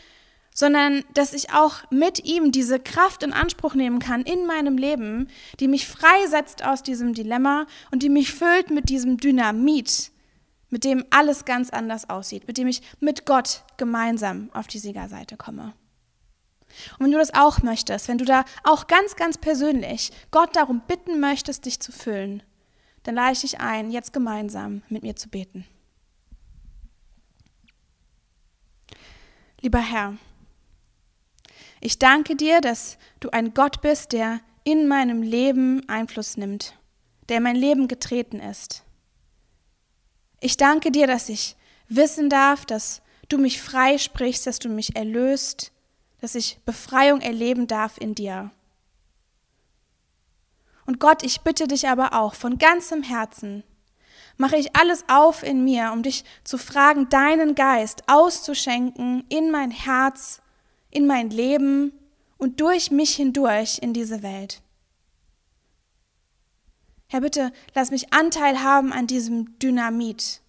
sondern 0.53 1.05
dass 1.13 1.31
ich 1.31 1.53
auch 1.53 1.89
mit 1.89 2.25
ihm 2.25 2.51
diese 2.51 2.81
Kraft 2.81 3.23
in 3.23 3.31
Anspruch 3.31 3.75
nehmen 3.75 3.99
kann 3.99 4.23
in 4.23 4.45
meinem 4.45 4.77
Leben, 4.77 5.29
die 5.61 5.69
mich 5.69 5.87
freisetzt 5.87 6.65
aus 6.65 6.83
diesem 6.83 7.13
Dilemma 7.13 7.65
und 7.91 8.03
die 8.03 8.09
mich 8.09 8.33
füllt 8.33 8.71
mit 8.71 8.89
diesem 8.89 9.15
Dynamit, 9.15 10.11
mit 10.69 10.83
dem 10.83 11.05
alles 11.11 11.45
ganz 11.45 11.69
anders 11.69 12.09
aussieht, 12.09 12.45
mit 12.45 12.57
dem 12.57 12.67
ich 12.67 12.81
mit 12.99 13.25
Gott 13.25 13.63
gemeinsam 13.77 14.49
auf 14.53 14.67
die 14.67 14.79
Siegerseite 14.79 15.37
komme. 15.37 15.73
Und 16.97 17.05
wenn 17.05 17.11
du 17.11 17.17
das 17.17 17.33
auch 17.33 17.61
möchtest, 17.61 18.07
wenn 18.07 18.17
du 18.17 18.25
da 18.25 18.45
auch 18.63 18.87
ganz, 18.87 19.15
ganz 19.15 19.37
persönlich 19.37 20.11
Gott 20.31 20.55
darum 20.55 20.81
bitten 20.87 21.19
möchtest, 21.19 21.65
dich 21.65 21.79
zu 21.79 21.91
füllen, 21.91 22.43
dann 23.03 23.15
lade 23.15 23.33
ich 23.33 23.41
dich 23.41 23.59
ein, 23.59 23.91
jetzt 23.91 24.13
gemeinsam 24.13 24.81
mit 24.89 25.03
mir 25.03 25.15
zu 25.15 25.29
beten. 25.29 25.65
Lieber 29.61 29.79
Herr, 29.79 30.15
Ich 31.81 31.99
danke 31.99 32.35
dir, 32.35 32.61
dass 32.61 32.97
du 33.19 33.29
ein 33.29 33.53
Gott 33.53 33.81
bist, 33.81 34.11
der 34.11 34.41
in 34.63 34.87
meinem 34.87 35.21
Leben 35.21 35.87
Einfluss 35.87 36.35
nimmt, 36.35 36.75
der 37.29 37.37
in 37.37 37.43
mein 37.43 37.55
Leben 37.55 37.87
getreten 37.87 38.39
ist. 38.39 38.83
Ich 40.39 40.57
danke 40.57 40.91
dir, 40.91 41.05
dass 41.05 41.29
ich 41.29 41.55
wissen 41.87 42.29
darf, 42.29 42.65
dass 42.65 43.03
du 43.29 43.37
mich 43.37 43.61
freisprichst, 43.61 44.47
dass 44.47 44.57
du 44.57 44.69
mich 44.69 44.95
erlöst, 44.95 45.71
dass 46.25 46.33
ich 46.33 46.57
Befreiung 46.65 47.21
erleben 47.21 47.67
darf 47.67 47.99
in 47.99 48.15
dir. 48.15 48.49
Und 50.87 50.99
Gott, 50.99 51.21
ich 51.21 51.41
bitte 51.41 51.67
dich 51.67 51.87
aber 51.87 52.13
auch 52.13 52.33
von 52.33 52.57
ganzem 52.57 53.03
Herzen, 53.03 53.63
mache 54.35 54.55
ich 54.55 54.75
alles 54.75 55.05
auf 55.07 55.43
in 55.43 55.63
mir, 55.63 55.91
um 55.93 56.01
dich 56.01 56.25
zu 56.43 56.57
fragen, 56.57 57.09
deinen 57.09 57.53
Geist 57.53 58.05
auszuschenken 58.07 59.23
in 59.29 59.51
mein 59.51 59.69
Herz, 59.69 60.41
in 60.89 61.05
mein 61.05 61.29
Leben 61.29 61.93
und 62.39 62.59
durch 62.59 62.89
mich 62.89 63.15
hindurch 63.15 63.77
in 63.83 63.93
diese 63.93 64.23
Welt. 64.23 64.63
Herr, 67.05 67.21
bitte 67.21 67.51
lass 67.75 67.91
mich 67.91 68.11
Anteil 68.13 68.63
haben 68.63 68.91
an 68.91 69.05
diesem 69.05 69.59
Dynamit, 69.59 70.41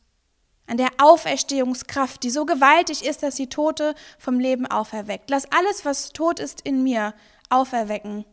an 0.67 0.77
der 0.77 0.91
Auferstehungskraft, 0.99 2.23
die 2.23 2.31
so 2.31 2.45
gewaltig 2.45 3.05
ist, 3.05 3.23
dass 3.23 3.37
sie 3.37 3.49
Tote 3.49 3.95
vom 4.19 4.41
Leben 4.41 4.67
auferweckt. 4.67 5.31
Lass 5.31 5.51
alles, 5.53 5.85
was 5.85 6.13
tot 6.13 6.41
ist 6.41 6.61
in 6.63 6.83
mir, 6.83 7.15
auferwecken, 7.51 8.25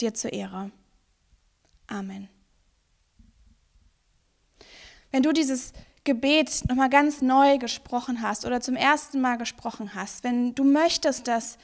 dir 0.00 0.14
zur 0.14 0.32
Ehre. 0.32 0.70
Amen. 1.86 2.28
Wenn 5.10 5.22
du 5.22 5.32
dieses 5.32 5.72
Gebet 6.04 6.64
nochmal 6.68 6.88
ganz 6.88 7.20
neu 7.22 7.58
gesprochen 7.58 8.22
hast 8.22 8.46
oder 8.46 8.60
zum 8.60 8.74
ersten 8.74 9.20
Mal 9.20 9.36
gesprochen 9.36 9.94
hast, 9.94 10.24
wenn 10.24 10.54
du 10.54 10.64
möchtest, 10.64 11.28
dass 11.28 11.58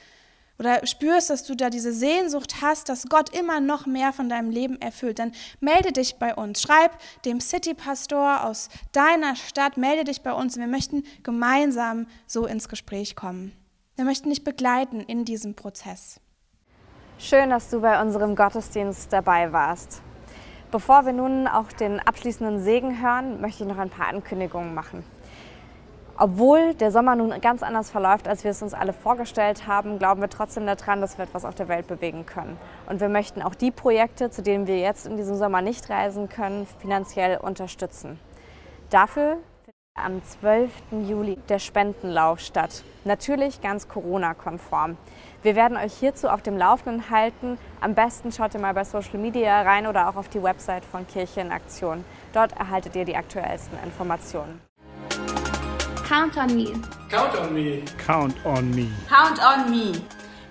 oder 0.59 0.87
spürst, 0.87 1.31
dass 1.31 1.45
du 1.45 1.55
da 1.55 1.71
diese 1.71 1.93
Sehnsucht 1.93 2.57
hast, 2.61 2.89
dass 2.89 3.09
Gott 3.09 3.37
immer 3.37 3.61
noch 3.61 3.87
mehr 3.87 4.13
von 4.13 4.29
deinem 4.29 4.51
Leben 4.51 4.81
erfüllt, 4.81 5.19
dann 5.19 5.33
melde 5.61 5.93
dich 5.93 6.17
bei 6.17 6.35
uns. 6.35 6.63
Schreib 6.63 6.93
dem 7.25 7.41
City-Pastor 7.41 8.45
aus 8.45 8.69
deiner 8.93 9.37
Stadt, 9.37 9.77
melde 9.77 10.05
dich 10.05 10.23
bei 10.23 10.33
uns. 10.33 10.57
Wir 10.57 10.67
möchten 10.67 11.05
gemeinsam 11.23 12.07
so 12.27 12.47
ins 12.47 12.69
Gespräch 12.69 13.15
kommen. 13.17 13.53
Wir 13.97 14.05
möchten 14.05 14.31
dich 14.31 14.45
begleiten 14.45 15.01
in 15.01 15.25
diesem 15.25 15.55
Prozess. 15.55 16.21
Schön, 17.19 17.51
dass 17.51 17.69
du 17.71 17.81
bei 17.81 18.01
unserem 18.01 18.37
Gottesdienst 18.37 19.13
dabei 19.13 19.53
warst. 19.53 20.03
Bevor 20.71 21.07
wir 21.07 21.13
nun 21.13 21.49
auch 21.49 21.73
den 21.73 21.99
abschließenden 21.99 22.63
Segen 22.63 23.01
hören, 23.03 23.41
möchte 23.41 23.65
ich 23.65 23.69
noch 23.69 23.79
ein 23.79 23.91
paar 23.91 24.09
Ankündigungen 24.09 24.75
machen. 24.75 25.03
Obwohl 26.21 26.75
der 26.75 26.91
Sommer 26.91 27.15
nun 27.15 27.41
ganz 27.41 27.63
anders 27.63 27.91
verläuft, 27.91 28.27
als 28.27 28.43
wir 28.43 28.51
es 28.51 28.61
uns 28.61 28.75
alle 28.75 28.93
vorgestellt 28.93 29.69
haben, 29.69 30.01
glauben 30.01 30.21
wir 30.21 30.29
trotzdem 30.29 30.67
daran, 30.67 31.01
dass 31.01 31.17
wir 31.17 31.25
etwas 31.25 31.45
auf 31.45 31.55
der 31.55 31.69
Welt 31.69 31.87
bewegen 31.87 32.27
können. 32.27 32.59
Und 32.89 33.01
wir 33.01 33.09
möchten 33.09 33.41
auch 33.41 33.55
die 33.55 33.71
Projekte, 33.71 34.29
zu 34.29 34.43
denen 34.43 34.67
wir 34.67 34.81
jetzt 34.81 35.07
in 35.07 35.17
diesem 35.17 35.37
Sommer 35.37 35.63
nicht 35.63 35.89
reisen 35.89 36.29
können, 36.29 36.67
finanziell 36.81 37.39
unterstützen. 37.39 38.19
Dafür 38.91 39.37
am 39.95 40.21
12. 40.25 40.71
Juli 41.07 41.37
der 41.49 41.61
Spendenlauf 41.61 42.41
statt. 42.41 42.83
Natürlich 43.05 43.61
ganz 43.61 43.87
Corona-konform. 43.87 44.97
Wir 45.43 45.55
werden 45.55 45.77
euch 45.77 45.95
hierzu 45.95 46.29
auf 46.29 46.43
dem 46.43 46.57
Laufenden 46.57 47.11
halten. 47.11 47.59
Am 47.81 47.95
besten 47.95 48.33
schaut 48.33 48.55
ihr 48.55 48.61
mal 48.61 48.75
bei 48.75 48.83
Social 48.83 49.19
Media 49.19 49.63
rein 49.63 49.87
oder 49.87 50.09
auch 50.09 50.17
auf 50.17 50.29
die 50.29 50.43
Website 50.43 50.85
von 50.85 51.07
Kirche 51.07 51.41
in 51.41 51.53
Aktion. 51.53 52.05
Dort 52.33 52.57
erhaltet 52.59 52.97
ihr 52.97 53.05
die 53.05 53.17
aktuellsten 53.17 53.79
Informationen. 53.85 54.68
Count 56.19 56.37
on 56.37 56.57
me. 56.57 56.75
Count 57.09 57.37
on 57.37 57.55
me. 57.55 57.85
Count 57.97 58.45
on 58.45 58.75
me. 58.75 58.91
Count 59.07 59.39
on 59.41 59.71
me. 59.71 59.95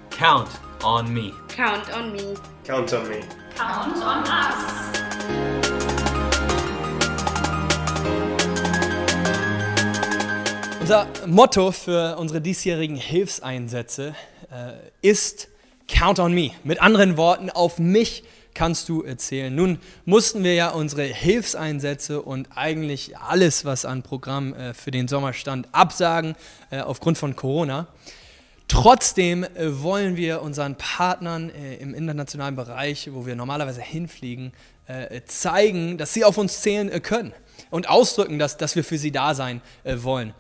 Count 0.09 0.49
on 0.81 1.13
me. 1.13 1.33
Count 1.49 1.93
on 1.93 2.13
me. 2.13 2.35
Count 2.63 2.93
on 2.93 3.09
me. 3.09 3.19
Count 3.53 3.97
on 3.97 4.23
us. 4.23 4.87
Unser 10.79 11.05
Motto 11.25 11.73
für 11.73 12.15
unsere 12.17 12.39
diesjährigen 12.39 12.95
Hilfseinsätze 12.95 14.15
äh, 14.49 14.71
ist 15.01 15.49
Count 15.89 16.19
on 16.19 16.33
me. 16.33 16.51
Mit 16.63 16.81
anderen 16.81 17.17
Worten, 17.17 17.49
auf 17.49 17.77
mich 17.77 18.23
kannst 18.57 18.89
du 18.89 19.03
erzählen. 19.03 19.53
Nun 19.53 19.77
mussten 20.05 20.43
wir 20.43 20.55
ja 20.55 20.69
unsere 20.69 21.03
Hilfseinsätze 21.03 22.23
und 22.23 22.49
eigentlich 22.55 23.15
alles, 23.15 23.65
was 23.65 23.85
an 23.85 24.01
Programm 24.01 24.55
äh, 24.55 24.73
für 24.73 24.89
den 24.89 25.07
Sommer 25.07 25.33
stand, 25.33 25.67
absagen 25.73 26.35
äh, 26.71 26.79
aufgrund 26.79 27.19
von 27.19 27.35
Corona. 27.35 27.85
Trotzdem 28.67 29.43
äh, 29.43 29.81
wollen 29.83 30.15
wir 30.15 30.41
unseren 30.41 30.75
Partnern 30.75 31.51
äh, 31.51 31.75
im 31.75 31.93
internationalen 31.93 32.55
Bereich, 32.55 33.09
wo 33.13 33.27
wir 33.27 33.35
normalerweise 33.35 33.81
hinfliegen, 33.81 34.53
äh, 34.87 35.21
zeigen, 35.27 35.99
dass 35.99 36.15
sie 36.15 36.25
auf 36.25 36.39
uns 36.39 36.61
zählen 36.61 36.91
äh, 36.91 36.99
können 36.99 37.33
und 37.69 37.87
ausdrücken, 37.87 38.39
dass, 38.39 38.57
dass 38.57 38.75
wir 38.75 38.83
für 38.83 38.97
sie 38.97 39.11
da 39.11 39.35
sein 39.35 39.61
wollen. 39.83 40.33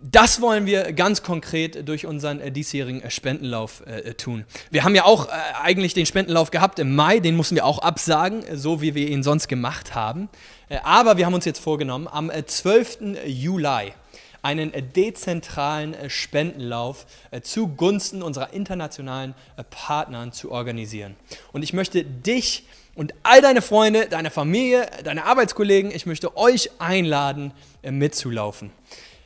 Das 0.00 0.40
wollen 0.40 0.64
wir 0.64 0.92
ganz 0.92 1.24
konkret 1.24 1.88
durch 1.88 2.06
unseren 2.06 2.40
äh, 2.40 2.52
diesjährigen 2.52 3.02
äh, 3.02 3.10
Spendenlauf 3.10 3.82
äh, 3.84 4.14
tun. 4.14 4.44
Wir 4.70 4.84
haben 4.84 4.94
ja 4.94 5.04
auch 5.04 5.26
äh, 5.26 5.30
eigentlich 5.60 5.92
den 5.92 6.06
Spendenlauf 6.06 6.52
gehabt 6.52 6.78
im 6.78 6.94
Mai, 6.94 7.18
den 7.18 7.34
mussten 7.34 7.56
wir 7.56 7.64
auch 7.64 7.80
absagen, 7.80 8.44
äh, 8.44 8.56
so 8.56 8.80
wie 8.80 8.94
wir 8.94 9.08
ihn 9.08 9.24
sonst 9.24 9.48
gemacht 9.48 9.96
haben. 9.96 10.28
Äh, 10.68 10.78
aber 10.84 11.16
wir 11.16 11.26
haben 11.26 11.34
uns 11.34 11.44
jetzt 11.46 11.58
vorgenommen, 11.58 12.06
am 12.06 12.30
äh, 12.30 12.46
12. 12.46 12.98
Juli 13.26 13.92
einen 14.40 14.72
dezentralen 14.94 15.96
Spendenlauf 16.08 17.06
zugunsten 17.42 18.22
unserer 18.22 18.52
internationalen 18.52 19.34
Partnern 19.68 20.32
zu 20.32 20.52
organisieren. 20.52 21.16
Und 21.52 21.64
ich 21.64 21.72
möchte 21.72 22.04
dich 22.04 22.64
und 22.94 23.14
all 23.24 23.42
deine 23.42 23.62
Freunde, 23.62 24.06
deine 24.08 24.30
Familie, 24.30 24.88
deine 25.02 25.24
Arbeitskollegen, 25.24 25.90
ich 25.90 26.06
möchte 26.06 26.36
euch 26.36 26.70
einladen, 26.78 27.50
mitzulaufen. 27.82 28.70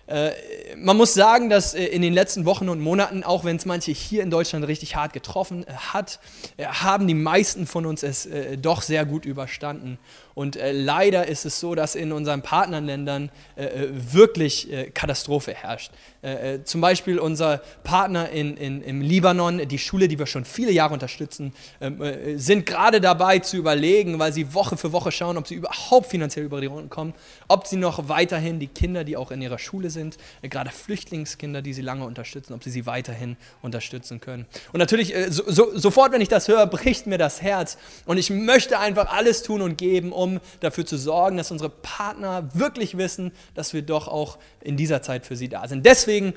Äh, 0.07 0.33
man 0.77 0.97
muss 0.97 1.15
sagen, 1.15 1.49
dass 1.49 1.75
äh, 1.75 1.85
in 1.85 2.03
den 2.03 2.13
letzten 2.13 2.45
Wochen 2.45 2.69
und 2.69 2.81
Monaten, 2.81 3.23
auch 3.23 3.45
wenn 3.45 3.57
es 3.57 3.67
manche 3.67 3.93
hier 3.93 4.23
in 4.23 4.31
Deutschland 4.31 4.67
richtig 4.67 4.97
hart 4.97 5.13
getroffen 5.13 5.67
äh, 5.67 5.73
hat, 5.73 6.19
haben 6.61 7.07
die 7.07 7.15
meisten 7.15 7.67
von 7.67 7.87
uns 7.87 8.03
es 8.03 8.29
doch 8.61 8.83
sehr 8.83 9.05
gut 9.05 9.25
überstanden. 9.25 9.99
Und 10.35 10.57
äh, 10.57 10.73
leider 10.73 11.27
ist 11.29 11.45
es 11.45 11.61
so, 11.61 11.75
dass 11.75 11.95
in 11.95 12.13
unseren 12.13 12.43
Partnerländern 12.43 13.31
äh, 13.57 13.65
äh, 13.65 13.89
wirklich 14.13 14.73
äh, 14.73 14.91
Katastrophe 14.91 15.55
herrscht. 15.55 15.93
Äh, 16.23 16.55
äh, 16.55 16.65
zum 16.65 16.81
Beispiel 16.81 17.19
unser 17.19 17.59
Partner 17.83 18.31
in, 18.31 18.57
in, 18.57 18.81
im 18.83 19.01
Libanon, 19.01 19.67
die 19.67 19.79
Schule, 19.79 20.07
die 20.07 20.19
wir 20.19 20.27
schon 20.27 20.45
viele 20.45 20.71
Jahre 20.71 20.95
unterstützen, 20.95 21.53
ähm, 21.81 22.01
äh, 22.01 22.37
sind 22.39 22.65
gerade 22.65 23.01
dabei 23.01 23.41
zu 23.41 23.57
überlegen, 23.57 24.21
weil 24.21 24.33
sie 24.33 24.55
Woche 24.55 24.77
für 24.77 24.93
Woche 24.93 25.11
schauen, 25.11 25.37
ob 25.37 25.49
sie 25.49 25.57
überhaupt 25.57 26.07
finanziell 26.07 26.45
über 26.45 26.61
die 26.61 26.69
Runden 26.69 26.91
kommen, 26.91 27.13
ob 27.49 27.67
sie 27.67 27.77
noch 27.77 28.09
weiterhin 28.09 28.61
die 28.61 28.69
Kinder, 28.69 29.03
die 29.03 29.17
auch 29.17 29.33
in 29.33 29.43
ihrer 29.43 29.59
Schule 29.59 29.91
sind, 29.91 30.17
gerade 30.43 30.71
Flüchtlingskinder, 30.71 31.61
die 31.61 31.73
sie 31.73 31.83
lange 31.83 32.05
unterstützen, 32.05 32.55
ob 32.55 32.63
sie 32.63 32.71
sie 32.71 32.87
weiterhin 32.87 33.37
unterstützen 33.61 34.21
können. 34.21 34.47
Und 34.73 34.79
natürlich, 34.79 35.15
so, 35.29 35.43
so, 35.47 35.77
sofort, 35.77 36.13
wenn 36.13 36.21
ich 36.21 36.29
das 36.29 36.47
höre, 36.47 36.67
bricht 36.67 37.07
mir 37.07 37.19
das 37.19 37.43
Herz. 37.43 37.79
Und 38.07 38.19
ich 38.19 38.31
möchte 38.31 38.79
einfach 38.79 39.13
alles 39.13 39.43
tun 39.43 39.61
und 39.61 39.77
geben, 39.77 40.13
dafür 40.61 40.87
zu 40.87 40.97
sorgen, 40.97 41.37
dass 41.37 41.51
unsere 41.51 41.71
Partner 41.71 42.49
wirklich 42.55 42.97
wissen, 42.97 43.33
dass 43.55 43.73
wir 43.75 43.83
doch 43.83 44.09
auch 44.09 44.39
in 44.61 44.77
dieser 44.77 45.03
Zeit 45.03 45.27
für 45.27 45.37
sie 45.37 45.49
da 45.49 45.67
sind. 45.69 45.85
Deswegen 45.87 46.35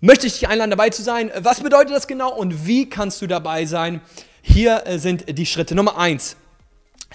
möchte 0.00 0.26
ich 0.26 0.34
dich 0.34 0.48
einladen, 0.48 0.70
dabei 0.70 0.90
zu 0.90 1.02
sein. 1.02 1.30
Was 1.38 1.60
bedeutet 1.60 1.94
das 1.94 2.06
genau 2.06 2.34
und 2.34 2.66
wie 2.66 2.88
kannst 2.88 3.22
du 3.22 3.26
dabei 3.26 3.66
sein? 3.66 4.00
Hier 4.42 4.86
äh, 4.86 4.98
sind 4.98 5.38
die 5.38 5.46
Schritte. 5.46 5.74
Nummer 5.74 5.98
eins. 5.98 6.36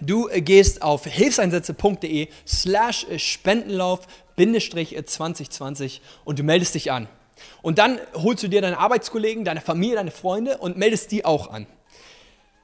Du 0.02 0.28
äh, 0.28 0.42
gehst 0.42 0.82
auf 0.82 1.06
hilfseinsätze.de 1.06 2.28
slash 2.48 3.08
Spendenlauf 3.18 4.08
Bindestrich 4.36 4.98
2020 5.06 6.02
und 6.26 6.40
du 6.40 6.44
meldest 6.44 6.76
dich 6.76 6.92
an. 6.92 7.08
Und 7.62 7.78
dann 7.78 8.00
holst 8.14 8.44
du 8.44 8.48
dir 8.48 8.62
deine 8.62 8.78
Arbeitskollegen, 8.78 9.46
deine 9.46 9.62
Familie, 9.62 9.96
deine 9.96 10.12
Freunde 10.12 10.58
und 10.58 10.78
meldest 10.78 11.12
die 11.12 11.26
auch 11.26 11.50
an. 11.52 11.68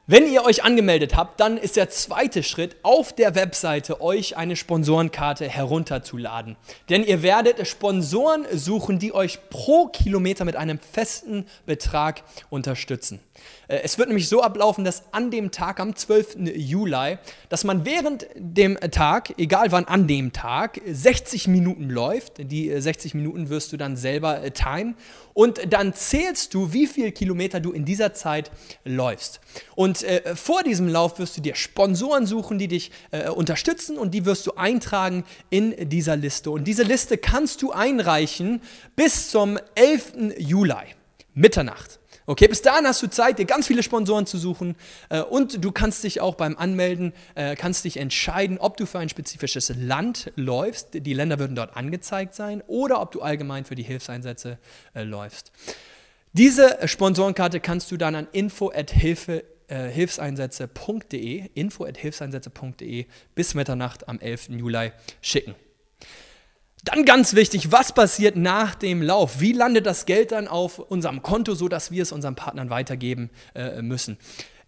Wenn 0.10 0.32
ihr 0.32 0.46
euch 0.46 0.64
angemeldet 0.64 1.18
habt, 1.18 1.42
dann 1.42 1.58
ist 1.58 1.76
der 1.76 1.90
zweite 1.90 2.42
Schritt, 2.42 2.78
auf 2.82 3.12
der 3.12 3.36
Webseite 3.36 4.00
euch 4.00 4.38
eine 4.38 4.56
Sponsorenkarte 4.56 5.50
herunterzuladen. 5.50 6.56
Denn 6.88 7.04
ihr 7.04 7.24
werdet 7.24 7.68
Sponsoren 7.68 8.46
suchen, 8.54 9.00
die 9.00 9.14
euch 9.14 9.50
pro 9.50 9.88
Kilometer 9.88 10.46
mit 10.46 10.56
einem 10.56 10.80
festen 10.80 11.46
Betrag 11.66 12.24
unterstützen. 12.50 13.20
Äh, 13.68 13.82
Es 13.84 13.98
wird 13.98 14.08
nämlich 14.08 14.30
so 14.30 14.42
ablaufen, 14.42 14.86
dass 14.86 15.04
an 15.12 15.30
dem 15.30 15.52
Tag, 15.52 15.82
am 15.82 15.94
12. 15.94 16.38
Juli, 16.56 17.18
dass 17.50 17.66
man 17.66 17.84
während 17.84 18.28
dem 18.36 18.80
Tag, 18.80 19.34
egal 19.38 19.74
wann 19.74 19.84
an 19.86 20.08
dem 20.08 20.32
Tag, 20.32 20.80
60 20.86 21.50
Minuten 21.50 21.90
läuft. 21.90 22.50
Die 22.50 22.70
äh, 22.70 22.80
60 22.80 23.14
Minuten 23.14 23.50
wirst 23.50 23.74
du 23.74 23.78
dann 23.78 23.98
selber 23.98 24.42
äh, 24.42 24.52
timen. 24.52 24.96
Und 25.38 25.72
dann 25.72 25.94
zählst 25.94 26.56
du, 26.56 26.74
wie 26.74 26.88
viele 26.88 27.12
Kilometer 27.12 27.60
du 27.60 27.72
in 27.72 27.86
dieser 27.86 28.12
Zeit 28.16 28.50
läufst. 28.84 29.40
Und 29.76 30.02
äh, 30.02 30.36
vor 30.36 30.64
diesem 30.64 30.88
Lauf 30.88 31.20
wirst 31.20 31.38
du 31.38 31.42
dir 31.42 31.54
Sponsoren 31.54 32.26
suchen, 32.26 32.58
die 32.58 32.68
dich 32.68 32.90
äh, 33.12 33.30
unterstützen 33.30 34.00
und 34.00 34.16
die 34.16 34.26
wirst 34.26 34.48
du 34.48 34.54
eintragen 34.56 35.26
in 35.52 35.90
dieser 35.90 36.16
Liste. 36.16 36.50
Und 36.50 36.64
diese 36.64 36.82
Liste 36.82 37.20
kannst 37.20 37.62
du 37.62 37.72
einreichen 37.72 38.64
bis 38.96 39.30
zum 39.30 39.60
11. 39.76 40.40
Juli, 40.40 40.96
Mitternacht. 41.36 42.00
Okay, 42.30 42.50
bis 42.50 42.62
dahin 42.62 42.86
hast 42.86 43.02
du 43.02 43.08
Zeit, 43.08 43.40
dir 43.40 43.46
ganz 43.46 43.68
viele 43.68 43.82
Sponsoren 43.82 44.26
zu 44.26 44.38
suchen 44.38 44.76
äh, 45.08 45.22
und 45.22 45.64
du 45.64 45.72
kannst 45.72 46.04
dich 46.04 46.20
auch 46.20 46.36
beim 46.36 46.58
Anmelden, 46.58 47.14
äh, 47.36 47.56
kannst 47.56 47.86
dich 47.86 47.96
entscheiden, 47.96 48.58
ob 48.58 48.76
du 48.76 48.86
für 48.86 49.00
ein 49.00 49.08
spezifisches 49.08 49.72
Land 49.78 50.34
läufst, 50.36 50.90
die 50.92 51.14
Länder 51.14 51.40
würden 51.40 51.56
dort 51.56 51.78
angezeigt 51.78 52.36
sein, 52.36 52.62
oder 52.68 53.00
ob 53.02 53.12
du 53.12 53.22
allgemein 53.22 53.64
für 53.64 53.76
die 53.76 53.84
Hilfseinsätze 53.84 54.58
äh, 54.94 55.04
läufst. 55.04 55.54
Diese 56.34 56.78
Sponsorenkarte 56.86 57.62
kannst 57.62 57.92
du 57.92 57.98
dann 57.98 58.14
an 58.14 58.28
info@hilfe 58.34 59.46
äh, 59.70 59.88
hilfseinsätze.de, 59.88 61.50
info@hilfseinsätze.de 61.54 63.06
bis 63.36 63.54
Mitternacht 63.54 64.10
am 64.10 64.20
11. 64.20 64.50
Juli 64.50 64.92
schicken. 65.22 65.56
Dann 66.84 67.06
ganz 67.06 67.34
wichtig, 67.34 67.72
was 67.72 67.92
passiert 67.92 68.36
nach 68.36 68.76
dem 68.76 69.02
Lauf? 69.02 69.40
Wie 69.40 69.52
landet 69.52 69.86
das 69.86 70.06
Geld 70.06 70.32
dann 70.32 70.48
auf 70.48 70.80
unserem 70.80 71.22
Konto, 71.22 71.54
sodass 71.54 71.92
wir 71.92 72.04
es 72.04 72.12
unseren 72.12 72.36
Partnern 72.36 72.70
weitergeben 72.70 73.30
äh, 73.56 73.82
müssen? 73.82 74.18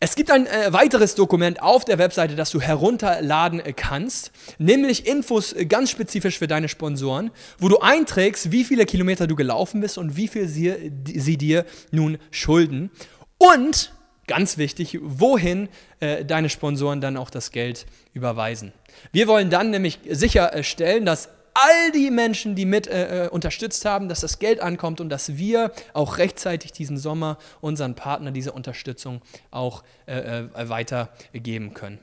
Es 0.01 0.15
gibt 0.15 0.31
ein 0.31 0.47
äh, 0.47 0.71
weiteres 0.71 1.15
Dokument 1.15 1.61
auf 1.61 1.83
der 1.83 1.97
Webseite, 1.97 2.35
das 2.35 2.51
du 2.51 2.61
herunterladen 2.61 3.59
äh, 3.59 3.73
kannst, 3.73 4.31
nämlich 4.57 5.05
Infos 5.05 5.51
äh, 5.51 5.65
ganz 5.65 5.91
spezifisch 5.91 6.37
für 6.37 6.47
deine 6.47 6.69
Sponsoren, 6.69 7.31
wo 7.57 7.67
du 7.67 7.79
einträgst, 7.79 8.49
wie 8.53 8.63
viele 8.63 8.85
Kilometer 8.85 9.27
du 9.27 9.35
gelaufen 9.35 9.81
bist 9.81 9.97
und 9.97 10.15
wie 10.15 10.29
viel 10.29 10.47
sie, 10.47 10.93
sie 11.05 11.37
dir 11.37 11.65
nun 11.91 12.17
schulden. 12.31 12.91
Und 13.37 13.93
ganz 14.25 14.57
wichtig, 14.57 14.99
wohin 15.01 15.67
äh, 15.99 16.23
deine 16.23 16.47
Sponsoren 16.47 17.01
dann 17.01 17.17
auch 17.17 17.29
das 17.29 17.51
Geld 17.51 17.85
überweisen. 18.13 18.71
Wir 19.11 19.27
wollen 19.27 19.49
dann 19.49 19.69
nämlich 19.69 19.99
sicherstellen, 20.09 21.05
dass 21.05 21.27
all 21.61 21.91
die 21.91 22.11
Menschen, 22.11 22.55
die 22.55 22.65
mit 22.65 22.87
äh, 22.87 23.25
äh, 23.25 23.29
unterstützt 23.29 23.85
haben, 23.85 24.09
dass 24.09 24.21
das 24.21 24.39
Geld 24.39 24.61
ankommt 24.61 25.01
und 25.01 25.09
dass 25.09 25.37
wir 25.37 25.71
auch 25.93 26.17
rechtzeitig 26.17 26.71
diesen 26.71 26.97
Sommer 26.97 27.37
unseren 27.61 27.95
Partnern 27.95 28.33
diese 28.33 28.51
Unterstützung 28.51 29.21
auch 29.51 29.83
äh, 30.05 30.39
äh, 30.39 30.69
weitergeben 30.69 31.73
können. 31.73 31.99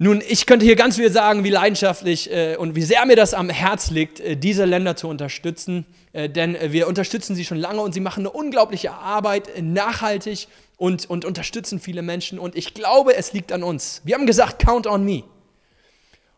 Nun, 0.00 0.22
ich 0.26 0.46
könnte 0.46 0.64
hier 0.64 0.76
ganz 0.76 0.94
viel 0.94 1.10
sagen, 1.10 1.42
wie 1.42 1.50
leidenschaftlich 1.50 2.30
äh, 2.30 2.54
und 2.56 2.76
wie 2.76 2.82
sehr 2.82 3.04
mir 3.04 3.16
das 3.16 3.34
am 3.34 3.50
Herz 3.50 3.90
liegt, 3.90 4.20
äh, 4.20 4.36
diese 4.36 4.64
Länder 4.64 4.94
zu 4.94 5.08
unterstützen, 5.08 5.86
äh, 6.12 6.28
denn 6.28 6.54
äh, 6.54 6.70
wir 6.70 6.86
unterstützen 6.86 7.34
sie 7.34 7.44
schon 7.44 7.58
lange 7.58 7.80
und 7.80 7.94
sie 7.94 8.00
machen 8.00 8.20
eine 8.20 8.30
unglaubliche 8.30 8.92
Arbeit, 8.92 9.50
nachhaltig 9.60 10.46
und, 10.76 11.10
und 11.10 11.24
unterstützen 11.24 11.80
viele 11.80 12.02
Menschen 12.02 12.38
und 12.38 12.56
ich 12.56 12.74
glaube, 12.74 13.16
es 13.16 13.32
liegt 13.32 13.50
an 13.50 13.64
uns. 13.64 14.00
Wir 14.04 14.14
haben 14.14 14.26
gesagt, 14.26 14.64
count 14.64 14.86
on 14.86 15.04
me. 15.04 15.24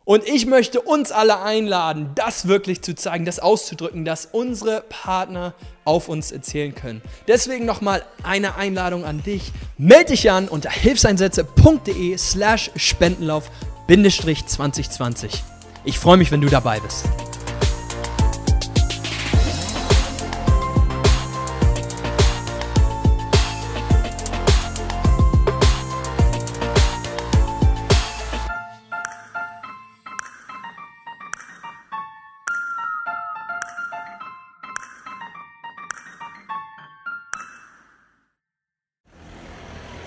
Und 0.05 0.27
ich 0.27 0.47
möchte 0.47 0.81
uns 0.81 1.13
alle 1.13 1.41
einladen, 1.41 2.11
das 2.15 2.49
wirklich 2.49 2.83
zu 2.83 2.95
zeigen, 2.95 3.25
das 3.25 3.39
auszudrücken, 3.39 4.05
dass 4.05 4.27
unsere 4.27 4.83
Partner 4.89 5.55
auf 5.85 6.09
uns 6.09 6.33
erzählen 6.33 6.75
können. 6.75 7.03
Deswegen 7.29 7.65
nochmal 7.67 8.05
eine 8.23 8.57
Einladung 8.57 9.05
an 9.05 9.23
dich. 9.23 9.53
Meld 9.79 10.09
dich 10.09 10.31
an 10.31 10.49
unter 10.49 10.71
hilfseinsätze.de 10.71 12.17
slash 12.17 12.71
Spendenlauf 12.77 13.51
2020. 13.87 15.45
Ich 15.85 15.99
freue 15.99 16.17
mich, 16.17 16.31
wenn 16.31 16.41
du 16.41 16.49
dabei 16.49 16.81
bist. 16.81 17.05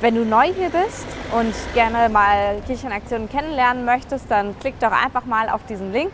Wenn 0.04 0.16
du 0.16 0.26
neu 0.26 0.54
hier 0.54 0.70
bist 0.70 1.08
und 1.32 1.56
gerne 1.74 2.10
mal 2.10 2.62
Kirchenaktionen 2.68 3.30
kennenlernen 3.30 3.86
möchtest, 3.86 4.30
dann 4.30 4.60
klick 4.60 4.78
doch 4.82 4.92
einfach 4.92 5.24
mal 5.24 5.48
auf 5.48 5.66
diesen 5.66 5.94
Link 5.94 6.12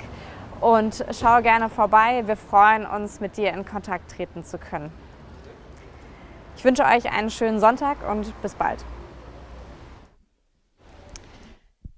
und 0.61 1.03
schau 1.11 1.41
gerne 1.41 1.69
vorbei. 1.69 2.21
Wir 2.27 2.37
freuen 2.37 2.85
uns, 2.85 3.19
mit 3.19 3.35
dir 3.35 3.51
in 3.51 3.65
Kontakt 3.65 4.11
treten 4.11 4.45
zu 4.45 4.59
können. 4.59 4.91
Ich 6.55 6.63
wünsche 6.63 6.83
euch 6.83 7.11
einen 7.11 7.31
schönen 7.31 7.59
Sonntag 7.59 7.97
und 8.07 8.39
bis 8.43 8.53
bald. 8.53 8.85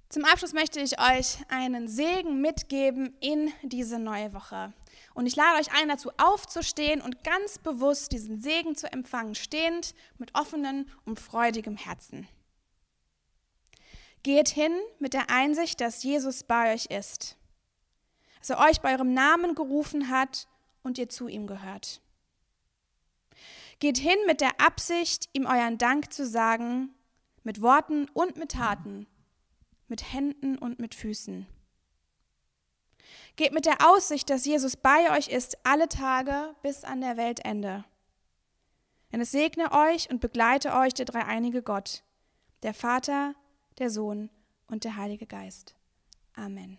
Zum 0.08 0.24
Abschluss 0.24 0.54
möchte 0.54 0.80
ich 0.80 0.94
euch 0.98 1.40
einen 1.50 1.90
Segen 1.90 2.40
mitgeben 2.40 3.18
in 3.20 3.52
diese 3.64 4.00
neue 4.00 4.34
Woche. 4.34 4.72
Und 5.14 5.26
ich 5.26 5.36
lade 5.36 5.60
euch 5.60 5.74
ein, 5.74 5.90
dazu 5.90 6.12
aufzustehen 6.18 7.02
und 7.02 7.24
ganz 7.24 7.58
bewusst 7.58 8.12
diesen 8.12 8.42
Segen 8.42 8.76
zu 8.76 8.92
empfangen, 8.92 9.36
stehend 9.36 9.94
mit 10.18 10.36
offenen 10.36 10.90
und 11.06 11.20
freudigem 11.20 11.76
Herzen. 11.76 12.28
Geht 14.24 14.50
hin 14.50 14.74
mit 15.00 15.14
der 15.14 15.30
Einsicht, 15.30 15.82
dass 15.82 16.04
Jesus 16.04 16.44
bei 16.44 16.74
euch 16.74 16.86
ist, 16.86 17.38
dass 18.40 18.52
er 18.52 18.60
euch 18.60 18.80
bei 18.82 18.94
eurem 18.94 19.14
Namen 19.14 19.56
gerufen 19.56 20.10
hat 20.10 20.48
und 20.84 20.98
ihr 20.98 21.10
zu 21.10 21.28
ihm 21.28 21.48
gehört. 21.48 22.02
Geht 23.80 23.98
hin 23.98 24.18
mit 24.28 24.42
der 24.42 24.62
Absicht, 24.62 25.28
ihm 25.34 25.48
euren 25.48 25.80
Dank 25.80 26.14
zu 26.14 26.26
sagen, 26.26 26.94
mit 27.44 27.62
Worten 27.62 28.08
und 28.14 28.38
mit 28.38 28.52
Taten, 28.52 29.08
mit 29.88 30.14
Händen 30.14 30.58
und 30.58 30.80
mit 30.80 30.94
Füßen. 30.94 31.48
Geht 33.36 33.54
mit 33.54 33.66
der 33.66 33.90
Aussicht, 33.90 34.30
dass 34.30 34.46
Jesus 34.46 34.76
bei 34.78 35.18
euch 35.18 35.30
ist, 35.30 35.58
alle 35.66 35.88
Tage 35.88 36.56
bis 36.62 36.84
an 36.84 37.02
der 37.02 37.18
Weltende. 37.18 37.86
Denn 39.12 39.22
es 39.22 39.32
segne 39.32 39.72
euch 39.72 40.10
und 40.10 40.22
begleite 40.22 40.74
euch 40.74 40.94
der 40.94 41.06
dreieinige 41.06 41.62
Gott, 41.62 42.04
der 42.64 42.74
Vater, 42.74 43.36
der 43.80 43.90
Sohn 43.90 44.30
und 44.68 44.84
der 44.84 44.96
Heilige 44.96 45.28
Geist. 45.28 45.76
Amen. 46.36 46.78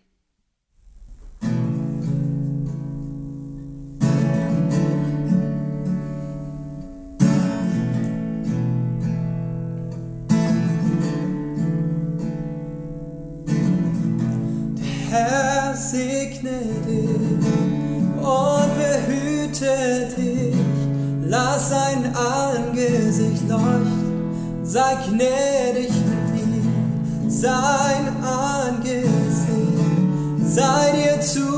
Herr 15.12 15.76
segne 15.76 16.62
dich 16.86 17.44
und 18.16 18.70
behüte 18.80 20.08
dich. 20.16 20.56
Lass 21.26 21.68
sein 21.68 22.16
Angesicht 22.16 23.46
leuchten, 23.46 24.62
sei 24.62 24.96
gnädig 25.06 25.90
mit 25.90 26.24
dir. 26.34 27.30
Sein 27.30 28.08
Angesicht 28.22 29.12
sei 30.46 30.92
dir 30.92 31.20
zugewandt, 31.20 31.51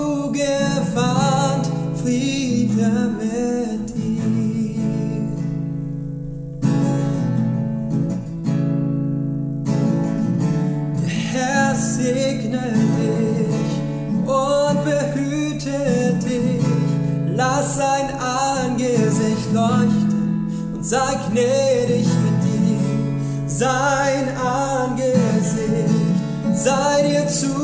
sei 20.85 21.17
gnädig 21.31 22.07
mit 22.07 22.45
dir. 22.45 23.49
Sein 23.49 24.37
Angesicht 24.37 25.15
sei 26.55 27.03
dir 27.09 27.27
zugewandt, 27.27 27.64